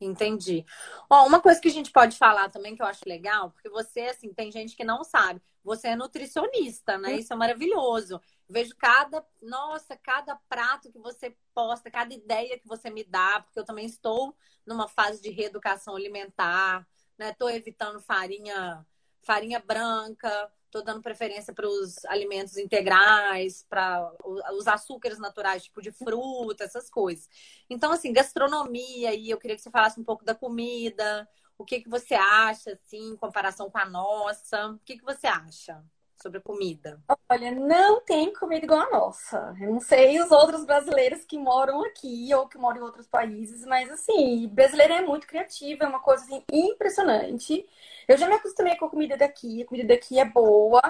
Entendi. 0.00 0.64
Ó, 1.08 1.26
uma 1.26 1.40
coisa 1.40 1.60
que 1.60 1.68
a 1.68 1.72
gente 1.72 1.90
pode 1.90 2.16
falar 2.16 2.50
também 2.50 2.74
que 2.74 2.82
eu 2.82 2.86
acho 2.86 3.02
legal, 3.06 3.50
porque 3.50 3.68
você, 3.68 4.02
assim, 4.02 4.32
tem 4.32 4.50
gente 4.50 4.76
que 4.76 4.84
não 4.84 5.04
sabe. 5.04 5.40
Você 5.62 5.88
é 5.88 5.96
nutricionista, 5.96 6.98
né? 6.98 7.16
Isso 7.16 7.32
é 7.32 7.36
maravilhoso. 7.36 8.20
Vejo 8.48 8.74
cada, 8.76 9.24
nossa, 9.42 9.96
cada 9.96 10.36
prato 10.48 10.90
que 10.90 10.98
você 10.98 11.36
posta, 11.54 11.90
cada 11.90 12.14
ideia 12.14 12.58
que 12.58 12.66
você 12.66 12.90
me 12.90 13.04
dá, 13.04 13.40
porque 13.42 13.58
eu 13.58 13.64
também 13.64 13.86
estou 13.86 14.36
numa 14.66 14.88
fase 14.88 15.20
de 15.20 15.30
reeducação 15.30 15.94
alimentar, 15.96 16.86
né? 17.16 17.32
Tô 17.32 17.48
evitando 17.48 18.00
farinha, 18.00 18.86
farinha 19.22 19.60
branca, 19.60 20.50
Estou 20.68 20.84
dando 20.84 21.00
preferência 21.00 21.54
para 21.54 21.66
os 21.66 22.04
alimentos 22.04 22.58
integrais, 22.58 23.64
para 23.70 24.12
os 24.52 24.68
açúcares 24.68 25.18
naturais, 25.18 25.64
tipo 25.64 25.80
de 25.80 25.90
fruta, 25.90 26.64
essas 26.64 26.90
coisas. 26.90 27.26
Então, 27.70 27.90
assim, 27.90 28.12
gastronomia, 28.12 29.14
e 29.14 29.30
eu 29.30 29.38
queria 29.38 29.56
que 29.56 29.62
você 29.62 29.70
falasse 29.70 29.98
um 29.98 30.04
pouco 30.04 30.26
da 30.26 30.34
comida, 30.34 31.26
o 31.56 31.64
que, 31.64 31.80
que 31.80 31.88
você 31.88 32.14
acha, 32.14 32.72
assim, 32.72 33.12
em 33.12 33.16
comparação 33.16 33.70
com 33.70 33.78
a 33.78 33.86
nossa. 33.86 34.72
O 34.72 34.78
que, 34.80 34.98
que 34.98 35.04
você 35.04 35.26
acha? 35.26 35.82
Sobre 36.20 36.40
comida? 36.40 37.00
Olha, 37.28 37.50
não 37.52 38.00
tem 38.00 38.32
comida 38.32 38.64
igual 38.64 38.80
a 38.80 38.90
nossa. 38.90 39.54
Eu 39.60 39.72
não 39.72 39.80
sei 39.80 40.20
os 40.20 40.30
outros 40.30 40.64
brasileiros 40.64 41.24
que 41.24 41.38
moram 41.38 41.84
aqui 41.84 42.32
ou 42.34 42.48
que 42.48 42.58
moram 42.58 42.78
em 42.78 42.82
outros 42.82 43.06
países, 43.06 43.64
mas 43.64 43.90
assim, 43.90 44.48
brasileiro 44.48 44.94
é 44.94 45.02
muito 45.02 45.26
criativo, 45.26 45.84
é 45.84 45.88
uma 45.88 46.00
coisa 46.00 46.24
assim, 46.24 46.42
impressionante. 46.52 47.66
Eu 48.06 48.16
já 48.16 48.26
me 48.28 48.34
acostumei 48.34 48.76
com 48.76 48.86
a 48.86 48.90
comida 48.90 49.16
daqui, 49.16 49.62
a 49.62 49.66
comida 49.66 49.88
daqui 49.88 50.18
é 50.18 50.24
boa. 50.24 50.82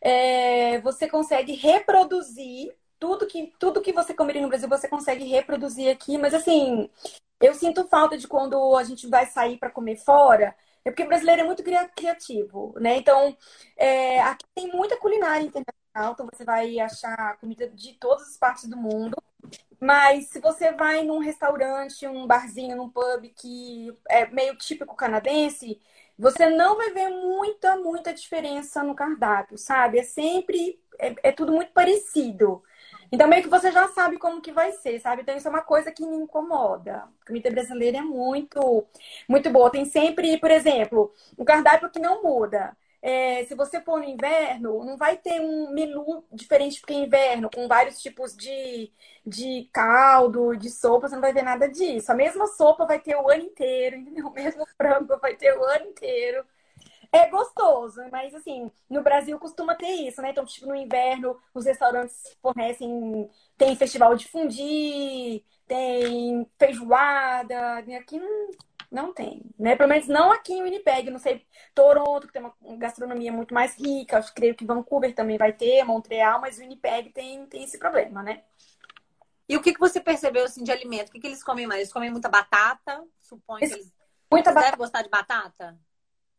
É, 0.00 0.80
você 0.80 1.08
consegue 1.08 1.52
reproduzir 1.54 2.74
tudo 2.98 3.26
que, 3.26 3.52
tudo 3.58 3.82
que 3.82 3.92
você 3.92 4.14
comeria 4.14 4.42
no 4.42 4.48
Brasil, 4.48 4.68
você 4.68 4.88
consegue 4.88 5.24
reproduzir 5.24 5.90
aqui, 5.90 6.18
mas 6.18 6.34
assim, 6.34 6.88
eu 7.40 7.54
sinto 7.54 7.86
falta 7.88 8.16
de 8.16 8.26
quando 8.26 8.76
a 8.76 8.84
gente 8.84 9.06
vai 9.06 9.26
sair 9.26 9.58
para 9.58 9.70
comer 9.70 9.96
fora 9.96 10.54
é 10.84 10.90
porque 10.90 11.02
o 11.04 11.08
brasileiro 11.08 11.42
é 11.42 11.44
muito 11.44 11.62
criativo, 11.96 12.74
né? 12.80 12.96
Então, 12.96 13.36
é, 13.76 14.20
aqui 14.22 14.44
tem 14.54 14.70
muita 14.72 14.96
culinária 14.98 15.44
internacional, 15.44 16.12
então 16.12 16.28
você 16.32 16.44
vai 16.44 16.78
achar 16.78 17.38
comida 17.38 17.68
de 17.68 17.94
todas 17.94 18.28
as 18.28 18.36
partes 18.36 18.68
do 18.68 18.76
mundo. 18.76 19.16
Mas 19.80 20.28
se 20.28 20.40
você 20.40 20.72
vai 20.72 21.02
num 21.04 21.18
restaurante, 21.18 22.06
um 22.06 22.26
barzinho, 22.26 22.76
num 22.76 22.88
pub 22.90 23.28
que 23.36 23.88
é 24.08 24.26
meio 24.26 24.56
típico 24.56 24.94
canadense, 24.96 25.80
você 26.18 26.48
não 26.48 26.76
vai 26.76 26.90
ver 26.92 27.10
muita, 27.10 27.76
muita 27.76 28.14
diferença 28.14 28.82
no 28.82 28.94
cardápio, 28.94 29.58
sabe? 29.58 29.98
É 29.98 30.02
sempre, 30.02 30.80
é, 30.98 31.14
é 31.28 31.32
tudo 31.32 31.52
muito 31.52 31.72
parecido. 31.72 32.62
Então, 33.14 33.28
meio 33.28 33.42
que 33.42 33.48
você 33.48 33.70
já 33.72 33.88
sabe 33.88 34.18
como 34.18 34.40
que 34.42 34.52
vai 34.52 34.72
ser, 34.72 34.98
sabe? 35.00 35.22
Então, 35.22 35.36
isso 35.36 35.46
é 35.46 35.50
uma 35.50 35.62
coisa 35.62 35.92
que 35.92 36.06
me 36.06 36.16
incomoda. 36.16 37.04
A 37.22 37.26
comida 37.26 37.50
brasileira 37.50 37.98
é 37.98 38.02
muito, 38.02 38.86
muito 39.28 39.50
boa. 39.50 39.70
Tem 39.70 39.84
sempre, 39.84 40.38
por 40.38 40.50
exemplo, 40.50 41.12
um 41.38 41.44
cardápio 41.44 41.90
que 41.90 41.98
não 42.00 42.22
muda. 42.22 42.76
É, 43.02 43.44
se 43.44 43.54
você 43.54 43.80
for 43.82 43.98
no 43.98 44.04
inverno, 44.04 44.82
não 44.84 44.96
vai 44.96 45.16
ter 45.18 45.38
um 45.40 45.70
menu 45.72 46.24
diferente 46.32 46.80
porque 46.80 46.94
é 46.94 46.96
inverno, 46.96 47.50
com 47.54 47.68
vários 47.68 48.00
tipos 48.00 48.34
de, 48.34 48.90
de 49.26 49.68
caldo, 49.72 50.56
de 50.56 50.70
sopa, 50.70 51.06
você 51.08 51.14
não 51.14 51.20
vai 51.22 51.32
ver 51.34 51.42
nada 51.42 51.68
disso. 51.68 52.10
A 52.10 52.14
mesma 52.14 52.46
sopa 52.46 52.86
vai 52.86 52.98
ter 52.98 53.14
o 53.16 53.28
ano 53.30 53.42
inteiro, 53.42 53.96
entendeu? 54.00 54.26
O 54.28 54.32
mesmo 54.32 54.66
frango 54.78 55.18
vai 55.20 55.36
ter 55.36 55.56
o 55.56 55.62
ano 55.64 55.86
inteiro. 55.88 56.44
É 57.14 57.30
gostoso, 57.30 58.00
mas 58.10 58.34
assim, 58.34 58.68
no 58.90 59.00
Brasil 59.00 59.38
costuma 59.38 59.76
ter 59.76 59.86
isso, 59.86 60.20
né? 60.20 60.30
Então, 60.30 60.44
tipo, 60.44 60.66
no 60.66 60.74
inverno, 60.74 61.40
os 61.54 61.64
restaurantes 61.64 62.36
fornecem. 62.42 63.30
Tem 63.56 63.76
festival 63.76 64.16
de 64.16 64.26
fundi, 64.26 65.44
tem 65.64 66.44
feijoada. 66.58 67.78
Aqui 68.00 68.18
não, 68.18 68.50
não 68.90 69.14
tem, 69.14 69.42
né? 69.56 69.76
Pelo 69.76 69.88
menos 69.88 70.08
não 70.08 70.32
aqui 70.32 70.54
em 70.54 70.64
Winnipeg. 70.64 71.08
Não 71.08 71.20
sei, 71.20 71.46
Toronto, 71.72 72.26
que 72.26 72.32
tem 72.32 72.42
uma 72.42 72.76
gastronomia 72.76 73.30
muito 73.30 73.54
mais 73.54 73.78
rica. 73.78 74.18
Acho, 74.18 74.34
creio 74.34 74.56
que 74.56 74.66
Vancouver 74.66 75.14
também 75.14 75.38
vai 75.38 75.52
ter, 75.52 75.84
Montreal, 75.84 76.40
mas 76.40 76.58
Winnipeg 76.58 77.10
tem, 77.10 77.46
tem 77.46 77.62
esse 77.62 77.78
problema, 77.78 78.24
né? 78.24 78.42
E 79.48 79.56
o 79.56 79.62
que, 79.62 79.72
que 79.72 79.78
você 79.78 80.00
percebeu 80.00 80.46
assim, 80.46 80.64
de 80.64 80.72
alimento? 80.72 81.10
O 81.10 81.12
que, 81.12 81.20
que 81.20 81.28
eles 81.28 81.44
comem 81.44 81.64
mais? 81.64 81.82
Eles 81.82 81.92
comem 81.92 82.10
muita 82.10 82.28
batata? 82.28 83.04
Suponho 83.22 83.60
que 83.60 83.72
eles. 83.72 83.92
Muita 84.28 84.52
batata. 84.52 84.76
gostar 84.76 85.02
de 85.02 85.08
batata? 85.08 85.78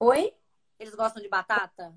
Oi? 0.02 0.34
Eles 0.80 0.96
gostam 0.96 1.22
de 1.22 1.30
batata? 1.30 1.94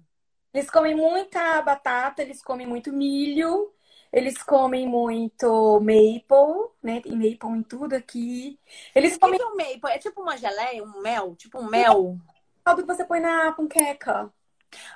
Eles 0.53 0.71
comem 0.71 0.95
muita 0.95 1.61
batata, 1.63 2.23
eles 2.23 2.43
comem 2.43 2.67
muito 2.67 2.93
milho, 2.93 3.73
eles 4.13 4.43
comem 4.43 4.87
muito 4.87 5.79
maple, 5.81 6.71
né? 6.83 7.01
Tem 7.01 7.13
maple 7.13 7.59
em 7.59 7.63
tudo 7.63 7.95
aqui. 7.95 8.59
Eles 8.95 9.17
o 9.17 9.21
comem. 9.21 9.39
Que 9.39 9.45
é 9.45 9.47
o 9.47 9.57
maple? 9.57 9.91
É 9.91 9.99
tipo 9.99 10.23
uma 10.23 10.37
geleia, 10.37 10.83
um 10.83 11.01
mel? 11.03 11.37
Tipo 11.37 11.59
um 11.59 11.69
mel? 11.69 12.17
Caldo 12.65 12.83
que 12.83 12.89
você 12.89 13.05
põe 13.05 13.21
na 13.21 13.53
panqueca. 13.53 14.33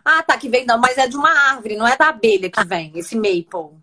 Ah, 0.05 0.22
tá, 0.22 0.37
que 0.39 0.49
vem, 0.49 0.66
não, 0.66 0.78
mas 0.78 0.99
é 0.99 1.07
de 1.07 1.16
uma 1.16 1.30
árvore, 1.30 1.76
não 1.76 1.87
é 1.87 1.97
da 1.97 2.09
abelha 2.09 2.51
que 2.51 2.64
vem, 2.64 2.93
esse 2.95 3.16
maple. 3.16 3.80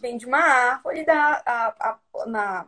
Vem 0.00 0.16
de 0.16 0.26
uma 0.26 0.38
árvore 0.38 1.04
da, 1.04 1.42
a, 1.44 1.90
a, 1.90 2.26
na 2.26 2.66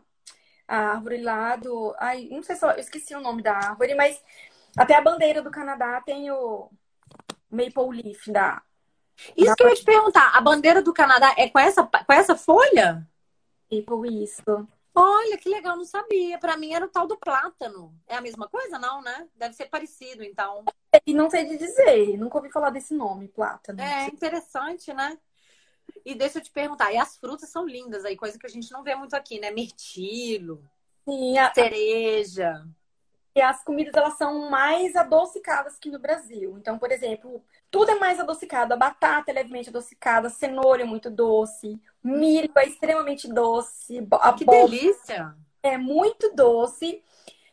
a 0.68 0.76
árvore 0.90 1.22
lá 1.22 1.56
do. 1.56 1.94
Ai, 1.98 2.28
não 2.30 2.42
sei 2.42 2.54
se 2.54 2.64
eu 2.64 2.70
esqueci 2.72 3.14
o 3.14 3.20
nome 3.20 3.42
da 3.42 3.54
árvore, 3.54 3.94
mas 3.94 4.22
Até 4.78 4.94
a 4.94 5.00
bandeira 5.00 5.42
do 5.42 5.50
Canadá 5.50 6.00
tem 6.00 6.30
o 6.30 6.70
Maple 7.50 8.02
Leaf 8.02 8.28
da. 8.30 8.62
Isso 9.36 9.54
que 9.56 9.62
eu 9.62 9.68
ia 9.68 9.74
te 9.74 9.84
perguntar. 9.84 10.30
A 10.36 10.40
bandeira 10.40 10.80
do 10.80 10.92
Canadá 10.92 11.34
é 11.36 11.48
com 11.48 11.58
essa, 11.58 11.82
com 11.84 12.12
essa 12.12 12.36
folha? 12.36 13.06
Maple, 13.70 14.22
isso. 14.22 14.68
Olha, 14.94 15.36
que 15.36 15.48
legal, 15.48 15.76
não 15.76 15.84
sabia. 15.84 16.38
Pra 16.38 16.56
mim 16.56 16.72
era 16.72 16.84
o 16.84 16.88
tal 16.88 17.06
do 17.06 17.16
plátano. 17.16 17.94
É 18.06 18.16
a 18.16 18.20
mesma 18.20 18.48
coisa, 18.48 18.78
não, 18.78 19.02
né? 19.02 19.28
Deve 19.34 19.54
ser 19.54 19.66
parecido, 19.66 20.22
então. 20.22 20.64
E 21.06 21.12
não 21.12 21.28
sei 21.28 21.44
de 21.44 21.56
dizer, 21.56 22.16
nunca 22.16 22.38
ouvi 22.38 22.50
falar 22.50 22.70
desse 22.70 22.94
nome, 22.94 23.28
plátano. 23.28 23.80
É 23.80 24.06
interessante, 24.06 24.92
né? 24.92 25.18
E 26.04 26.14
deixa 26.14 26.38
eu 26.38 26.42
te 26.42 26.50
perguntar, 26.50 26.92
e 26.92 26.96
as 26.96 27.16
frutas 27.16 27.50
são 27.50 27.66
lindas 27.66 28.04
aí, 28.04 28.16
coisa 28.16 28.38
que 28.38 28.46
a 28.46 28.50
gente 28.50 28.70
não 28.72 28.82
vê 28.82 28.94
muito 28.94 29.14
aqui, 29.14 29.38
né? 29.38 29.50
Mirtilo, 29.50 30.62
Sim, 31.04 31.38
a- 31.38 31.52
cereja. 31.52 32.66
E 33.34 33.40
as 33.40 33.62
comidas 33.62 33.94
elas 33.94 34.16
são 34.16 34.50
mais 34.50 34.96
adocicadas 34.96 35.78
que 35.78 35.90
no 35.90 35.98
Brasil. 35.98 36.56
Então, 36.58 36.78
por 36.78 36.90
exemplo, 36.90 37.42
tudo 37.70 37.90
é 37.92 37.94
mais 37.98 38.18
adocicado. 38.20 38.74
A 38.74 38.76
batata 38.76 39.30
é 39.30 39.34
levemente 39.34 39.68
adocicada, 39.70 40.28
a 40.28 40.30
cenoura 40.30 40.82
é 40.82 40.84
muito 40.86 41.10
doce, 41.10 41.80
milho 42.02 42.50
é 42.56 42.66
extremamente 42.66 43.28
doce, 43.32 44.06
a 44.12 44.32
Que 44.32 44.44
delícia! 44.44 45.36
é 45.62 45.78
muito 45.78 46.34
doce. 46.34 47.02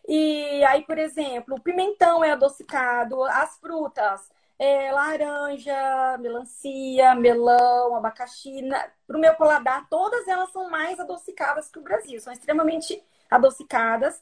E 0.08 0.64
aí, 0.66 0.84
por 0.84 0.98
exemplo, 0.98 1.56
o 1.56 1.62
pimentão 1.62 2.24
é 2.24 2.32
adocicado, 2.32 3.24
as 3.24 3.58
frutas, 3.58 4.30
é, 4.60 4.92
laranja, 4.92 6.18
melancia, 6.20 7.16
melão, 7.16 7.96
abacaxi. 7.96 8.62
Para 9.08 9.18
o 9.18 9.20
meu 9.20 9.36
paladar, 9.36 9.88
todas 9.90 10.28
elas 10.28 10.52
são 10.52 10.70
mais 10.70 11.00
adocicadas 11.00 11.70
que 11.70 11.80
o 11.80 11.82
Brasil, 11.82 12.20
são 12.22 12.32
extremamente 12.32 13.04
adocicadas. 13.30 14.22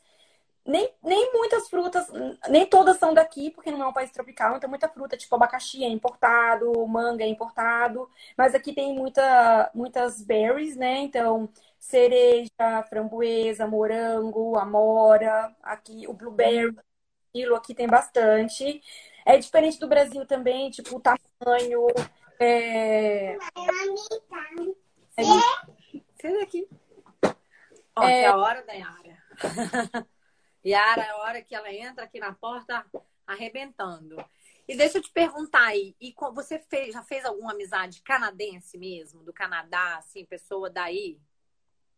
Nem, 0.66 0.90
nem 1.04 1.34
muitas 1.34 1.68
frutas, 1.68 2.08
nem 2.50 2.66
todas 2.66 2.98
são 2.98 3.14
daqui, 3.14 3.52
porque 3.52 3.70
não 3.70 3.84
é 3.84 3.88
um 3.88 3.94
país 3.94 4.10
tropical, 4.12 4.56
então 4.56 4.70
muita 4.70 4.88
fruta, 4.88 5.18
tipo 5.18 5.36
abacaxi 5.36 5.84
é 5.84 5.90
importado, 5.90 6.72
manga 6.88 7.22
é 7.24 7.28
importado, 7.28 8.10
mas 8.38 8.56
aqui 8.56 8.74
tem 8.74 8.96
muita, 8.96 9.70
muitas 9.74 10.22
berries, 10.22 10.78
né? 10.78 11.00
Então, 11.00 11.50
cereja, 11.78 12.50
framboesa, 12.90 13.68
morango, 13.68 14.58
amora, 14.58 15.54
aqui 15.62 16.08
o 16.08 16.14
blueberry, 16.14 16.74
aquilo 17.30 17.56
aqui 17.56 17.76
tem 17.76 17.88
bastante. 17.88 18.82
É 19.26 19.38
diferente 19.38 19.78
do 19.80 19.88
Brasil 19.88 20.26
também, 20.26 20.70
tipo, 20.70 20.96
o 20.96 21.02
tamanho, 21.02 21.88
é... 22.40 23.38
Sai 26.22 26.34
daqui. 26.40 26.68
Ó, 27.96 28.02
que 28.02 28.08
é 28.08 28.28
a 28.28 28.38
hora 28.38 28.64
da 28.64 28.74
Yara. 28.74 29.18
Yara, 30.66 31.12
a 31.12 31.18
hora 31.18 31.42
que 31.42 31.56
ela 31.56 31.72
entra 31.72 32.06
aqui 32.06 32.20
na 32.20 32.34
porta 32.34 32.86
arrebentando. 33.28 34.24
E 34.68 34.76
deixa 34.78 34.98
eu 34.98 35.02
te 35.02 35.12
perguntar 35.12 35.66
aí, 35.66 35.96
e 36.00 36.16
você 36.34 36.58
fez, 36.58 36.94
já 36.94 37.04
fez 37.04 37.26
alguma 37.26 37.52
amizade 37.52 38.02
canadense 38.02 38.78
mesmo, 38.78 39.22
do 39.24 39.34
Canadá, 39.34 39.98
assim, 39.98 40.26
pessoa 40.26 40.70
daí? 40.70 41.20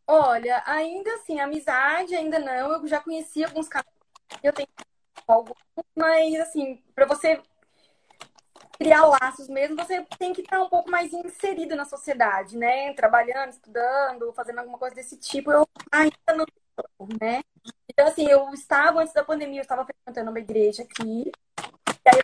Olha, 0.07 0.63
ainda 0.66 1.13
assim, 1.16 1.39
amizade 1.39 2.16
ainda 2.16 2.39
não. 2.39 2.74
Eu 2.74 2.88
já 2.88 2.99
conheci 2.99 3.43
alguns 3.43 3.68
canais, 3.68 3.88
eu 4.43 4.51
tenho 4.51 4.68
alguns, 5.28 5.57
mas 5.95 6.39
assim, 6.39 6.84
para 6.95 7.05
você 7.05 7.41
criar 8.78 9.05
laços 9.05 9.47
mesmo, 9.47 9.76
você 9.76 10.03
tem 10.18 10.34
que 10.34 10.41
estar 10.41 10.61
um 10.61 10.70
pouco 10.70 10.89
mais 10.89 11.13
inserido 11.13 11.76
na 11.76 11.86
sociedade, 11.86 12.57
né? 12.57 12.93
Trabalhando, 12.93 13.51
estudando, 13.51 14.34
fazendo 14.34 14.59
alguma 14.59 14.78
coisa 14.78 14.95
desse 14.95 15.18
tipo. 15.18 15.51
Eu 15.51 15.68
ainda 15.91 16.16
não 16.36 16.45
né? 17.22 17.41
Então, 17.95 18.07
assim, 18.07 18.27
eu 18.27 18.53
estava, 18.53 18.99
antes 19.01 19.13
da 19.13 19.23
pandemia, 19.23 19.59
eu 19.59 19.61
estava 19.61 19.85
frequentando 19.85 20.29
uma 20.29 20.39
igreja 20.39 20.83
aqui. 20.83 21.31
E 22.05 22.09
aí, 22.09 22.21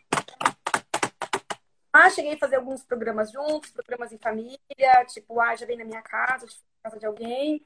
ah, 1.93 2.09
cheguei 2.09 2.33
a 2.33 2.37
fazer 2.37 2.57
alguns 2.57 2.83
programas 2.83 3.31
juntos, 3.31 3.71
programas 3.71 4.11
em 4.11 4.17
família, 4.17 5.05
tipo, 5.07 5.39
ah, 5.39 5.55
já 5.55 5.65
vem 5.65 5.77
na 5.77 5.85
minha 5.85 6.01
casa, 6.01 6.45
fui 6.45 6.57
na 6.83 6.89
casa 6.89 6.99
de 6.99 7.05
alguém. 7.05 7.65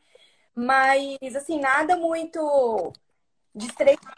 Mas, 0.54 1.36
assim, 1.36 1.60
nada 1.60 1.98
muito 1.98 2.94
de 3.56 3.66
estreitar 3.66 4.14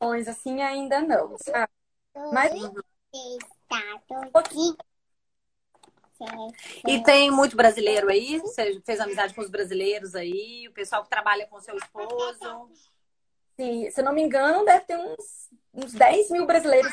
relações, 0.00 0.28
assim, 0.28 0.62
ainda 0.62 1.00
não, 1.00 1.36
sabe? 1.36 1.72
Mas 2.32 2.52
um 4.08 4.30
pouquinho. 4.30 4.76
E 6.86 7.02
tem 7.02 7.28
muito 7.28 7.56
brasileiro 7.56 8.08
aí? 8.08 8.38
Você 8.38 8.80
fez 8.86 9.00
amizade 9.00 9.34
com 9.34 9.40
os 9.40 9.50
brasileiros 9.50 10.14
aí? 10.14 10.68
O 10.68 10.72
pessoal 10.72 11.02
que 11.02 11.10
trabalha 11.10 11.46
com 11.48 11.60
seu 11.60 11.76
esposo? 11.76 12.70
Sim, 13.58 13.90
se 13.90 14.00
eu 14.00 14.04
não 14.04 14.12
me 14.12 14.22
engano, 14.22 14.64
deve 14.64 14.84
ter 14.84 14.96
uns, 14.96 15.50
uns 15.74 15.92
10 15.94 16.30
mil 16.30 16.46
brasileiros. 16.46 16.92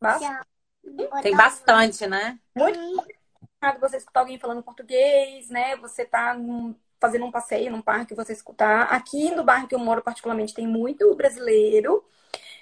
Bastante. 0.00 0.38
Tem 1.22 1.36
bastante, 1.36 2.06
né? 2.06 2.38
Muito 2.54 2.78
você 3.80 3.96
escutar 3.96 4.20
alguém 4.20 4.38
falando 4.38 4.62
português, 4.62 5.48
né? 5.50 5.76
Você 5.76 6.04
tá 6.04 6.34
num- 6.34 6.74
fazendo 7.00 7.24
um 7.26 7.30
passeio 7.30 7.70
num 7.70 7.82
parque, 7.82 8.14
você 8.14 8.32
escutar. 8.32 8.82
Aqui 8.84 9.30
no 9.34 9.44
bairro 9.44 9.68
que 9.68 9.74
eu 9.74 9.78
moro, 9.78 10.02
particularmente, 10.02 10.54
tem 10.54 10.66
muito 10.66 11.14
brasileiro. 11.14 12.04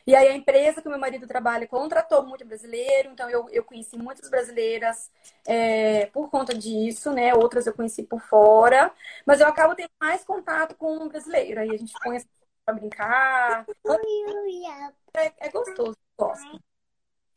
E 0.07 0.14
aí 0.16 0.29
a 0.29 0.35
empresa 0.37 0.83
que 0.83 0.89
o 0.89 0.91
meu 0.91 1.01
marido 1.01 1.27
trabalha 1.27 1.66
contratou 1.68 2.25
muito 2.27 2.45
brasileiro, 2.47 3.11
então 3.12 3.31
eu, 3.31 3.49
eu 3.51 3.64
conheci 3.64 3.97
muitas 3.99 4.31
brasileiras 4.31 5.11
é, 5.47 6.07
por 6.07 6.31
conta 6.31 6.55
disso, 6.55 7.12
né? 7.12 7.35
Outras 7.35 7.66
eu 7.66 7.75
conheci 7.75 8.03
por 8.05 8.20
fora, 8.23 8.93
mas 9.27 9.41
eu 9.41 9.49
acabo 9.49 9.75
tendo 9.77 9.91
mais 10.01 10.25
contato 10.25 10.77
com 10.77 10.97
um 10.99 11.09
brasileiro. 11.09 11.61
Aí 11.61 11.75
a 11.75 11.79
gente 11.79 11.97
põe 12.03 12.18
pra 12.65 12.75
brincar. 12.75 13.67
É, 15.15 15.33
é 15.47 15.49
gostoso, 15.51 15.97
gosto. 16.19 16.61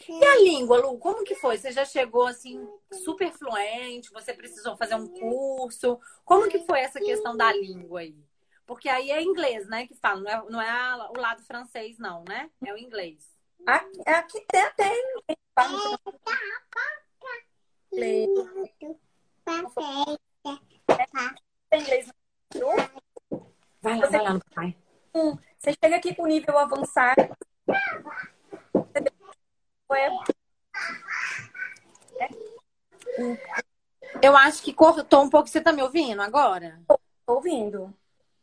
E 0.07 0.26
a 0.26 0.36
língua, 0.38 0.78
Lu, 0.80 0.97
como 0.99 1.23
que 1.23 1.36
foi? 1.36 1.57
Você 1.57 1.71
já 1.71 1.86
chegou 1.86 2.28
assim 2.28 2.67
super 2.91 3.32
fluente? 3.32 4.11
Você 4.11 4.34
precisou 4.34 4.76
fazer 4.76 4.95
um 4.95 5.07
curso? 5.07 5.99
Como 6.23 6.49
que 6.49 6.59
foi 6.65 6.82
essa 6.82 6.99
questão 6.99 7.36
da 7.36 7.51
língua 7.53 8.01
aí? 8.01 8.15
Porque 8.65 8.89
aí 8.89 9.11
é 9.11 9.21
inglês, 9.21 9.67
né, 9.67 9.88
que 9.88 9.93
fala, 9.95 10.19
não 10.21 10.30
é, 10.32 10.49
não 10.49 10.61
é 10.61 10.69
a- 10.69 11.11
o 11.15 11.19
lado 11.19 11.43
francês, 11.43 11.97
não, 11.99 12.23
né? 12.28 12.49
É 12.65 12.73
o 12.73 12.78
inglês. 12.78 13.32
Aqui, 13.65 14.01
aqui 14.05 14.45
tem 14.47 14.61
até 14.61 14.88
inglês. 14.88 15.38
Tem 21.69 21.82
inglês 21.82 22.07
no 22.55 22.67
Vai 23.82 23.97
lá, 23.99 24.07
vai 24.07 24.21
lá, 24.21 24.39
pai. 24.53 24.78
Você 25.57 25.74
chega 25.82 25.95
aqui 25.95 26.13
com 26.13 26.28
nível 26.28 26.57
avançado. 26.57 27.16
Eu 34.22 34.36
acho 34.36 34.61
que 34.61 34.74
cortou 34.74 35.24
um 35.24 35.30
pouco. 35.30 35.47
Você 35.47 35.61
tá 35.61 35.72
me 35.72 35.82
ouvindo 35.82 36.22
agora? 36.22 36.82
tô 36.88 36.99
ouvindo. 37.28 37.95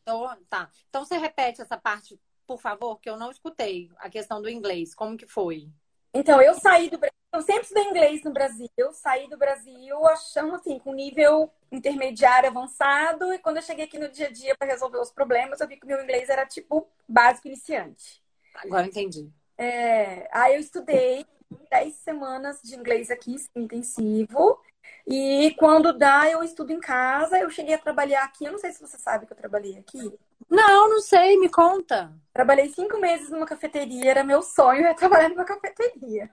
Tô- 0.05 0.35
tá. 0.49 0.71
Então 0.89 1.05
você 1.05 1.19
repete 1.19 1.61
essa 1.61 1.77
parte, 1.77 2.19
por 2.47 2.59
favor, 2.59 2.99
que 3.01 3.11
eu 3.11 3.19
não 3.19 3.31
escutei. 3.31 3.91
A 3.99 4.09
questão 4.09 4.41
do 4.41 4.49
inglês. 4.49 4.95
Como 4.95 5.17
que 5.17 5.27
foi? 5.27 5.71
Então, 6.15 6.41
eu 6.43 6.55
saí 6.55 6.91
do 6.91 6.99
Brasil, 6.99 7.17
eu 7.33 7.41
sempre 7.41 7.63
estudei 7.63 7.85
inglês 7.85 8.23
no 8.23 8.33
Brasil. 8.33 8.69
Eu 8.77 8.93
saí 8.93 9.29
do 9.29 9.39
Brasil 9.39 10.07
achando 10.07 10.55
assim, 10.55 10.79
com 10.79 10.93
nível 10.93 11.51
intermediário 11.71 12.51
avançado, 12.51 13.33
e 13.33 13.39
quando 13.39 13.57
eu 13.57 13.63
cheguei 13.63 13.87
aqui 13.87 13.99
no 13.99 14.09
dia 14.09 14.27
a 14.27 14.31
dia 14.31 14.55
para 14.57 14.69
resolver 14.69 14.99
os 14.99 15.11
problemas, 15.11 15.61
eu 15.61 15.69
vi 15.69 15.77
que 15.79 15.85
o 15.85 15.89
meu 15.89 16.03
inglês 16.03 16.29
era 16.29 16.45
tipo 16.45 16.87
básico 17.09 17.49
iniciante. 17.49 18.23
Agora 18.55 18.87
entendi. 18.87 19.31
É, 19.57 20.29
aí 20.31 20.55
eu 20.55 20.61
estudei 20.61 21.25
10 21.71 21.95
semanas 21.97 22.61
de 22.63 22.75
inglês 22.77 23.11
aqui, 23.11 23.37
intensivo. 23.57 24.61
E 25.07 25.55
quando 25.59 25.93
dá, 25.93 26.31
eu 26.31 26.43
estudo 26.43 26.73
em 26.73 26.81
casa. 26.81 27.39
Eu 27.39 27.51
cheguei 27.51 27.75
a 27.75 27.79
trabalhar 27.79 28.25
aqui. 28.25 28.45
Eu 28.45 28.53
não 28.53 28.59
sei 28.59 28.73
se 28.73 28.81
você 28.81 28.99
sabe 28.99 29.27
que 29.27 29.33
eu 29.33 29.37
trabalhei 29.37 29.79
aqui. 29.79 30.13
Não, 30.49 30.89
não 30.89 31.01
sei, 31.01 31.39
me 31.39 31.49
conta. 31.49 32.13
Trabalhei 32.33 32.69
cinco 32.69 32.99
meses 32.99 33.31
numa 33.31 33.47
cafeteria. 33.47 34.11
Era 34.11 34.25
meu 34.25 34.43
sonho 34.43 34.87
é 34.87 34.95
trabalhar 34.95 35.29
numa 35.29 35.45
cafeteria. 35.45 36.31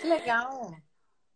Que 0.00 0.06
legal. 0.06 0.74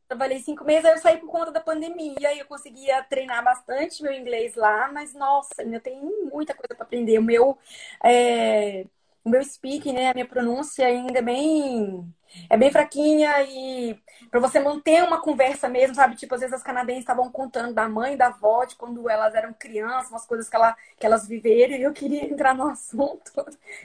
Trabalhei 0.07 0.41
cinco 0.41 0.65
meses, 0.65 0.87
aí 0.87 0.93
eu 0.93 0.99
saí 0.99 1.19
por 1.19 1.31
conta 1.31 1.53
da 1.53 1.61
pandemia. 1.61 2.33
E 2.33 2.39
eu 2.39 2.47
conseguia 2.47 3.03
treinar 3.05 3.45
bastante 3.45 4.03
meu 4.03 4.13
inglês 4.13 4.55
lá. 4.55 4.91
Mas, 4.91 5.13
nossa, 5.13 5.61
ainda 5.61 5.81
tem 5.81 6.01
muita 6.33 6.55
coisa 6.55 6.75
para 6.75 6.85
aprender. 6.85 7.19
O 7.19 7.23
meu, 7.23 7.59
é, 8.03 8.87
o 9.29 9.31
meu 9.31 9.45
speaking, 9.45 9.93
né? 9.93 10.11
A 10.11 10.15
minha 10.15 10.27
pronúncia 10.29 10.87
ainda 10.87 11.19
é 11.19 11.23
bem... 11.23 12.15
É 12.51 12.57
bem 12.59 12.71
fraquinha 12.71 13.43
e 13.45 13.99
para 14.31 14.39
você 14.39 14.61
manter 14.61 15.03
uma 15.03 15.21
conversa 15.21 15.67
mesmo, 15.69 15.95
sabe? 15.95 16.15
Tipo, 16.15 16.35
às 16.35 16.41
vezes 16.43 16.55
as 16.55 16.63
canadenses 16.63 17.01
estavam 17.01 17.31
contando 17.33 17.73
da 17.75 17.89
mãe 17.89 18.17
da 18.19 18.27
avó 18.27 18.65
de 18.67 18.77
quando 18.77 19.09
elas 19.09 19.35
eram 19.35 19.53
crianças, 19.55 20.11
umas 20.11 20.27
coisas 20.27 20.49
que, 20.49 20.55
ela, 20.57 20.77
que 20.99 21.07
elas 21.07 21.27
viveram, 21.27 21.75
e 21.77 21.83
eu 21.83 21.93
queria 21.93 22.25
entrar 22.27 22.55
no 22.55 22.69
assunto. 22.69 23.33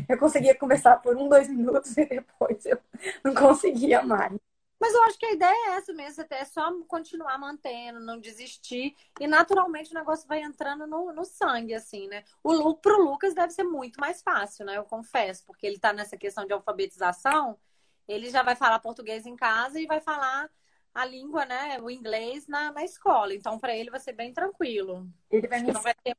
Eu 0.10 0.18
conseguia 0.18 0.56
conversar 0.56 0.98
por 1.02 1.16
um, 1.16 1.30
dois 1.30 1.48
minutos 1.48 1.96
e 1.98 2.06
depois 2.06 2.66
eu 2.66 2.78
não 3.24 3.34
conseguia 3.34 4.02
mais. 4.04 4.53
Mas 4.84 4.94
eu 4.94 5.04
acho 5.04 5.18
que 5.18 5.26
a 5.26 5.32
ideia 5.32 5.70
é 5.70 5.76
essa 5.78 5.94
mesmo, 5.94 6.26
é 6.30 6.44
só 6.44 6.70
continuar 6.90 7.38
mantendo, 7.38 8.02
não 8.02 8.20
desistir. 8.20 8.94
E 9.18 9.26
naturalmente 9.26 9.92
o 9.92 9.94
negócio 9.94 10.28
vai 10.28 10.42
entrando 10.42 10.86
no, 10.86 11.14
no 11.14 11.24
sangue, 11.24 11.74
assim, 11.74 12.10
né? 12.10 12.26
O 12.44 12.76
pro 12.76 13.02
Lucas 13.02 13.34
deve 13.34 13.54
ser 13.54 13.64
muito 13.64 13.98
mais 13.98 14.22
fácil, 14.22 14.66
né? 14.66 14.78
Eu 14.78 14.84
confesso, 14.84 15.46
porque 15.46 15.66
ele 15.66 15.80
tá 15.80 15.94
nessa 15.94 16.18
questão 16.18 16.46
de 16.46 16.52
alfabetização, 16.52 17.58
ele 18.06 18.30
já 18.30 18.44
vai 18.44 18.58
falar 18.58 18.78
português 18.80 19.26
em 19.26 19.38
casa 19.38 19.80
e 19.80 19.86
vai 19.86 20.02
falar 20.02 20.52
a 20.94 21.06
língua, 21.06 21.46
né? 21.46 21.80
O 21.80 21.90
inglês 21.90 22.46
na, 22.46 22.74
na 22.74 22.84
escola. 22.84 23.34
Então, 23.34 23.58
para 23.58 23.74
ele 23.74 23.90
vai 23.90 24.02
ser 24.02 24.12
bem 24.12 24.34
tranquilo. 24.34 25.08
Ele 25.32 25.48
vai, 25.48 25.64
me... 25.64 25.72
vai 25.72 25.94
ter... 25.94 26.18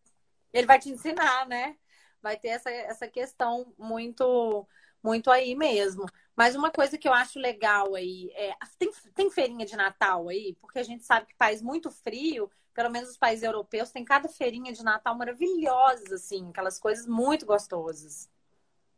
ele 0.54 0.66
vai 0.66 0.78
te 0.78 0.88
ensinar, 0.88 1.46
né? 1.46 1.76
Vai 2.22 2.38
ter 2.38 2.48
essa, 2.48 2.70
essa 2.70 3.06
questão 3.08 3.74
muito 3.76 4.66
muito 5.04 5.30
aí 5.30 5.54
mesmo. 5.54 6.06
Mas 6.34 6.56
uma 6.56 6.70
coisa 6.70 6.98
que 6.98 7.06
eu 7.06 7.12
acho 7.12 7.38
legal 7.38 7.94
aí 7.94 8.30
é 8.34 8.54
tem, 8.78 8.90
tem 9.14 9.30
feirinha 9.30 9.66
de 9.66 9.76
Natal 9.76 10.28
aí, 10.28 10.56
porque 10.60 10.78
a 10.78 10.82
gente 10.82 11.04
sabe 11.04 11.26
que 11.26 11.34
país 11.36 11.62
muito 11.62 11.90
frio, 11.90 12.50
pelo 12.74 12.90
menos 12.90 13.10
os 13.10 13.18
países 13.18 13.44
europeus, 13.44 13.90
tem 13.92 14.04
cada 14.04 14.28
feirinha 14.28 14.72
de 14.72 14.82
Natal 14.82 15.16
maravilhosa, 15.16 16.16
assim, 16.16 16.48
aquelas 16.48 16.78
coisas 16.78 17.06
muito 17.06 17.46
gostosas. 17.46 18.28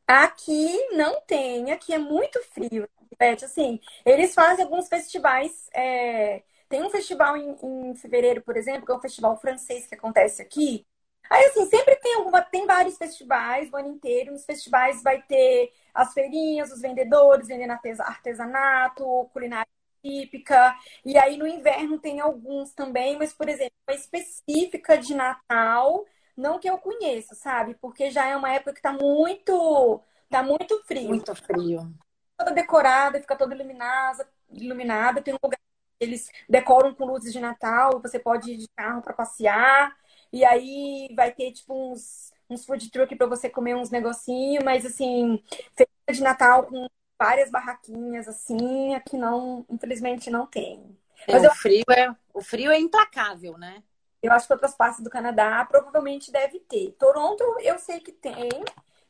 Aqui 0.07 0.89
não 0.93 1.21
tem, 1.23 1.73
aqui 1.73 1.93
é 1.93 1.99
muito 1.99 2.41
frio, 2.45 2.89
Beth. 3.19 3.45
Assim, 3.45 3.81
eles 4.05 4.35
fazem 4.35 4.65
alguns 4.65 4.89
festivais. 4.89 5.69
É... 5.75 6.43
Tem 6.69 6.83
um 6.85 6.91
festival 6.91 7.37
em, 7.37 7.57
em 7.63 7.95
fevereiro, 7.97 8.41
por 8.43 8.57
exemplo, 8.57 8.87
que 8.87 8.93
é 8.93 8.95
um 8.95 9.01
festival 9.01 9.37
francês 9.37 9.87
que 9.87 9.95
acontece 9.95 10.43
aqui. 10.43 10.87
Aí, 11.29 11.45
assim, 11.47 11.67
sempre 11.67 11.97
tem 11.97 12.15
alguma, 12.15 12.41
tem 12.43 12.67
vários 12.67 12.97
festivais 12.97 13.69
o 13.73 13.77
ano 13.77 13.89
inteiro. 13.89 14.33
Nos 14.33 14.45
festivais 14.45 15.03
vai 15.03 15.23
ter 15.23 15.73
as 15.97 16.13
feirinhas, 16.13 16.71
os 16.71 16.81
vendedores 16.81 17.49
vendendo 17.49 17.73
artesanato, 17.73 19.29
culinária 19.33 19.67
típica. 20.03 20.77
E 21.05 21.19
aí 21.19 21.37
no 21.37 21.47
inverno 21.47 21.99
tem 21.99 22.21
alguns 22.21 22.73
também, 22.73 23.19
mas, 23.19 23.33
por 23.33 23.49
exemplo, 23.49 23.75
a 23.89 23.95
específica 23.95 24.97
de 24.97 25.15
Natal, 25.15 26.05
não 26.37 26.59
que 26.59 26.69
eu 26.69 26.79
conheça, 26.79 27.35
sabe? 27.35 27.75
Porque 27.81 28.11
já 28.11 28.27
é 28.27 28.37
uma 28.37 28.53
época 28.53 28.75
que 28.75 28.83
tá 28.83 28.93
muito, 28.93 30.01
tá 30.29 30.43
muito 30.43 30.81
frio. 30.85 31.09
Muito 31.09 31.35
frio. 31.35 31.93
Toda 32.37 32.53
decorada, 32.53 33.21
fica 33.21 33.37
toda 33.37 33.55
iluminada, 33.55 34.29
iluminada. 34.51 35.23
Tem 35.23 35.35
um 35.35 35.39
lugar 35.43 35.59
que 35.99 36.05
eles 36.05 36.29
decoram 36.49 36.95
com 36.95 37.07
luzes 37.07 37.33
de 37.33 37.41
Natal, 37.41 38.01
você 38.01 38.19
pode 38.19 38.53
ir 38.53 38.59
de 38.59 38.69
carro 38.77 39.03
para 39.03 39.15
passear. 39.15 39.97
E 40.33 40.45
aí 40.45 41.09
vai 41.17 41.33
ter 41.33 41.53
tipo 41.53 41.93
uns 41.93 42.33
uns 42.49 42.65
food 42.65 42.91
truck 42.91 43.15
para 43.17 43.27
você 43.27 43.49
comer 43.49 43.75
uns 43.75 43.91
negocinhos, 43.91 44.65
mas 44.65 44.85
assim, 44.85 45.43
feira 45.75 45.91
de 46.11 46.23
Natal 46.23 46.65
com 46.65 46.89
várias 47.19 47.51
barraquinhas 47.51 48.29
assim, 48.29 48.95
aqui 48.95 49.17
não, 49.17 49.65
infelizmente 49.69 50.31
não 50.31 50.47
tem. 50.47 50.97
É, 51.27 51.33
mas 51.33 51.43
o, 51.43 51.47
eu... 51.47 51.55
frio 51.55 51.85
é, 51.91 52.15
o 52.33 52.43
frio 52.43 52.71
é 52.71 52.79
implacável, 52.79 53.59
né? 53.59 53.83
Eu 54.23 54.33
acho 54.33 54.47
que 54.47 54.53
outras 54.53 54.75
partes 54.75 55.03
do 55.03 55.11
Canadá 55.11 55.65
provavelmente 55.65 56.33
deve 56.33 56.59
ter. 56.61 56.93
Toronto 56.99 57.43
eu 57.61 57.79
sei 57.79 58.01
que 58.01 58.13
tem, 58.13 58.49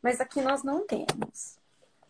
mas 0.03 0.20
aqui 0.20 0.41
nós 0.41 0.62
não 0.62 0.87
temos. 0.87 1.59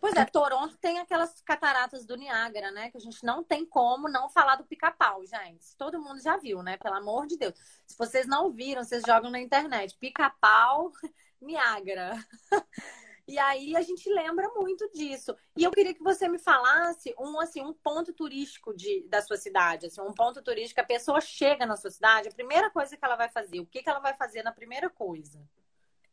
Pois 0.06 0.14
é, 0.14 0.24
Toronto 0.24 0.78
tem 0.78 1.00
aquelas 1.00 1.40
cataratas 1.40 2.06
do 2.06 2.16
Niágara, 2.16 2.70
né? 2.70 2.92
Que 2.92 2.96
a 2.96 3.00
gente 3.00 3.24
não 3.24 3.42
tem 3.42 3.66
como 3.66 4.08
não 4.08 4.28
falar 4.28 4.54
do 4.54 4.64
pica-pau, 4.64 5.26
gente. 5.26 5.76
Todo 5.76 6.00
mundo 6.00 6.22
já 6.22 6.36
viu, 6.36 6.62
né? 6.62 6.76
Pelo 6.76 6.94
amor 6.94 7.26
de 7.26 7.36
Deus. 7.36 7.54
Se 7.88 7.98
vocês 7.98 8.24
não 8.24 8.52
viram, 8.52 8.84
vocês 8.84 9.02
jogam 9.04 9.32
na 9.32 9.40
internet. 9.40 9.96
Pica-pau, 9.98 10.92
Niágara. 11.42 12.16
E 13.28 13.40
aí 13.40 13.74
a 13.74 13.82
gente 13.82 14.08
lembra 14.08 14.48
muito 14.54 14.88
disso. 14.92 15.36
E 15.56 15.64
eu 15.64 15.72
queria 15.72 15.92
que 15.92 16.00
você 16.00 16.28
me 16.28 16.38
falasse 16.38 17.12
um 17.18 17.40
assim 17.40 17.60
um 17.60 17.72
ponto 17.72 18.12
turístico 18.12 18.72
de, 18.72 19.02
da 19.08 19.20
sua 19.20 19.36
cidade, 19.36 19.86
assim, 19.86 20.00
um 20.00 20.14
ponto 20.14 20.40
turístico. 20.40 20.80
A 20.80 20.84
pessoa 20.84 21.20
chega 21.20 21.66
na 21.66 21.76
sua 21.76 21.90
cidade, 21.90 22.28
a 22.28 22.32
primeira 22.32 22.70
coisa 22.70 22.96
que 22.96 23.04
ela 23.04 23.16
vai 23.16 23.28
fazer, 23.28 23.58
o 23.58 23.66
que, 23.66 23.82
que 23.82 23.90
ela 23.90 23.98
vai 23.98 24.14
fazer 24.14 24.44
na 24.44 24.52
primeira 24.52 24.88
coisa? 24.88 25.44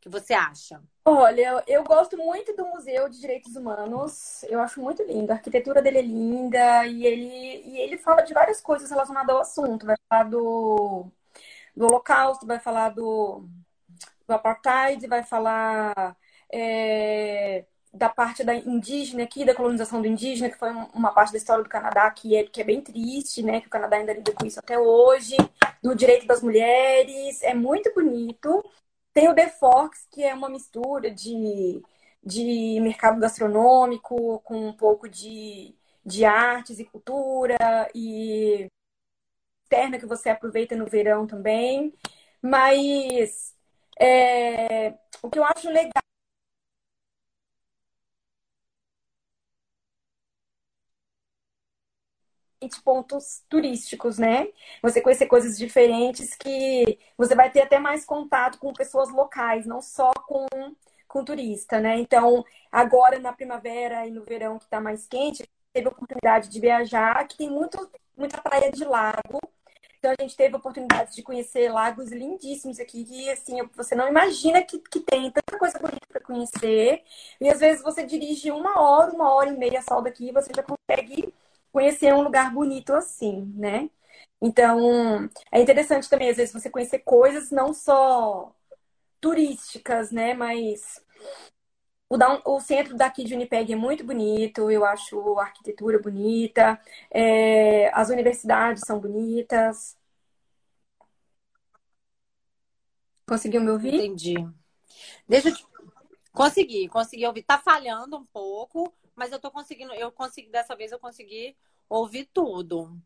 Que 0.04 0.10
você 0.10 0.34
acha? 0.34 0.84
Olha, 1.06 1.64
eu 1.66 1.82
gosto 1.82 2.18
muito 2.18 2.54
do 2.58 2.68
Museu 2.68 3.08
de 3.08 3.22
Direitos 3.22 3.56
Humanos. 3.56 4.44
Eu 4.44 4.60
acho 4.60 4.82
muito 4.82 5.02
lindo. 5.02 5.32
A 5.32 5.36
arquitetura 5.36 5.82
dele 5.82 6.00
é 6.00 6.02
linda 6.02 6.86
e 6.86 7.06
ele, 7.06 7.64
e 7.66 7.78
ele 7.80 7.98
fala 7.98 8.22
de 8.22 8.34
várias 8.34 8.60
coisas 8.60 8.90
relacionadas 8.90 9.34
ao 9.34 9.42
assunto. 9.42 9.86
Vai 9.86 9.96
falar 10.10 10.26
do, 10.26 11.06
do 11.74 11.86
Holocausto, 11.86 12.46
vai 12.46 12.60
falar 12.60 12.90
do, 12.90 13.48
do 14.28 14.34
Apartheid, 14.34 15.08
vai 15.08 15.24
falar 15.24 16.18
é, 16.52 17.66
da 17.94 18.10
parte 18.10 18.44
da 18.44 18.54
indígena 18.54 19.24
aqui, 19.24 19.46
da 19.46 19.56
colonização 19.56 20.02
do 20.02 20.08
indígena, 20.08 20.50
que 20.50 20.60
foi 20.60 20.70
uma 20.94 21.14
parte 21.14 21.32
da 21.32 21.38
história 21.38 21.64
do 21.64 21.70
Canadá 21.70 22.12
que 22.12 22.36
é, 22.36 22.44
que 22.44 22.60
é 22.60 22.66
bem 22.66 22.82
triste, 22.82 23.42
né? 23.42 23.62
Que 23.62 23.68
o 23.68 23.70
Canadá 23.70 23.96
ainda 23.96 24.12
lida 24.14 24.34
com 24.34 24.46
isso 24.46 24.60
até 24.60 24.78
hoje. 24.78 25.38
Do 25.82 25.96
direito 25.96 26.28
das 26.28 26.42
mulheres. 26.42 27.42
É 27.42 27.54
muito 27.54 27.94
bonito. 27.94 28.64
Tem 29.14 29.30
o 29.30 29.36
The 29.36 29.50
Fox, 29.50 30.08
que 30.12 30.24
é 30.24 30.34
uma 30.34 30.50
mistura 30.50 31.12
de, 31.12 31.82
de 32.24 32.80
mercado 32.82 33.20
gastronômico 33.20 34.40
com 34.42 34.68
um 34.70 34.74
pouco 34.74 35.08
de, 35.08 35.76
de 36.06 36.26
artes 36.26 36.80
e 36.80 36.86
cultura 36.86 37.58
e 37.94 38.68
externa 39.64 40.00
que 40.00 40.06
você 40.06 40.30
aproveita 40.30 40.76
no 40.76 40.86
verão 40.86 41.28
também. 41.28 41.94
Mas 42.42 43.56
é, 44.00 44.94
o 45.22 45.30
que 45.30 45.40
eu 45.40 45.44
acho 45.46 45.70
legal 45.70 46.04
pontos 52.82 53.44
turísticos, 53.50 54.18
né? 54.18 54.48
Você 54.82 55.02
conhecer 55.02 55.28
coisas 55.28 55.58
diferentes 55.58 56.36
que 56.36 57.00
você 57.18 57.36
vai 57.36 57.52
ter 57.52 57.62
até 57.62 57.80
mais 57.80 58.06
contato 58.06 58.60
com 58.60 58.74
pessoas 58.74 59.10
locais, 59.10 59.66
não 59.66 59.82
só 59.82 60.12
com, 60.14 60.48
com 61.08 61.26
turista, 61.26 61.80
né? 61.80 61.98
Então, 62.00 62.44
agora 62.72 63.20
na 63.20 63.34
primavera 63.34 64.08
e 64.08 64.12
no 64.12 64.24
verão 64.24 64.58
que 64.58 64.66
está 64.66 64.80
mais 64.82 65.08
quente, 65.08 65.48
teve 65.74 65.88
a 65.88 65.92
oportunidade 65.92 66.50
de 66.50 66.60
viajar, 66.60 67.28
que 67.28 67.38
tem 67.38 67.50
muito, 67.50 67.90
muita 68.16 68.42
praia 68.42 68.72
de 68.72 68.86
lago. 68.86 69.40
Então 70.04 70.14
a 70.20 70.22
gente 70.22 70.36
teve 70.36 70.54
a 70.54 70.58
oportunidade 70.58 71.16
de 71.16 71.24
conhecer 71.24 71.72
lagos 71.72 72.12
lindíssimos 72.12 72.78
aqui, 72.78 73.06
que 73.06 73.30
assim, 73.30 73.58
você 73.74 73.96
não 73.96 74.08
imagina 74.10 74.62
que, 74.62 74.78
que 74.78 75.00
tem 75.00 75.32
tanta 75.32 75.58
coisa 75.58 75.80
bonita 75.80 76.06
para 76.10 76.20
conhecer. 76.20 77.02
E 77.40 77.50
às 77.50 77.62
vezes 77.62 77.82
você 77.82 78.04
dirige 78.04 78.52
uma 78.52 78.82
hora, 78.82 79.14
uma 79.14 79.34
hora 79.34 79.50
e 79.50 79.58
meia 79.58 79.82
só 79.82 80.02
daqui, 80.02 80.32
você 80.34 80.52
já 80.54 80.62
consegue 80.62 81.34
conhecer 81.74 82.14
um 82.14 82.22
lugar 82.22 82.54
bonito 82.54 82.94
assim, 82.94 83.52
né? 83.56 83.90
Então, 84.40 85.30
é 85.52 85.60
interessante 85.60 86.10
também, 86.10 86.30
às 86.30 86.38
vezes, 86.38 86.54
você 86.54 86.70
conhecer 86.70 87.00
coisas 87.00 87.50
não 87.50 87.74
só 87.74 88.56
turísticas, 89.20 90.12
né? 90.12 90.34
Mas 90.36 91.04
o, 92.08 92.18
down, 92.18 92.42
o 92.46 92.60
centro 92.60 92.96
daqui 92.96 93.24
de 93.24 93.34
Winnipeg 93.34 93.74
é 93.74 93.76
muito 93.76 94.06
bonito, 94.06 94.70
eu 94.70 94.86
acho 94.86 95.40
a 95.40 95.46
arquitetura 95.46 96.00
bonita, 96.00 96.80
é, 97.10 97.90
as 97.94 98.10
universidades 98.10 98.84
são 98.86 99.00
bonitas. 99.00 99.98
Conseguiu 103.28 103.62
me 103.62 103.72
ouvir? 103.72 103.96
Entendi. 103.96 104.36
Deixa 105.28 105.50
eu 105.50 105.56
te... 105.56 105.66
Consegui, 106.32 106.88
consegui 106.88 107.26
ouvir. 107.26 107.44
Tá 107.44 107.58
falhando 107.58 108.18
um 108.18 108.26
pouco, 108.26 108.94
mas 109.16 109.32
eu 109.32 109.40
tô 109.40 109.52
conseguindo, 109.52 109.94
eu 109.94 110.12
consegui, 110.12 110.50
dessa 110.50 110.76
vez 110.76 110.92
eu 110.92 111.00
consegui 111.00 111.56
ouvir 111.90 112.30
tudo. 112.34 113.00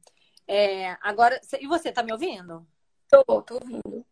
É, 0.47 0.97
agora, 1.01 1.39
e 1.59 1.67
você, 1.67 1.91
tá 1.91 2.01
me 2.03 2.11
ouvindo? 2.11 2.67
Tô, 3.09 3.41
tô 3.41 3.55
ouvindo. 3.55 4.05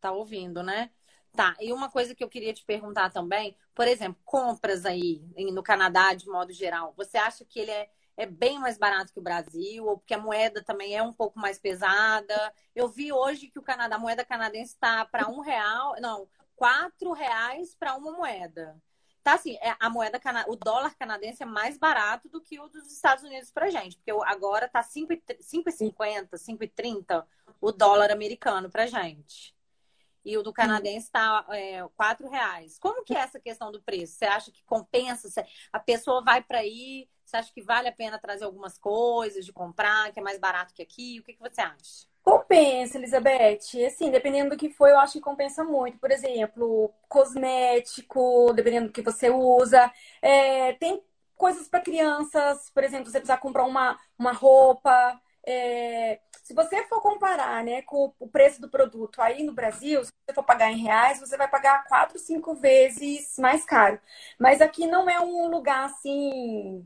Tá 0.00 0.12
ouvindo, 0.12 0.62
né? 0.62 0.90
Tá, 1.32 1.56
e 1.60 1.72
uma 1.72 1.88
coisa 1.90 2.14
que 2.14 2.24
eu 2.24 2.28
queria 2.28 2.52
te 2.52 2.64
perguntar 2.64 3.10
também, 3.10 3.56
por 3.74 3.86
exemplo, 3.86 4.20
compras 4.24 4.84
aí 4.84 5.22
no 5.52 5.62
Canadá 5.62 6.12
de 6.12 6.26
modo 6.26 6.52
geral, 6.52 6.92
você 6.96 7.16
acha 7.18 7.44
que 7.44 7.60
ele 7.60 7.70
é, 7.70 7.88
é 8.16 8.26
bem 8.26 8.58
mais 8.58 8.76
barato 8.76 9.12
que 9.12 9.20
o 9.20 9.22
Brasil, 9.22 9.86
ou 9.86 9.98
porque 9.98 10.14
a 10.14 10.18
moeda 10.18 10.62
também 10.64 10.96
é 10.96 11.02
um 11.02 11.12
pouco 11.12 11.38
mais 11.38 11.58
pesada? 11.58 12.52
Eu 12.74 12.88
vi 12.88 13.12
hoje 13.12 13.48
que 13.48 13.58
o 13.58 13.62
Canadá, 13.62 13.96
a 13.96 13.98
moeda 13.98 14.24
canadense 14.24 14.72
está 14.72 15.04
para 15.04 15.28
um 15.28 15.40
real, 15.40 15.94
não, 16.00 16.28
quatro 16.56 17.12
reais 17.12 17.76
para 17.76 17.96
uma 17.96 18.12
moeda. 18.12 18.76
Tá 19.22 19.34
assim, 19.34 19.56
é, 19.56 19.76
a 19.78 19.90
moeda, 19.90 20.18
cana... 20.18 20.44
o 20.48 20.56
dólar 20.56 20.94
canadense 20.96 21.42
é 21.42 21.46
mais 21.46 21.76
barato 21.76 22.28
do 22.28 22.40
que 22.40 22.58
o 22.58 22.68
dos 22.68 22.90
Estados 22.92 23.22
Unidos 23.22 23.50
pra 23.50 23.68
gente, 23.68 23.96
porque 23.96 24.10
agora 24.24 24.66
tá 24.68 24.82
5,50, 24.82 26.38
5,30 26.38 27.26
o 27.60 27.70
dólar 27.70 28.10
americano 28.10 28.70
pra 28.70 28.86
gente. 28.86 29.54
E 30.24 30.36
o 30.36 30.42
do 30.42 30.52
canadense 30.52 31.06
está 31.06 31.46
é, 31.50 31.86
4 31.96 32.28
reais. 32.28 32.78
Como 32.78 33.04
que 33.04 33.14
é 33.14 33.20
essa 33.20 33.40
questão 33.40 33.72
do 33.72 33.82
preço? 33.82 34.14
Você 34.14 34.26
acha 34.26 34.50
que 34.50 34.62
compensa? 34.64 35.28
A 35.72 35.78
pessoa 35.78 36.22
vai 36.22 36.42
para 36.42 36.58
aí, 36.58 37.08
você 37.24 37.36
acha 37.36 37.52
que 37.52 37.62
vale 37.62 37.88
a 37.88 37.92
pena 37.92 38.18
trazer 38.18 38.44
algumas 38.44 38.76
coisas, 38.78 39.46
de 39.46 39.52
comprar, 39.52 40.12
que 40.12 40.20
é 40.20 40.22
mais 40.22 40.38
barato 40.38 40.74
que 40.74 40.82
aqui? 40.82 41.20
O 41.20 41.22
que, 41.22 41.34
que 41.34 41.40
você 41.40 41.60
acha? 41.60 42.09
Compensa, 42.50 42.98
Elizabeth. 42.98 43.86
Assim, 43.86 44.10
dependendo 44.10 44.50
do 44.50 44.56
que 44.56 44.70
for, 44.70 44.88
eu 44.88 44.98
acho 44.98 45.12
que 45.14 45.20
compensa 45.20 45.62
muito. 45.62 45.98
Por 45.98 46.10
exemplo, 46.10 46.92
cosmético, 47.08 48.52
dependendo 48.52 48.88
do 48.88 48.92
que 48.92 49.02
você 49.02 49.30
usa. 49.30 49.90
É, 50.20 50.72
tem 50.72 51.00
coisas 51.36 51.68
para 51.68 51.80
crianças, 51.80 52.68
por 52.70 52.82
exemplo, 52.82 53.06
você 53.06 53.20
precisar 53.20 53.38
comprar 53.38 53.64
uma, 53.64 53.96
uma 54.18 54.32
roupa. 54.32 55.20
É, 55.46 56.18
se 56.42 56.52
você 56.52 56.84
for 56.88 57.00
comparar 57.00 57.62
né, 57.64 57.82
com 57.82 58.12
o 58.18 58.28
preço 58.28 58.60
do 58.60 58.68
produto 58.68 59.22
aí 59.22 59.44
no 59.44 59.52
Brasil, 59.52 60.04
se 60.04 60.10
você 60.26 60.34
for 60.34 60.42
pagar 60.42 60.72
em 60.72 60.78
reais, 60.82 61.20
você 61.20 61.36
vai 61.36 61.46
pagar 61.48 61.84
quatro, 61.86 62.18
cinco 62.18 62.54
vezes 62.56 63.38
mais 63.38 63.64
caro. 63.64 64.00
Mas 64.40 64.60
aqui 64.60 64.88
não 64.88 65.08
é 65.08 65.20
um 65.20 65.46
lugar 65.48 65.84
assim 65.86 66.84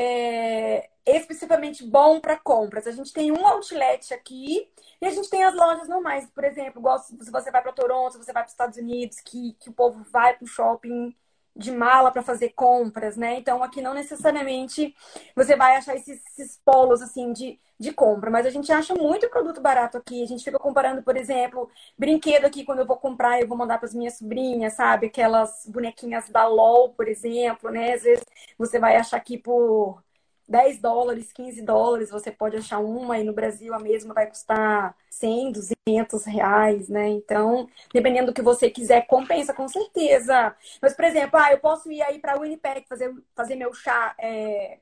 é, 0.00 0.90
especificamente 1.04 1.84
bom 1.84 2.20
para 2.20 2.36
compras. 2.36 2.86
A 2.86 2.92
gente 2.92 3.12
tem 3.12 3.32
um 3.32 3.44
outlet 3.44 4.14
aqui 4.14 4.70
e 5.00 5.06
a 5.06 5.10
gente 5.10 5.28
tem 5.28 5.42
as 5.42 5.54
lojas 5.54 5.88
normais. 5.88 6.30
Por 6.30 6.44
exemplo, 6.44 6.80
igual 6.80 7.00
se 7.00 7.16
você 7.16 7.50
vai 7.50 7.60
para 7.60 7.72
Toronto, 7.72 8.12
se 8.12 8.18
você 8.18 8.32
vai 8.32 8.44
para 8.44 8.48
os 8.48 8.52
Estados 8.52 8.78
Unidos, 8.78 9.18
que, 9.20 9.54
que 9.58 9.68
o 9.68 9.72
povo 9.72 10.04
vai 10.12 10.36
para 10.36 10.44
o 10.44 10.48
shopping 10.48 11.16
de 11.56 11.70
mala 11.72 12.10
para 12.10 12.22
fazer 12.22 12.50
compras, 12.50 13.16
né? 13.16 13.38
Então 13.38 13.62
aqui 13.62 13.80
não 13.82 13.94
necessariamente 13.94 14.94
você 15.34 15.56
vai 15.56 15.76
achar 15.76 15.96
esses, 15.96 16.20
esses, 16.26 16.60
polos 16.64 17.02
assim 17.02 17.32
de, 17.32 17.58
de 17.78 17.92
compra, 17.92 18.30
mas 18.30 18.46
a 18.46 18.50
gente 18.50 18.70
acha 18.72 18.94
muito 18.94 19.28
produto 19.28 19.60
barato 19.60 19.98
aqui. 19.98 20.22
A 20.22 20.26
gente 20.26 20.44
fica 20.44 20.58
comparando, 20.58 21.02
por 21.02 21.16
exemplo, 21.16 21.68
brinquedo 21.98 22.44
aqui 22.44 22.64
quando 22.64 22.80
eu 22.80 22.86
vou 22.86 22.96
comprar, 22.96 23.40
eu 23.40 23.48
vou 23.48 23.58
mandar 23.58 23.78
para 23.78 23.86
as 23.88 23.94
minhas 23.94 24.18
sobrinhas, 24.18 24.74
sabe? 24.74 25.08
Aquelas 25.08 25.66
bonequinhas 25.66 26.28
da 26.30 26.46
LOL, 26.46 26.90
por 26.94 27.08
exemplo, 27.08 27.70
né? 27.70 27.94
Às 27.94 28.02
vezes 28.02 28.24
você 28.56 28.78
vai 28.78 28.96
achar 28.96 29.16
aqui 29.16 29.36
por 29.38 30.02
10 30.48 30.80
dólares, 30.80 31.32
15 31.32 31.60
dólares, 31.62 32.10
você 32.10 32.30
pode 32.30 32.56
achar 32.56 32.78
uma 32.78 33.18
e 33.18 33.24
no 33.24 33.34
Brasil 33.34 33.74
a 33.74 33.78
mesma 33.78 34.14
vai 34.14 34.26
custar 34.26 34.96
100, 35.10 35.52
200 35.52 36.24
reais, 36.24 36.88
né? 36.88 37.08
Então, 37.08 37.68
dependendo 37.92 38.28
do 38.28 38.34
que 38.34 38.40
você 38.40 38.70
quiser, 38.70 39.06
compensa 39.06 39.52
com 39.52 39.68
certeza. 39.68 40.56
Mas, 40.80 40.94
por 40.94 41.04
exemplo, 41.04 41.38
ah, 41.38 41.52
eu 41.52 41.58
posso 41.58 41.92
ir 41.92 42.00
aí 42.02 42.18
para 42.18 42.38
Winnipeg 42.38 42.86
fazer, 42.88 43.14
fazer 43.34 43.56
meu 43.56 43.74
chá, 43.74 44.14
é, 44.18 44.78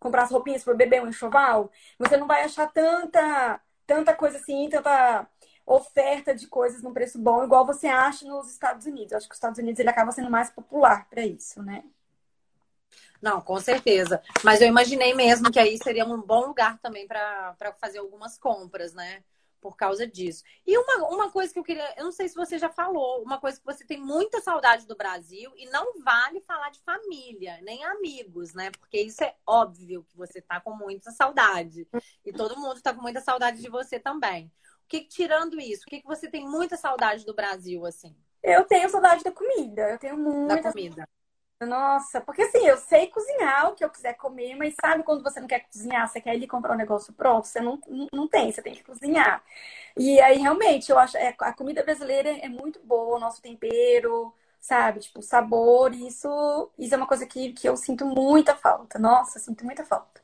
comprar 0.00 0.24
as 0.24 0.30
roupinhas 0.30 0.64
para 0.64 0.74
beber 0.74 1.02
um 1.02 1.08
enxoval. 1.08 1.70
Você 1.98 2.16
não 2.16 2.26
vai 2.26 2.42
achar 2.42 2.66
tanta, 2.72 3.60
tanta 3.86 4.14
coisa 4.14 4.38
assim, 4.38 4.68
tanta 4.68 5.28
oferta 5.64 6.34
de 6.34 6.46
coisas 6.48 6.82
num 6.82 6.92
preço 6.94 7.18
bom, 7.18 7.44
igual 7.44 7.64
você 7.66 7.86
acha 7.86 8.26
nos 8.26 8.50
Estados 8.50 8.86
Unidos. 8.86 9.12
Eu 9.12 9.18
acho 9.18 9.28
que 9.28 9.34
os 9.34 9.36
Estados 9.36 9.58
Unidos 9.58 9.78
ele 9.78 9.90
acaba 9.90 10.10
sendo 10.12 10.30
mais 10.30 10.50
popular 10.50 11.06
para 11.08 11.24
isso, 11.24 11.62
né? 11.62 11.84
Não, 13.20 13.40
com 13.40 13.58
certeza. 13.60 14.22
Mas 14.44 14.60
eu 14.60 14.68
imaginei 14.68 15.14
mesmo 15.14 15.50
que 15.50 15.58
aí 15.58 15.76
seria 15.76 16.04
um 16.04 16.20
bom 16.20 16.46
lugar 16.46 16.78
também 16.78 17.06
para 17.06 17.56
fazer 17.80 17.98
algumas 17.98 18.38
compras, 18.38 18.94
né? 18.94 19.22
Por 19.60 19.76
causa 19.76 20.06
disso. 20.06 20.44
E 20.64 20.78
uma, 20.78 21.08
uma 21.08 21.30
coisa 21.32 21.52
que 21.52 21.58
eu 21.58 21.64
queria, 21.64 21.92
eu 21.96 22.04
não 22.04 22.12
sei 22.12 22.28
se 22.28 22.36
você 22.36 22.58
já 22.58 22.68
falou, 22.68 23.22
uma 23.22 23.40
coisa 23.40 23.58
que 23.58 23.66
você 23.66 23.84
tem 23.84 24.00
muita 24.00 24.40
saudade 24.40 24.86
do 24.86 24.96
Brasil 24.96 25.52
e 25.56 25.68
não 25.68 26.00
vale 26.00 26.40
falar 26.42 26.70
de 26.70 26.80
família, 26.80 27.58
nem 27.62 27.84
amigos, 27.84 28.54
né? 28.54 28.70
Porque 28.70 29.00
isso 29.00 29.24
é 29.24 29.34
óbvio 29.44 30.04
que 30.08 30.16
você 30.16 30.40
tá 30.40 30.60
com 30.60 30.76
muita 30.76 31.10
saudade. 31.10 31.88
E 32.24 32.32
todo 32.32 32.56
mundo 32.56 32.80
tá 32.80 32.94
com 32.94 33.02
muita 33.02 33.20
saudade 33.20 33.60
de 33.60 33.68
você 33.68 33.98
também. 33.98 34.46
O 34.84 34.88
que, 34.88 35.00
tirando 35.00 35.60
isso, 35.60 35.82
o 35.82 35.90
que, 35.90 36.00
que 36.00 36.06
você 36.06 36.30
tem 36.30 36.48
muita 36.48 36.76
saudade 36.76 37.26
do 37.26 37.34
Brasil, 37.34 37.84
assim? 37.84 38.16
Eu 38.42 38.64
tenho 38.64 38.88
saudade 38.88 39.24
da 39.24 39.32
comida. 39.32 39.90
Eu 39.90 39.98
tenho 39.98 40.16
muita 40.16 40.62
da 40.62 40.72
comida. 40.72 41.08
Nossa, 41.60 42.20
porque 42.20 42.42
assim, 42.42 42.58
eu 42.66 42.76
sei 42.76 43.08
cozinhar 43.08 43.68
o 43.68 43.74
que 43.74 43.84
eu 43.84 43.90
quiser 43.90 44.14
comer, 44.14 44.54
mas 44.54 44.74
sabe 44.80 45.02
quando 45.02 45.24
você 45.24 45.40
não 45.40 45.48
quer 45.48 45.66
cozinhar, 45.66 46.08
você 46.08 46.20
quer 46.20 46.36
ir 46.36 46.46
comprar 46.46 46.72
um 46.74 46.76
negócio 46.76 47.12
pronto? 47.12 47.48
Você 47.48 47.60
não, 47.60 47.80
não 48.12 48.28
tem, 48.28 48.52
você 48.52 48.62
tem 48.62 48.72
que 48.74 48.84
cozinhar. 48.84 49.42
E 49.96 50.20
aí, 50.20 50.38
realmente, 50.38 50.90
eu 50.90 50.98
acho 50.98 51.16
é, 51.16 51.34
a 51.40 51.52
comida 51.52 51.82
brasileira 51.82 52.30
é 52.30 52.48
muito 52.48 52.80
boa, 52.84 53.16
o 53.16 53.20
nosso 53.20 53.42
tempero, 53.42 54.32
sabe? 54.60 55.00
Tipo, 55.00 55.20
sabor, 55.20 55.92
isso, 55.94 56.70
isso 56.78 56.94
é 56.94 56.96
uma 56.96 57.08
coisa 57.08 57.26
que, 57.26 57.52
que 57.52 57.68
eu 57.68 57.76
sinto 57.76 58.06
muita 58.06 58.54
falta. 58.54 58.96
Nossa, 58.98 59.40
sinto 59.40 59.64
muita 59.64 59.84
falta. 59.84 60.22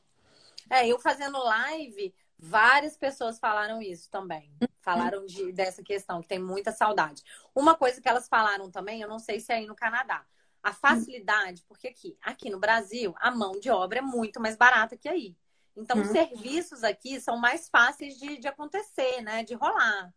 É, 0.69 0.87
eu 0.87 0.97
fazendo 0.99 1.37
live, 1.37 2.15
várias 2.39 2.95
pessoas 2.95 3.39
falaram 3.39 3.81
isso 3.81 4.09
também. 4.09 4.51
Falaram 4.81 5.25
de, 5.25 5.51
dessa 5.51 5.83
questão, 5.83 6.21
que 6.21 6.29
tem 6.29 6.39
muita 6.39 6.71
saudade. 6.71 7.23
Uma 7.53 7.75
coisa 7.75 7.99
que 8.01 8.07
elas 8.07 8.27
falaram 8.29 8.71
também, 8.71 9.01
eu 9.01 9.09
não 9.09 9.19
sei 9.19 9.39
se 9.41 9.51
é 9.51 9.57
aí 9.57 9.65
no 9.65 9.75
Canadá 9.75 10.25
a 10.65 10.73
facilidade, 10.73 11.63
porque 11.67 11.87
aqui, 11.87 12.17
aqui 12.19 12.49
no 12.49 12.59
Brasil, 12.59 13.13
a 13.19 13.29
mão 13.29 13.59
de 13.59 13.69
obra 13.69 13.99
é 13.99 14.01
muito 14.01 14.41
mais 14.41 14.57
barata 14.57 14.97
que 14.97 15.07
aí. 15.07 15.37
Então, 15.77 16.01
os 16.01 16.07
uhum. 16.07 16.13
serviços 16.13 16.83
aqui 16.83 17.21
são 17.21 17.37
mais 17.37 17.69
fáceis 17.69 18.17
de, 18.17 18.39
de 18.39 18.47
acontecer, 18.47 19.21
né? 19.21 19.43
De 19.43 19.53
rolar. 19.53 20.11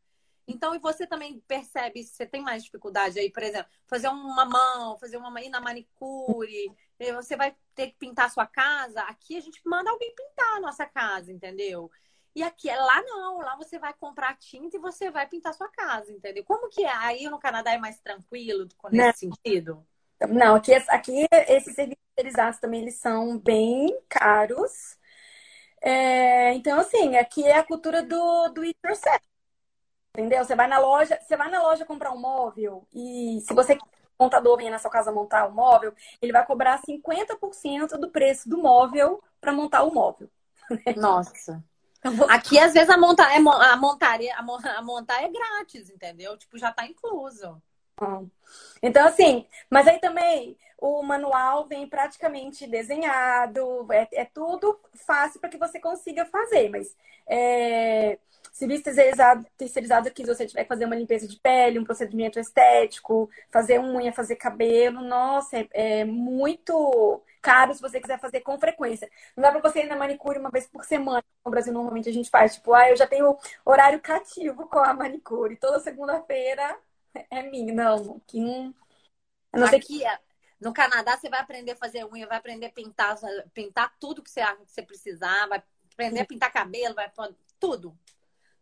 Então, 0.47 0.75
e 0.75 0.79
você 0.79 1.07
também 1.07 1.39
percebe 1.41 2.03
se 2.03 2.15
você 2.15 2.25
tem 2.25 2.41
mais 2.41 2.65
dificuldade 2.65 3.19
aí, 3.19 3.31
por 3.31 3.43
exemplo, 3.43 3.71
fazer 3.87 4.09
uma 4.09 4.47
mão, 4.47 4.97
fazer 4.97 5.19
uma 5.19 5.43
ir 5.43 5.51
na 5.51 5.61
manicure, 5.61 6.73
você 7.15 7.37
vai 7.37 7.55
ter 7.75 7.89
que 7.89 7.99
pintar 7.99 8.27
a 8.27 8.31
sua 8.31 8.47
casa. 8.47 9.03
Aqui 9.03 9.37
a 9.37 9.41
gente 9.41 9.61
manda 9.67 9.91
alguém 9.91 10.15
pintar 10.15 10.57
a 10.57 10.61
nossa 10.61 10.87
casa, 10.87 11.31
entendeu? 11.31 11.91
E 12.35 12.43
aqui, 12.43 12.75
lá 12.75 13.03
não, 13.03 13.41
lá 13.41 13.55
você 13.57 13.79
vai 13.79 13.93
comprar 13.93 14.39
tinta 14.39 14.77
e 14.77 14.81
você 14.81 15.11
vai 15.11 15.29
pintar 15.29 15.51
a 15.51 15.57
sua 15.57 15.69
casa, 15.69 16.11
entendeu? 16.11 16.43
Como 16.45 16.71
que 16.71 16.85
é? 16.85 16.97
Aí 16.97 17.29
no 17.29 17.39
Canadá 17.39 17.75
é 17.75 17.79
mais 17.79 18.01
tranquilo 18.01 18.67
nesse 18.91 19.27
não. 19.27 19.35
sentido? 19.35 19.87
Não, 20.29 20.57
aqui, 20.57 20.75
aqui 20.75 21.27
esses 21.47 21.75
serviços 21.75 22.03
terceirizados 22.15 22.59
também 22.59 22.83
eles 22.83 22.97
são 22.97 23.39
bem 23.39 23.97
caros. 24.09 24.97
É, 25.81 26.53
então, 26.55 26.81
assim, 26.81 27.17
aqui 27.17 27.45
é 27.45 27.57
a 27.57 27.65
cultura 27.65 28.03
do, 28.03 28.49
do 28.49 28.63
it 28.63 28.77
yourself. 28.85 29.21
Entendeu? 30.17 30.45
Você 30.45 30.57
vai 30.57 30.67
na 30.67 30.79
loja, 30.79 31.19
você 31.21 31.37
vai 31.37 31.49
na 31.51 31.63
loja 31.63 31.85
comprar 31.85 32.13
um 32.13 32.19
móvel 32.19 32.87
e 32.93 33.41
se 33.47 33.55
você 33.55 33.79
o 34.19 34.25
montador 34.25 34.57
vem 34.57 34.69
na 34.69 34.79
sua 34.79 34.91
casa 34.91 35.13
montar 35.13 35.47
o 35.47 35.53
um 35.53 35.55
móvel, 35.55 35.95
ele 36.21 36.33
vai 36.33 36.45
cobrar 36.45 36.81
50% 36.81 37.97
do 37.97 38.11
preço 38.11 38.49
do 38.49 38.59
móvel 38.59 39.23
para 39.41 39.53
montar 39.53 39.85
o 39.85 39.95
móvel. 39.95 40.29
Nossa. 40.97 41.63
Aqui, 42.29 42.59
às 42.59 42.73
vezes, 42.73 42.91
a 42.91 42.99
montar, 42.99 43.33
é 43.33 43.37
a, 43.37 43.77
montaria, 43.77 44.35
a 44.37 44.83
montar 44.83 45.23
é 45.23 45.29
grátis, 45.29 45.91
entendeu? 45.91 46.37
Tipo, 46.37 46.59
já 46.59 46.73
tá 46.73 46.85
incluso. 46.85 47.61
Então, 48.83 49.07
assim, 49.07 49.47
mas 49.71 49.87
aí 49.87 49.99
também 49.99 50.57
o 50.81 51.03
manual 51.03 51.67
vem 51.67 51.89
praticamente 51.89 52.67
desenhado, 52.67 53.87
é, 53.93 54.09
é 54.13 54.25
tudo 54.25 54.79
fácil 54.95 55.41
para 55.41 55.51
que 55.51 55.59
você 55.59 55.81
consiga 55.81 56.25
fazer, 56.27 56.69
mas 56.69 56.97
é, 57.27 58.19
serviço 58.53 58.85
terceirizado, 58.85 59.45
terceirizado 59.57 60.09
aqui, 60.09 60.25
se 60.25 60.35
você 60.35 60.47
tiver 60.47 60.63
que 60.63 60.69
fazer 60.69 60.85
uma 60.85 60.95
limpeza 60.95 61.27
de 61.27 61.37
pele, 61.41 61.79
um 61.81 61.85
procedimento 61.85 62.39
estético, 62.39 63.29
fazer 63.51 63.81
unha, 63.81 64.13
fazer 64.13 64.37
cabelo, 64.37 65.01
nossa, 65.01 65.59
é, 65.59 65.69
é 65.73 66.05
muito 66.05 67.23
caro 67.43 67.75
se 67.75 67.81
você 67.81 68.01
quiser 68.01 68.21
fazer 68.21 68.41
com 68.41 68.59
frequência. 68.59 69.11
Não 69.37 69.43
dá 69.43 69.51
para 69.51 69.61
você 69.61 69.81
ir 69.81 69.89
na 69.89 69.97
manicure 69.97 70.39
uma 70.39 70.51
vez 70.51 70.67
por 70.67 70.85
semana, 70.85 71.25
no 71.45 71.51
Brasil 71.51 71.73
normalmente 71.73 72.09
a 72.09 72.13
gente 72.13 72.31
faz, 72.31 72.55
tipo, 72.55 72.73
ah, 72.73 72.89
eu 72.91 72.97
já 72.97 73.07
tenho 73.07 73.37
horário 73.65 74.01
cativo 74.01 74.67
com 74.69 74.79
a 74.79 74.95
manicure, 74.95 75.57
toda 75.57 75.81
segunda-feira 75.81 76.79
é 77.31 77.43
minha, 77.43 77.73
não. 77.73 78.21
Que 78.27 78.41
não. 78.41 78.75
não 79.53 79.67
sei 79.69 79.79
Aqui, 79.79 80.01
que... 80.01 80.19
no 80.61 80.73
Canadá, 80.73 81.17
você 81.17 81.29
vai 81.29 81.41
aprender 81.41 81.73
a 81.73 81.77
fazer 81.77 82.05
unha, 82.05 82.27
vai 82.27 82.39
aprender 82.39 82.67
a 82.67 82.73
pintar, 82.73 83.17
pintar 83.53 83.95
tudo 83.99 84.23
que 84.23 84.31
você 84.31 84.41
acha 84.41 84.65
que 84.65 84.73
você 84.73 84.83
precisar, 84.83 85.47
vai 85.49 85.63
aprender 85.93 86.21
a 86.21 86.27
pintar 86.27 86.53
cabelo, 86.53 86.95
vai 86.95 87.11
tudo. 87.59 87.97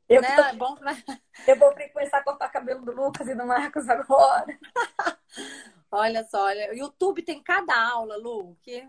Eu, 0.09 0.23
né? 0.23 0.37
tô... 0.37 0.43
é 0.43 0.53
bom... 0.55 0.77
eu 1.47 1.59
vou 1.59 1.75
começar 1.93 2.19
a 2.19 2.25
cortar 2.25 2.49
cabelo 2.49 2.85
do 2.85 2.93
Lucas 2.93 3.29
e 3.29 3.35
do 3.35 3.45
Marcos 3.45 3.89
agora. 3.89 4.59
olha 5.91 6.25
só, 6.25 6.45
olha, 6.45 6.71
o 6.71 6.75
YouTube 6.75 7.23
tem 7.23 7.43
cada 7.43 7.77
aula, 7.77 8.17
Lu, 8.17 8.57
que 8.63 8.89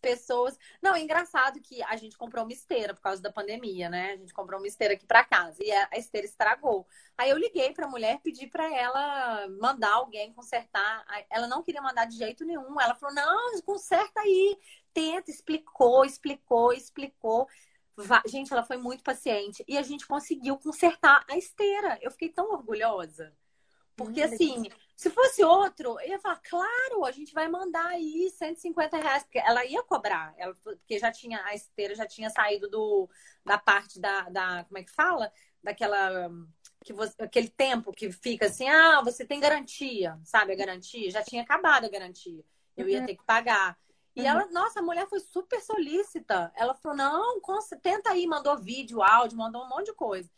pessoas. 0.00 0.58
Não, 0.82 0.94
é 0.94 1.00
engraçado 1.00 1.60
que 1.60 1.82
a 1.82 1.96
gente 1.96 2.16
comprou 2.16 2.44
uma 2.44 2.52
esteira 2.52 2.94
por 2.94 3.02
causa 3.02 3.22
da 3.22 3.32
pandemia, 3.32 3.88
né? 3.88 4.12
A 4.12 4.16
gente 4.16 4.32
comprou 4.32 4.60
uma 4.60 4.66
esteira 4.66 4.94
aqui 4.94 5.06
para 5.06 5.24
casa 5.24 5.62
e 5.62 5.70
a 5.70 5.98
esteira 5.98 6.26
estragou. 6.26 6.86
Aí 7.16 7.30
eu 7.30 7.36
liguei 7.36 7.72
para 7.72 7.86
a 7.86 7.90
mulher, 7.90 8.20
pedi 8.22 8.46
para 8.46 8.72
ela 8.74 9.48
mandar 9.60 9.92
alguém 9.94 10.32
consertar. 10.32 11.04
Ela 11.30 11.46
não 11.46 11.62
queria 11.62 11.82
mandar 11.82 12.06
de 12.06 12.16
jeito 12.16 12.44
nenhum. 12.44 12.80
Ela 12.80 12.94
falou: 12.94 13.14
"Não, 13.14 13.60
conserta 13.62 14.20
aí". 14.20 14.58
Tenta, 14.92 15.30
explicou, 15.30 16.04
explicou, 16.04 16.72
explicou. 16.72 17.46
Gente, 18.26 18.52
ela 18.52 18.62
foi 18.62 18.76
muito 18.76 19.02
paciente 19.02 19.64
e 19.66 19.76
a 19.76 19.82
gente 19.82 20.06
conseguiu 20.06 20.56
consertar 20.58 21.24
a 21.28 21.36
esteira. 21.36 21.98
Eu 22.00 22.10
fiquei 22.10 22.28
tão 22.28 22.50
orgulhosa. 22.52 23.34
Porque, 23.96 24.20
hum, 24.20 24.24
assim, 24.24 24.62
se 24.98 25.10
fosse 25.10 25.44
outro, 25.44 25.96
eu 26.00 26.08
ia 26.08 26.18
falar, 26.18 26.40
claro, 26.42 27.04
a 27.04 27.12
gente 27.12 27.32
vai 27.32 27.46
mandar 27.46 27.86
aí 27.86 28.28
150 28.36 28.96
reais, 28.96 29.22
porque 29.22 29.38
ela 29.38 29.64
ia 29.64 29.80
cobrar, 29.84 30.34
ela, 30.36 30.52
porque 30.56 30.98
já 30.98 31.12
tinha, 31.12 31.40
a 31.44 31.54
esteira 31.54 31.94
já 31.94 32.04
tinha 32.04 32.28
saído 32.30 32.68
do, 32.68 33.08
da 33.46 33.56
parte 33.56 34.00
da, 34.00 34.22
da 34.22 34.64
como 34.64 34.76
é 34.76 34.82
que 34.82 34.90
fala? 34.90 35.32
Daquela, 35.62 36.28
que 36.84 36.92
você, 36.92 37.14
aquele 37.22 37.48
tempo 37.48 37.92
que 37.92 38.10
fica 38.10 38.46
assim, 38.46 38.68
ah, 38.68 39.00
você 39.00 39.24
tem 39.24 39.38
garantia, 39.38 40.18
sabe, 40.24 40.52
a 40.52 40.56
garantia? 40.56 41.12
Já 41.12 41.22
tinha 41.22 41.42
acabado 41.42 41.84
a 41.84 41.88
garantia, 41.88 42.44
eu 42.76 42.88
ia 42.88 42.98
uhum. 42.98 43.06
ter 43.06 43.14
que 43.14 43.24
pagar. 43.24 43.78
E 44.16 44.26
ela, 44.26 44.46
uhum. 44.46 44.52
nossa, 44.52 44.80
a 44.80 44.82
mulher 44.82 45.06
foi 45.08 45.20
super 45.20 45.60
solícita. 45.60 46.50
Ela 46.56 46.74
falou, 46.74 46.98
não, 46.98 47.40
tenta 47.80 48.10
aí, 48.10 48.26
mandou 48.26 48.58
vídeo, 48.58 49.00
áudio, 49.00 49.38
mandou 49.38 49.62
um 49.62 49.68
monte 49.68 49.86
de 49.86 49.94
coisa. 49.94 50.28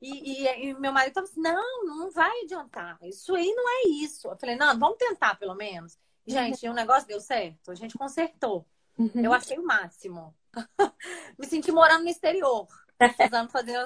E, 0.00 0.44
e, 0.44 0.68
e, 0.68 0.74
meu 0.74 0.92
marido 0.92 1.10
estava 1.10 1.26
assim: 1.26 1.40
não, 1.40 1.84
não 1.84 2.10
vai 2.10 2.42
adiantar. 2.42 2.98
Isso 3.02 3.34
aí 3.34 3.52
não 3.52 3.68
é 3.68 3.88
isso. 3.88 4.28
Eu 4.28 4.36
falei: 4.36 4.56
não, 4.56 4.78
vamos 4.78 4.98
tentar 4.98 5.34
pelo 5.36 5.54
menos. 5.54 5.98
Gente, 6.26 6.68
o 6.68 6.74
negócio 6.74 7.08
deu 7.08 7.20
certo. 7.20 7.70
A 7.70 7.74
gente 7.74 7.96
consertou. 7.96 8.66
Uhum. 8.98 9.24
Eu 9.24 9.32
achei 9.32 9.58
o 9.58 9.64
máximo. 9.64 10.34
Me 11.38 11.46
senti 11.46 11.72
morando 11.72 12.02
no 12.02 12.10
exterior, 12.10 12.66
precisando 12.98 13.50
fazer, 13.50 13.78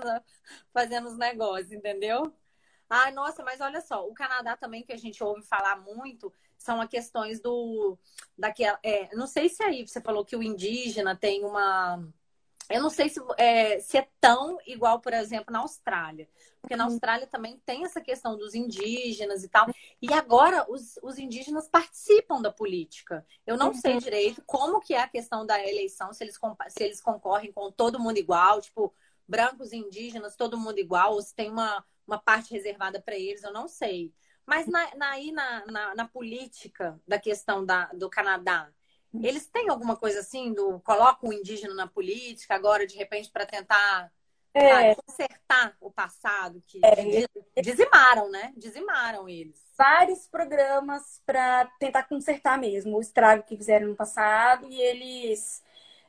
fazendo 0.72 1.08
os 1.08 1.16
negócios, 1.16 1.70
entendeu? 1.70 2.34
Ai, 2.88 3.12
nossa, 3.12 3.42
mas 3.42 3.60
olha 3.60 3.80
só, 3.80 4.06
o 4.06 4.12
Canadá 4.12 4.56
também 4.56 4.82
que 4.82 4.92
a 4.92 4.98
gente 4.98 5.22
ouve 5.24 5.42
falar 5.42 5.80
muito 5.80 6.32
são 6.58 6.80
as 6.80 6.88
questões 6.88 7.40
do 7.40 7.98
daquela, 8.36 8.78
é, 8.82 9.14
não 9.16 9.26
sei 9.26 9.48
se 9.48 9.62
aí 9.62 9.86
você 9.86 10.00
falou 10.00 10.24
que 10.24 10.36
o 10.36 10.42
indígena 10.42 11.16
tem 11.16 11.44
uma 11.44 12.06
eu 12.70 12.82
não 12.82 12.90
sei 12.90 13.08
se 13.08 13.20
é, 13.36 13.80
se 13.80 13.98
é 13.98 14.08
tão 14.20 14.58
igual, 14.66 15.00
por 15.00 15.12
exemplo, 15.12 15.52
na 15.52 15.60
Austrália. 15.60 16.28
Porque 16.60 16.76
na 16.76 16.86
uhum. 16.86 16.92
Austrália 16.92 17.26
também 17.26 17.60
tem 17.66 17.84
essa 17.84 18.00
questão 18.00 18.36
dos 18.36 18.54
indígenas 18.54 19.42
e 19.42 19.48
tal. 19.48 19.66
E 20.00 20.12
agora 20.12 20.64
os, 20.70 20.98
os 21.02 21.18
indígenas 21.18 21.68
participam 21.68 22.40
da 22.40 22.52
política. 22.52 23.26
Eu 23.46 23.56
não 23.56 23.68
uhum. 23.68 23.74
sei 23.74 23.98
direito 23.98 24.42
como 24.46 24.80
que 24.80 24.94
é 24.94 25.00
a 25.00 25.08
questão 25.08 25.44
da 25.44 25.60
eleição, 25.60 26.12
se 26.12 26.22
eles, 26.22 26.38
se 26.68 26.84
eles 26.84 27.00
concorrem 27.00 27.52
com 27.52 27.70
todo 27.70 27.98
mundo 27.98 28.16
igual, 28.18 28.60
tipo, 28.60 28.94
brancos 29.26 29.72
e 29.72 29.76
indígenas, 29.76 30.36
todo 30.36 30.58
mundo 30.58 30.78
igual, 30.78 31.14
ou 31.14 31.22
se 31.22 31.34
tem 31.34 31.50
uma, 31.50 31.84
uma 32.06 32.18
parte 32.18 32.52
reservada 32.52 33.00
para 33.00 33.16
eles, 33.16 33.42
eu 33.42 33.52
não 33.52 33.66
sei. 33.66 34.12
Mas 34.46 34.66
na, 34.66 34.94
na, 34.94 35.10
aí 35.10 35.32
na, 35.32 35.66
na, 35.66 35.94
na 35.94 36.08
política 36.08 37.00
da 37.06 37.18
questão 37.18 37.64
da, 37.64 37.86
do 37.86 38.08
Canadá, 38.08 38.70
eles 39.20 39.46
têm 39.46 39.68
alguma 39.68 39.96
coisa 39.96 40.20
assim 40.20 40.52
do 40.52 40.80
coloca 40.80 41.26
o 41.26 41.32
indígena 41.32 41.74
na 41.74 41.86
política 41.86 42.54
agora 42.54 42.86
de 42.86 42.96
repente 42.96 43.30
para 43.30 43.44
tentar 43.44 44.10
é. 44.54 44.94
consertar 44.94 45.76
o 45.80 45.90
passado 45.90 46.62
que 46.66 46.80
é. 46.84 47.62
dizimaram, 47.62 48.30
né? 48.30 48.52
Dizimaram 48.56 49.28
eles. 49.28 49.60
Vários 49.76 50.28
programas 50.28 51.20
para 51.24 51.66
tentar 51.78 52.04
consertar 52.04 52.58
mesmo 52.58 52.96
o 52.96 53.00
estrago 53.00 53.44
que 53.44 53.56
fizeram 53.56 53.88
no 53.88 53.96
passado 53.96 54.68
e 54.70 54.80
eles 54.80 55.62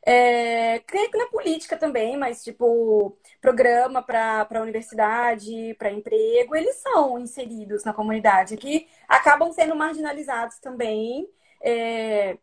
é, 0.06 0.80
creio 0.80 1.10
que 1.10 1.18
na 1.18 1.28
política 1.28 1.78
também, 1.78 2.18
mas 2.18 2.43
tipo, 2.43 3.18
programa 3.39 4.01
para 4.01 4.62
universidade, 4.62 5.74
para 5.76 5.91
emprego, 5.91 6.56
eles 6.56 6.76
são 6.78 7.18
inseridos 7.18 7.86
na 7.86 7.93
comunidade, 7.93 8.58
que 8.58 8.88
acabam 9.08 9.51
sendo 9.54 9.76
marginalizados 9.76 10.60
também. 10.60 11.28
É, 11.62 12.38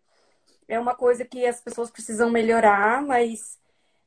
é 0.71 0.79
uma 0.79 0.95
coisa 0.95 1.25
que 1.25 1.45
as 1.47 1.61
pessoas 1.61 1.91
precisam 1.91 2.31
melhorar, 2.31 3.03
mas 3.03 3.59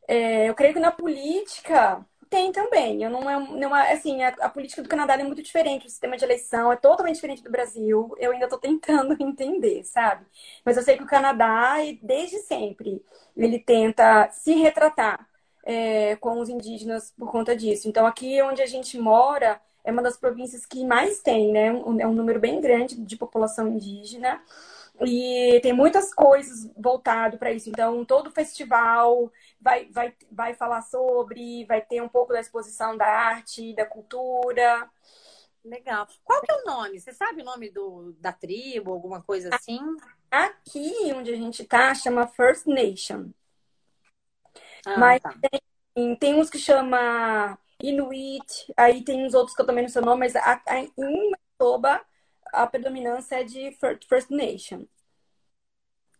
é, 0.07 0.49
eu 0.49 0.55
creio 0.55 0.73
que 0.73 0.79
na 0.79 0.91
política 0.91 2.05
tem 2.29 2.51
também. 2.51 3.03
Eu 3.03 3.09
não 3.11 3.29
é, 3.29 3.39
não 3.39 3.75
é 3.75 3.93
assim, 3.93 4.23
a, 4.23 4.29
a, 4.29 4.49
política 4.49 4.81
do 4.81 4.89
Canadá 4.89 5.13
é 5.13 5.23
muito 5.23 5.43
diferente, 5.43 5.85
o 5.85 5.89
sistema 5.89 6.17
de 6.17 6.23
eleição 6.23 6.71
é 6.71 6.75
totalmente 6.75 7.15
diferente 7.15 7.43
do 7.43 7.51
Brasil. 7.51 8.15
Eu 8.17 8.31
ainda 8.31 8.45
estou 8.45 8.59
tentando 8.59 9.15
entender, 9.21 9.83
sabe? 9.83 10.25
Mas 10.65 10.77
eu 10.77 10.83
sei 10.83 10.97
que 10.97 11.03
o 11.03 11.07
Canadá, 11.07 11.75
desde 12.01 12.39
sempre, 12.39 13.03
ele 13.37 13.59
tenta 13.59 14.29
se 14.31 14.53
retratar 14.53 15.27
é, 15.65 16.15
com 16.15 16.39
os 16.39 16.49
indígenas 16.49 17.11
por 17.11 17.31
conta 17.31 17.55
disso. 17.55 17.87
Então, 17.87 18.05
aqui 18.05 18.41
onde 18.41 18.61
a 18.61 18.65
gente 18.65 18.97
mora 18.97 19.61
é 19.83 19.91
uma 19.91 20.01
das 20.01 20.17
províncias 20.17 20.65
que 20.65 20.85
mais 20.85 21.19
tem, 21.19 21.51
né? 21.51 21.67
É 21.99 22.07
um 22.07 22.13
número 22.13 22.39
bem 22.39 22.61
grande 22.61 22.95
de 22.95 23.17
população 23.17 23.67
indígena. 23.67 24.41
E 25.01 25.59
tem 25.61 25.73
muitas 25.73 26.13
coisas 26.13 26.71
voltado 26.77 27.37
para 27.37 27.51
isso. 27.51 27.69
Então, 27.69 28.05
todo 28.05 28.31
festival 28.31 29.31
vai, 29.59 29.89
vai, 29.89 30.15
vai 30.31 30.53
falar 30.53 30.81
sobre, 30.81 31.65
vai 31.65 31.81
ter 31.81 32.01
um 32.01 32.07
pouco 32.07 32.31
da 32.31 32.39
exposição 32.39 32.95
da 32.95 33.05
arte, 33.05 33.75
da 33.75 33.85
cultura. 33.85 34.89
Legal. 35.63 36.07
Qual 36.23 36.41
que 36.41 36.51
é 36.51 36.55
o 36.55 36.65
nome? 36.65 36.99
Você 36.99 37.13
sabe 37.13 37.41
o 37.41 37.45
nome 37.45 37.69
do, 37.71 38.13
da 38.19 38.31
tribo, 38.31 38.91
alguma 38.91 39.21
coisa 39.21 39.49
assim? 39.53 39.79
Aqui 40.29 41.11
onde 41.15 41.31
a 41.31 41.37
gente 41.37 41.63
tá, 41.63 41.93
chama 41.95 42.27
First 42.27 42.67
Nation. 42.67 43.29
Ah, 44.85 44.99
Mas 44.99 45.21
tá. 45.21 45.33
tem, 45.93 46.15
tem 46.17 46.35
uns 46.35 46.49
que 46.49 46.59
chama 46.59 47.57
Inuit, 47.81 48.73
aí 48.75 49.03
tem 49.03 49.25
uns 49.25 49.33
outros 49.33 49.55
que 49.55 49.61
eu 49.61 49.65
também 49.65 49.83
não 49.83 49.89
sei 49.89 50.01
o 50.01 50.05
nome, 50.05 50.19
mas 50.19 50.35
a, 50.35 50.61
a, 50.67 50.79
em 50.79 50.91
Manitoba 50.97 52.01
a 52.53 52.67
predominância 52.67 53.41
é 53.41 53.43
de 53.43 53.75
First 54.07 54.29
Nation. 54.29 54.85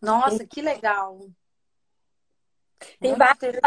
Nossa, 0.02 0.44
que 0.46 0.60
legal! 0.60 1.30
Tem 3.00 3.14
vários, 3.14 3.60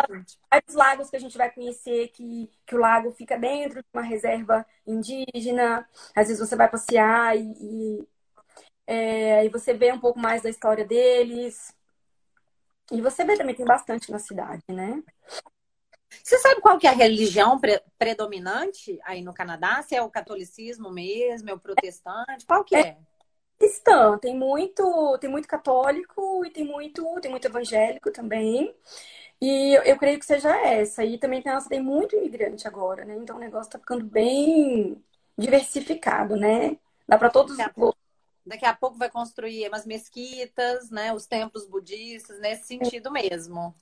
vários, 0.52 0.76
lagos 0.76 1.10
que 1.10 1.16
a 1.16 1.20
gente 1.20 1.38
vai 1.38 1.50
conhecer 1.50 2.10
que, 2.10 2.52
que 2.66 2.76
o 2.76 2.78
lago 2.78 3.12
fica 3.14 3.38
dentro 3.38 3.82
de 3.82 3.88
uma 3.92 4.04
reserva 4.04 4.66
indígena. 4.86 5.88
Às 6.16 6.28
vezes 6.28 6.40
você 6.40 6.56
vai 6.56 6.70
passear 6.70 7.36
e, 7.36 7.42
e, 7.42 8.08
é, 8.86 9.46
e 9.46 9.50
você 9.50 9.74
vê 9.74 9.92
um 9.92 10.00
pouco 10.00 10.20
mais 10.20 10.44
da 10.44 10.50
história 10.50 10.86
deles. 10.86 11.74
E 12.92 13.02
você 13.02 13.26
vê 13.26 13.36
também, 13.36 13.56
tem 13.56 13.66
bastante 13.66 14.12
na 14.12 14.20
cidade, 14.20 14.64
né? 14.70 15.02
Você 16.24 16.38
sabe 16.40 16.62
qual 16.62 16.78
que 16.78 16.88
é 16.88 16.90
a 16.90 16.94
religião 16.94 17.60
pre 17.60 17.82
predominante 17.98 19.00
aí 19.04 19.22
no 19.22 19.34
Canadá? 19.34 19.82
Se 19.82 19.96
é 19.96 20.02
o 20.02 20.10
catolicismo 20.10 20.92
mesmo, 20.92 21.50
é 21.50 21.54
o 21.54 21.60
protestante? 21.60 22.46
Qual 22.46 22.64
que 22.64 22.76
é? 22.76 22.80
é? 22.80 22.98
Cristã, 23.58 24.18
tem 24.20 24.38
muito, 24.38 25.18
tem 25.20 25.30
muito 25.30 25.48
católico 25.48 26.46
e 26.46 26.52
tem 26.52 26.64
muito, 26.64 27.20
tem 27.20 27.32
muito 27.32 27.46
evangélico 27.46 28.12
também. 28.12 28.74
E 29.42 29.76
eu, 29.76 29.84
eu 29.84 29.98
creio 29.98 30.20
que 30.20 30.26
seja 30.26 30.56
essa. 30.56 31.04
E 31.04 31.18
também 31.18 31.42
tem, 31.42 31.52
nossa, 31.52 31.70
tem 31.70 31.82
muito 31.82 32.16
imigrante 32.16 32.68
agora, 32.68 33.04
né? 33.04 33.16
Então 33.16 33.36
o 33.36 33.40
negócio 33.40 33.72
tá 33.72 33.80
ficando 33.80 34.06
bem 34.06 35.02
diversificado, 35.38 36.36
né? 36.36 36.78
Dá 37.08 37.18
para 37.18 37.30
todos 37.30 37.58
daqui 37.58 37.82
a, 37.82 37.94
daqui 38.46 38.66
a 38.66 38.74
pouco 38.74 38.98
vai 38.98 39.10
construir 39.10 39.68
umas 39.68 39.86
mesquitas, 39.86 40.90
né? 40.90 41.14
Os 41.14 41.26
templos 41.26 41.68
budistas, 41.68 42.40
nesse 42.40 42.66
sentido 42.66 43.12
mesmo. 43.12 43.74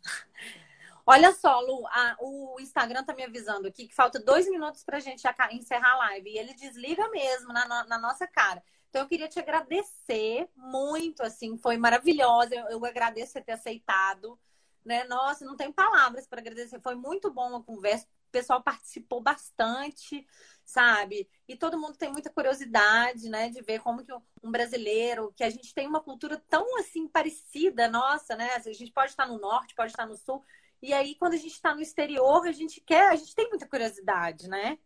Olha 1.07 1.31
só, 1.33 1.59
Lu, 1.59 1.85
a, 1.87 2.17
o 2.19 2.59
Instagram 2.59 3.03
tá 3.03 3.13
me 3.13 3.23
avisando 3.23 3.67
aqui 3.67 3.87
que 3.87 3.93
falta 3.93 4.19
dois 4.19 4.49
minutos 4.49 4.83
pra 4.83 4.99
gente 4.99 5.23
encerrar 5.51 5.91
a 5.93 5.97
live. 5.97 6.31
E 6.31 6.37
ele 6.37 6.53
desliga 6.55 7.07
mesmo 7.09 7.53
na, 7.53 7.85
na 7.85 7.97
nossa 7.99 8.25
cara. 8.25 8.63
Então, 8.89 9.03
eu 9.03 9.07
queria 9.07 9.27
te 9.27 9.37
agradecer 9.37 10.49
muito, 10.55 11.21
assim, 11.21 11.57
foi 11.57 11.77
maravilhosa. 11.77 12.55
Eu, 12.55 12.69
eu 12.69 12.85
agradeço 12.85 13.33
você 13.33 13.41
ter 13.41 13.51
aceitado. 13.51 14.39
Né? 14.83 15.03
Nossa, 15.03 15.45
não 15.45 15.55
tem 15.55 15.71
palavras 15.71 16.25
para 16.25 16.39
agradecer. 16.39 16.79
Foi 16.81 16.95
muito 16.95 17.31
bom 17.31 17.55
a 17.55 17.63
conversa. 17.63 18.07
O 18.27 18.31
pessoal 18.31 18.63
participou 18.63 19.21
bastante, 19.21 20.25
sabe? 20.63 21.29
E 21.47 21.55
todo 21.55 21.79
mundo 21.79 21.97
tem 21.97 22.11
muita 22.11 22.29
curiosidade, 22.29 23.29
né, 23.29 23.49
de 23.49 23.61
ver 23.61 23.79
como 23.79 24.03
que 24.03 24.11
um 24.43 24.51
brasileiro, 24.51 25.31
que 25.35 25.43
a 25.43 25.49
gente 25.49 25.73
tem 25.73 25.87
uma 25.87 26.01
cultura 26.01 26.43
tão 26.49 26.77
assim 26.77 27.07
parecida, 27.07 27.87
nossa, 27.87 28.35
né? 28.35 28.55
A 28.55 28.59
gente 28.59 28.91
pode 28.91 29.11
estar 29.11 29.25
no 29.25 29.39
norte, 29.39 29.75
pode 29.75 29.91
estar 29.91 30.05
no 30.05 30.17
sul, 30.17 30.43
e 30.82 30.93
aí, 30.93 31.15
quando 31.15 31.34
a 31.34 31.38
gente 31.38 31.53
está 31.53 31.73
no 31.73 31.82
exterior, 31.82 32.47
a 32.47 32.51
gente 32.51 32.82
quer, 32.82 33.09
a 33.09 33.15
gente 33.15 33.36
tem 33.36 33.49
muita 33.49 33.67
curiosidade, 33.67 34.47
né? 34.47 34.78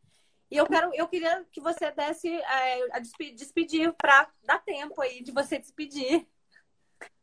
E 0.51 0.57
eu 0.57 0.65
quero, 0.65 0.91
eu 0.95 1.07
queria 1.07 1.45
que 1.51 1.61
você 1.61 1.91
desse 1.91 2.27
é, 2.27 2.95
a 2.95 2.99
despedir 2.99 3.93
para 3.93 4.27
dar 4.43 4.59
tempo 4.59 4.99
aí 5.01 5.21
de 5.21 5.31
você 5.31 5.59
despedir. 5.59 6.27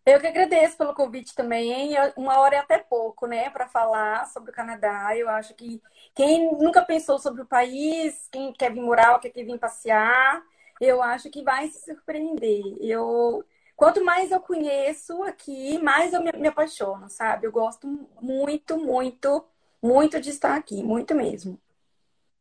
Eu 0.05 0.21
que 0.21 0.27
agradeço 0.29 0.77
pelo 0.77 0.95
convite 0.95 1.35
também. 1.35 1.95
Uma 2.17 2.39
hora 2.39 2.55
é 2.55 2.59
até 2.61 2.79
pouco, 2.79 3.27
né, 3.27 3.51
para 3.51 3.67
falar 3.67 4.27
sobre 4.29 4.53
o 4.53 4.55
Canadá. 4.55 5.17
Eu 5.17 5.29
acho 5.29 5.53
que 5.55 5.83
quem 6.15 6.53
nunca 6.57 6.85
pensou 6.85 7.19
sobre 7.19 7.43
o 7.43 7.47
país, 7.47 8.29
quem 8.31 8.53
quer 8.53 8.73
vir 8.73 8.81
morar, 8.83 9.19
quer 9.19 9.33
vir 9.33 9.59
passear, 9.59 10.41
eu 10.81 11.03
acho 11.03 11.29
que 11.29 11.43
vai 11.43 11.67
se 11.67 11.85
surpreender. 11.85 12.63
Eu 12.81 13.45
Quanto 13.77 14.03
mais 14.03 14.31
eu 14.33 14.41
conheço 14.41 15.23
aqui, 15.23 15.79
mais 15.79 16.15
eu 16.15 16.23
me, 16.23 16.33
me 16.33 16.49
apaixono, 16.49 17.11
sabe? 17.11 17.47
Eu 17.47 17.53
gosto 17.53 17.87
muito, 18.21 18.79
muito, 18.79 19.45
muito 19.83 20.19
de 20.19 20.31
estar 20.31 20.57
aqui, 20.57 20.83
muito 20.83 21.15
mesmo. 21.15 21.61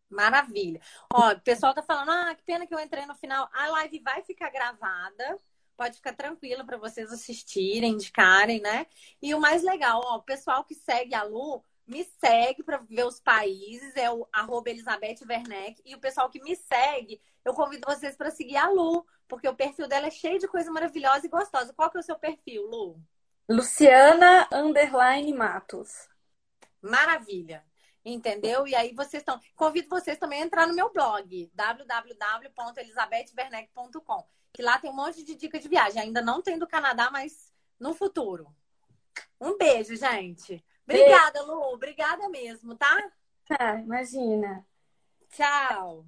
Maravilha. 0.09 0.79
Ó, 1.13 1.33
o 1.33 1.41
pessoal 1.41 1.73
tá 1.73 1.81
falando, 1.81 2.09
ah, 2.11 2.33
que 2.35 2.43
pena 2.43 2.65
que 2.65 2.73
eu 2.73 2.79
entrei 2.79 3.05
no 3.05 3.15
final. 3.15 3.49
A 3.53 3.67
live 3.67 3.99
vai 3.99 4.23
ficar 4.23 4.49
gravada. 4.49 5.39
Pode 5.75 5.97
ficar 5.97 6.13
tranquila 6.13 6.63
para 6.63 6.77
vocês 6.77 7.11
assistirem, 7.11 7.91
indicarem, 7.93 8.61
né? 8.61 8.87
E 9.21 9.35
o 9.35 9.41
mais 9.41 9.61
legal, 9.61 10.01
ó, 10.05 10.17
o 10.17 10.23
pessoal 10.23 10.63
que 10.63 10.73
segue 10.73 11.13
a 11.13 11.23
Lu, 11.23 11.61
me 11.85 12.05
segue 12.17 12.63
para 12.63 12.77
ver 12.77 13.05
os 13.05 13.19
países, 13.19 13.93
é 13.97 14.09
o 14.09 14.25
arroba 14.31 14.69
Elizabeth 14.69 15.17
Werneck. 15.27 15.81
E 15.83 15.93
o 15.93 15.99
pessoal 15.99 16.29
que 16.29 16.41
me 16.41 16.55
segue, 16.55 17.21
eu 17.43 17.53
convido 17.53 17.85
vocês 17.85 18.15
para 18.15 18.31
seguir 18.31 18.55
a 18.55 18.69
Lu, 18.69 19.05
porque 19.27 19.47
o 19.47 19.55
perfil 19.55 19.87
dela 19.87 20.07
é 20.07 20.11
cheio 20.11 20.39
de 20.39 20.47
coisa 20.47 20.71
maravilhosa 20.71 21.25
e 21.25 21.29
gostosa. 21.29 21.73
Qual 21.73 21.89
que 21.89 21.97
é 21.97 21.99
o 21.99 22.03
seu 22.03 22.17
perfil, 22.17 22.63
Lu? 22.63 23.01
Luciana 23.49 24.47
Underline 24.51 25.33
Matos. 25.33 26.07
Maravilha. 26.81 27.63
Entendeu? 28.03 28.67
E 28.67 28.75
aí 28.75 28.93
vocês 28.93 29.21
estão. 29.21 29.39
Convido 29.55 29.87
vocês 29.89 30.17
também 30.19 30.43
a 30.43 30.45
entrar 30.45 30.67
no 30.67 30.75
meu 30.75 30.93
blog, 30.93 31.49
www.elizabethwerneck.com, 31.55 34.27
que 34.53 34.61
lá 34.61 34.77
tem 34.77 34.91
um 34.91 34.95
monte 34.95 35.23
de 35.23 35.33
dica 35.35 35.59
de 35.59 35.67
viagem. 35.67 35.99
Ainda 36.01 36.21
não 36.21 36.39
tem 36.41 36.59
do 36.59 36.67
Canadá, 36.67 37.09
mas 37.11 37.51
no 37.79 37.95
futuro. 37.95 38.53
Um 39.41 39.57
beijo, 39.57 39.95
gente. 39.95 40.63
Obrigada, 40.83 41.41
Lu. 41.41 41.73
Obrigada 41.73 42.29
mesmo, 42.29 42.75
tá? 42.75 43.11
Tá, 43.47 43.79
imagina. 43.79 44.63
Tchau. 45.29 46.05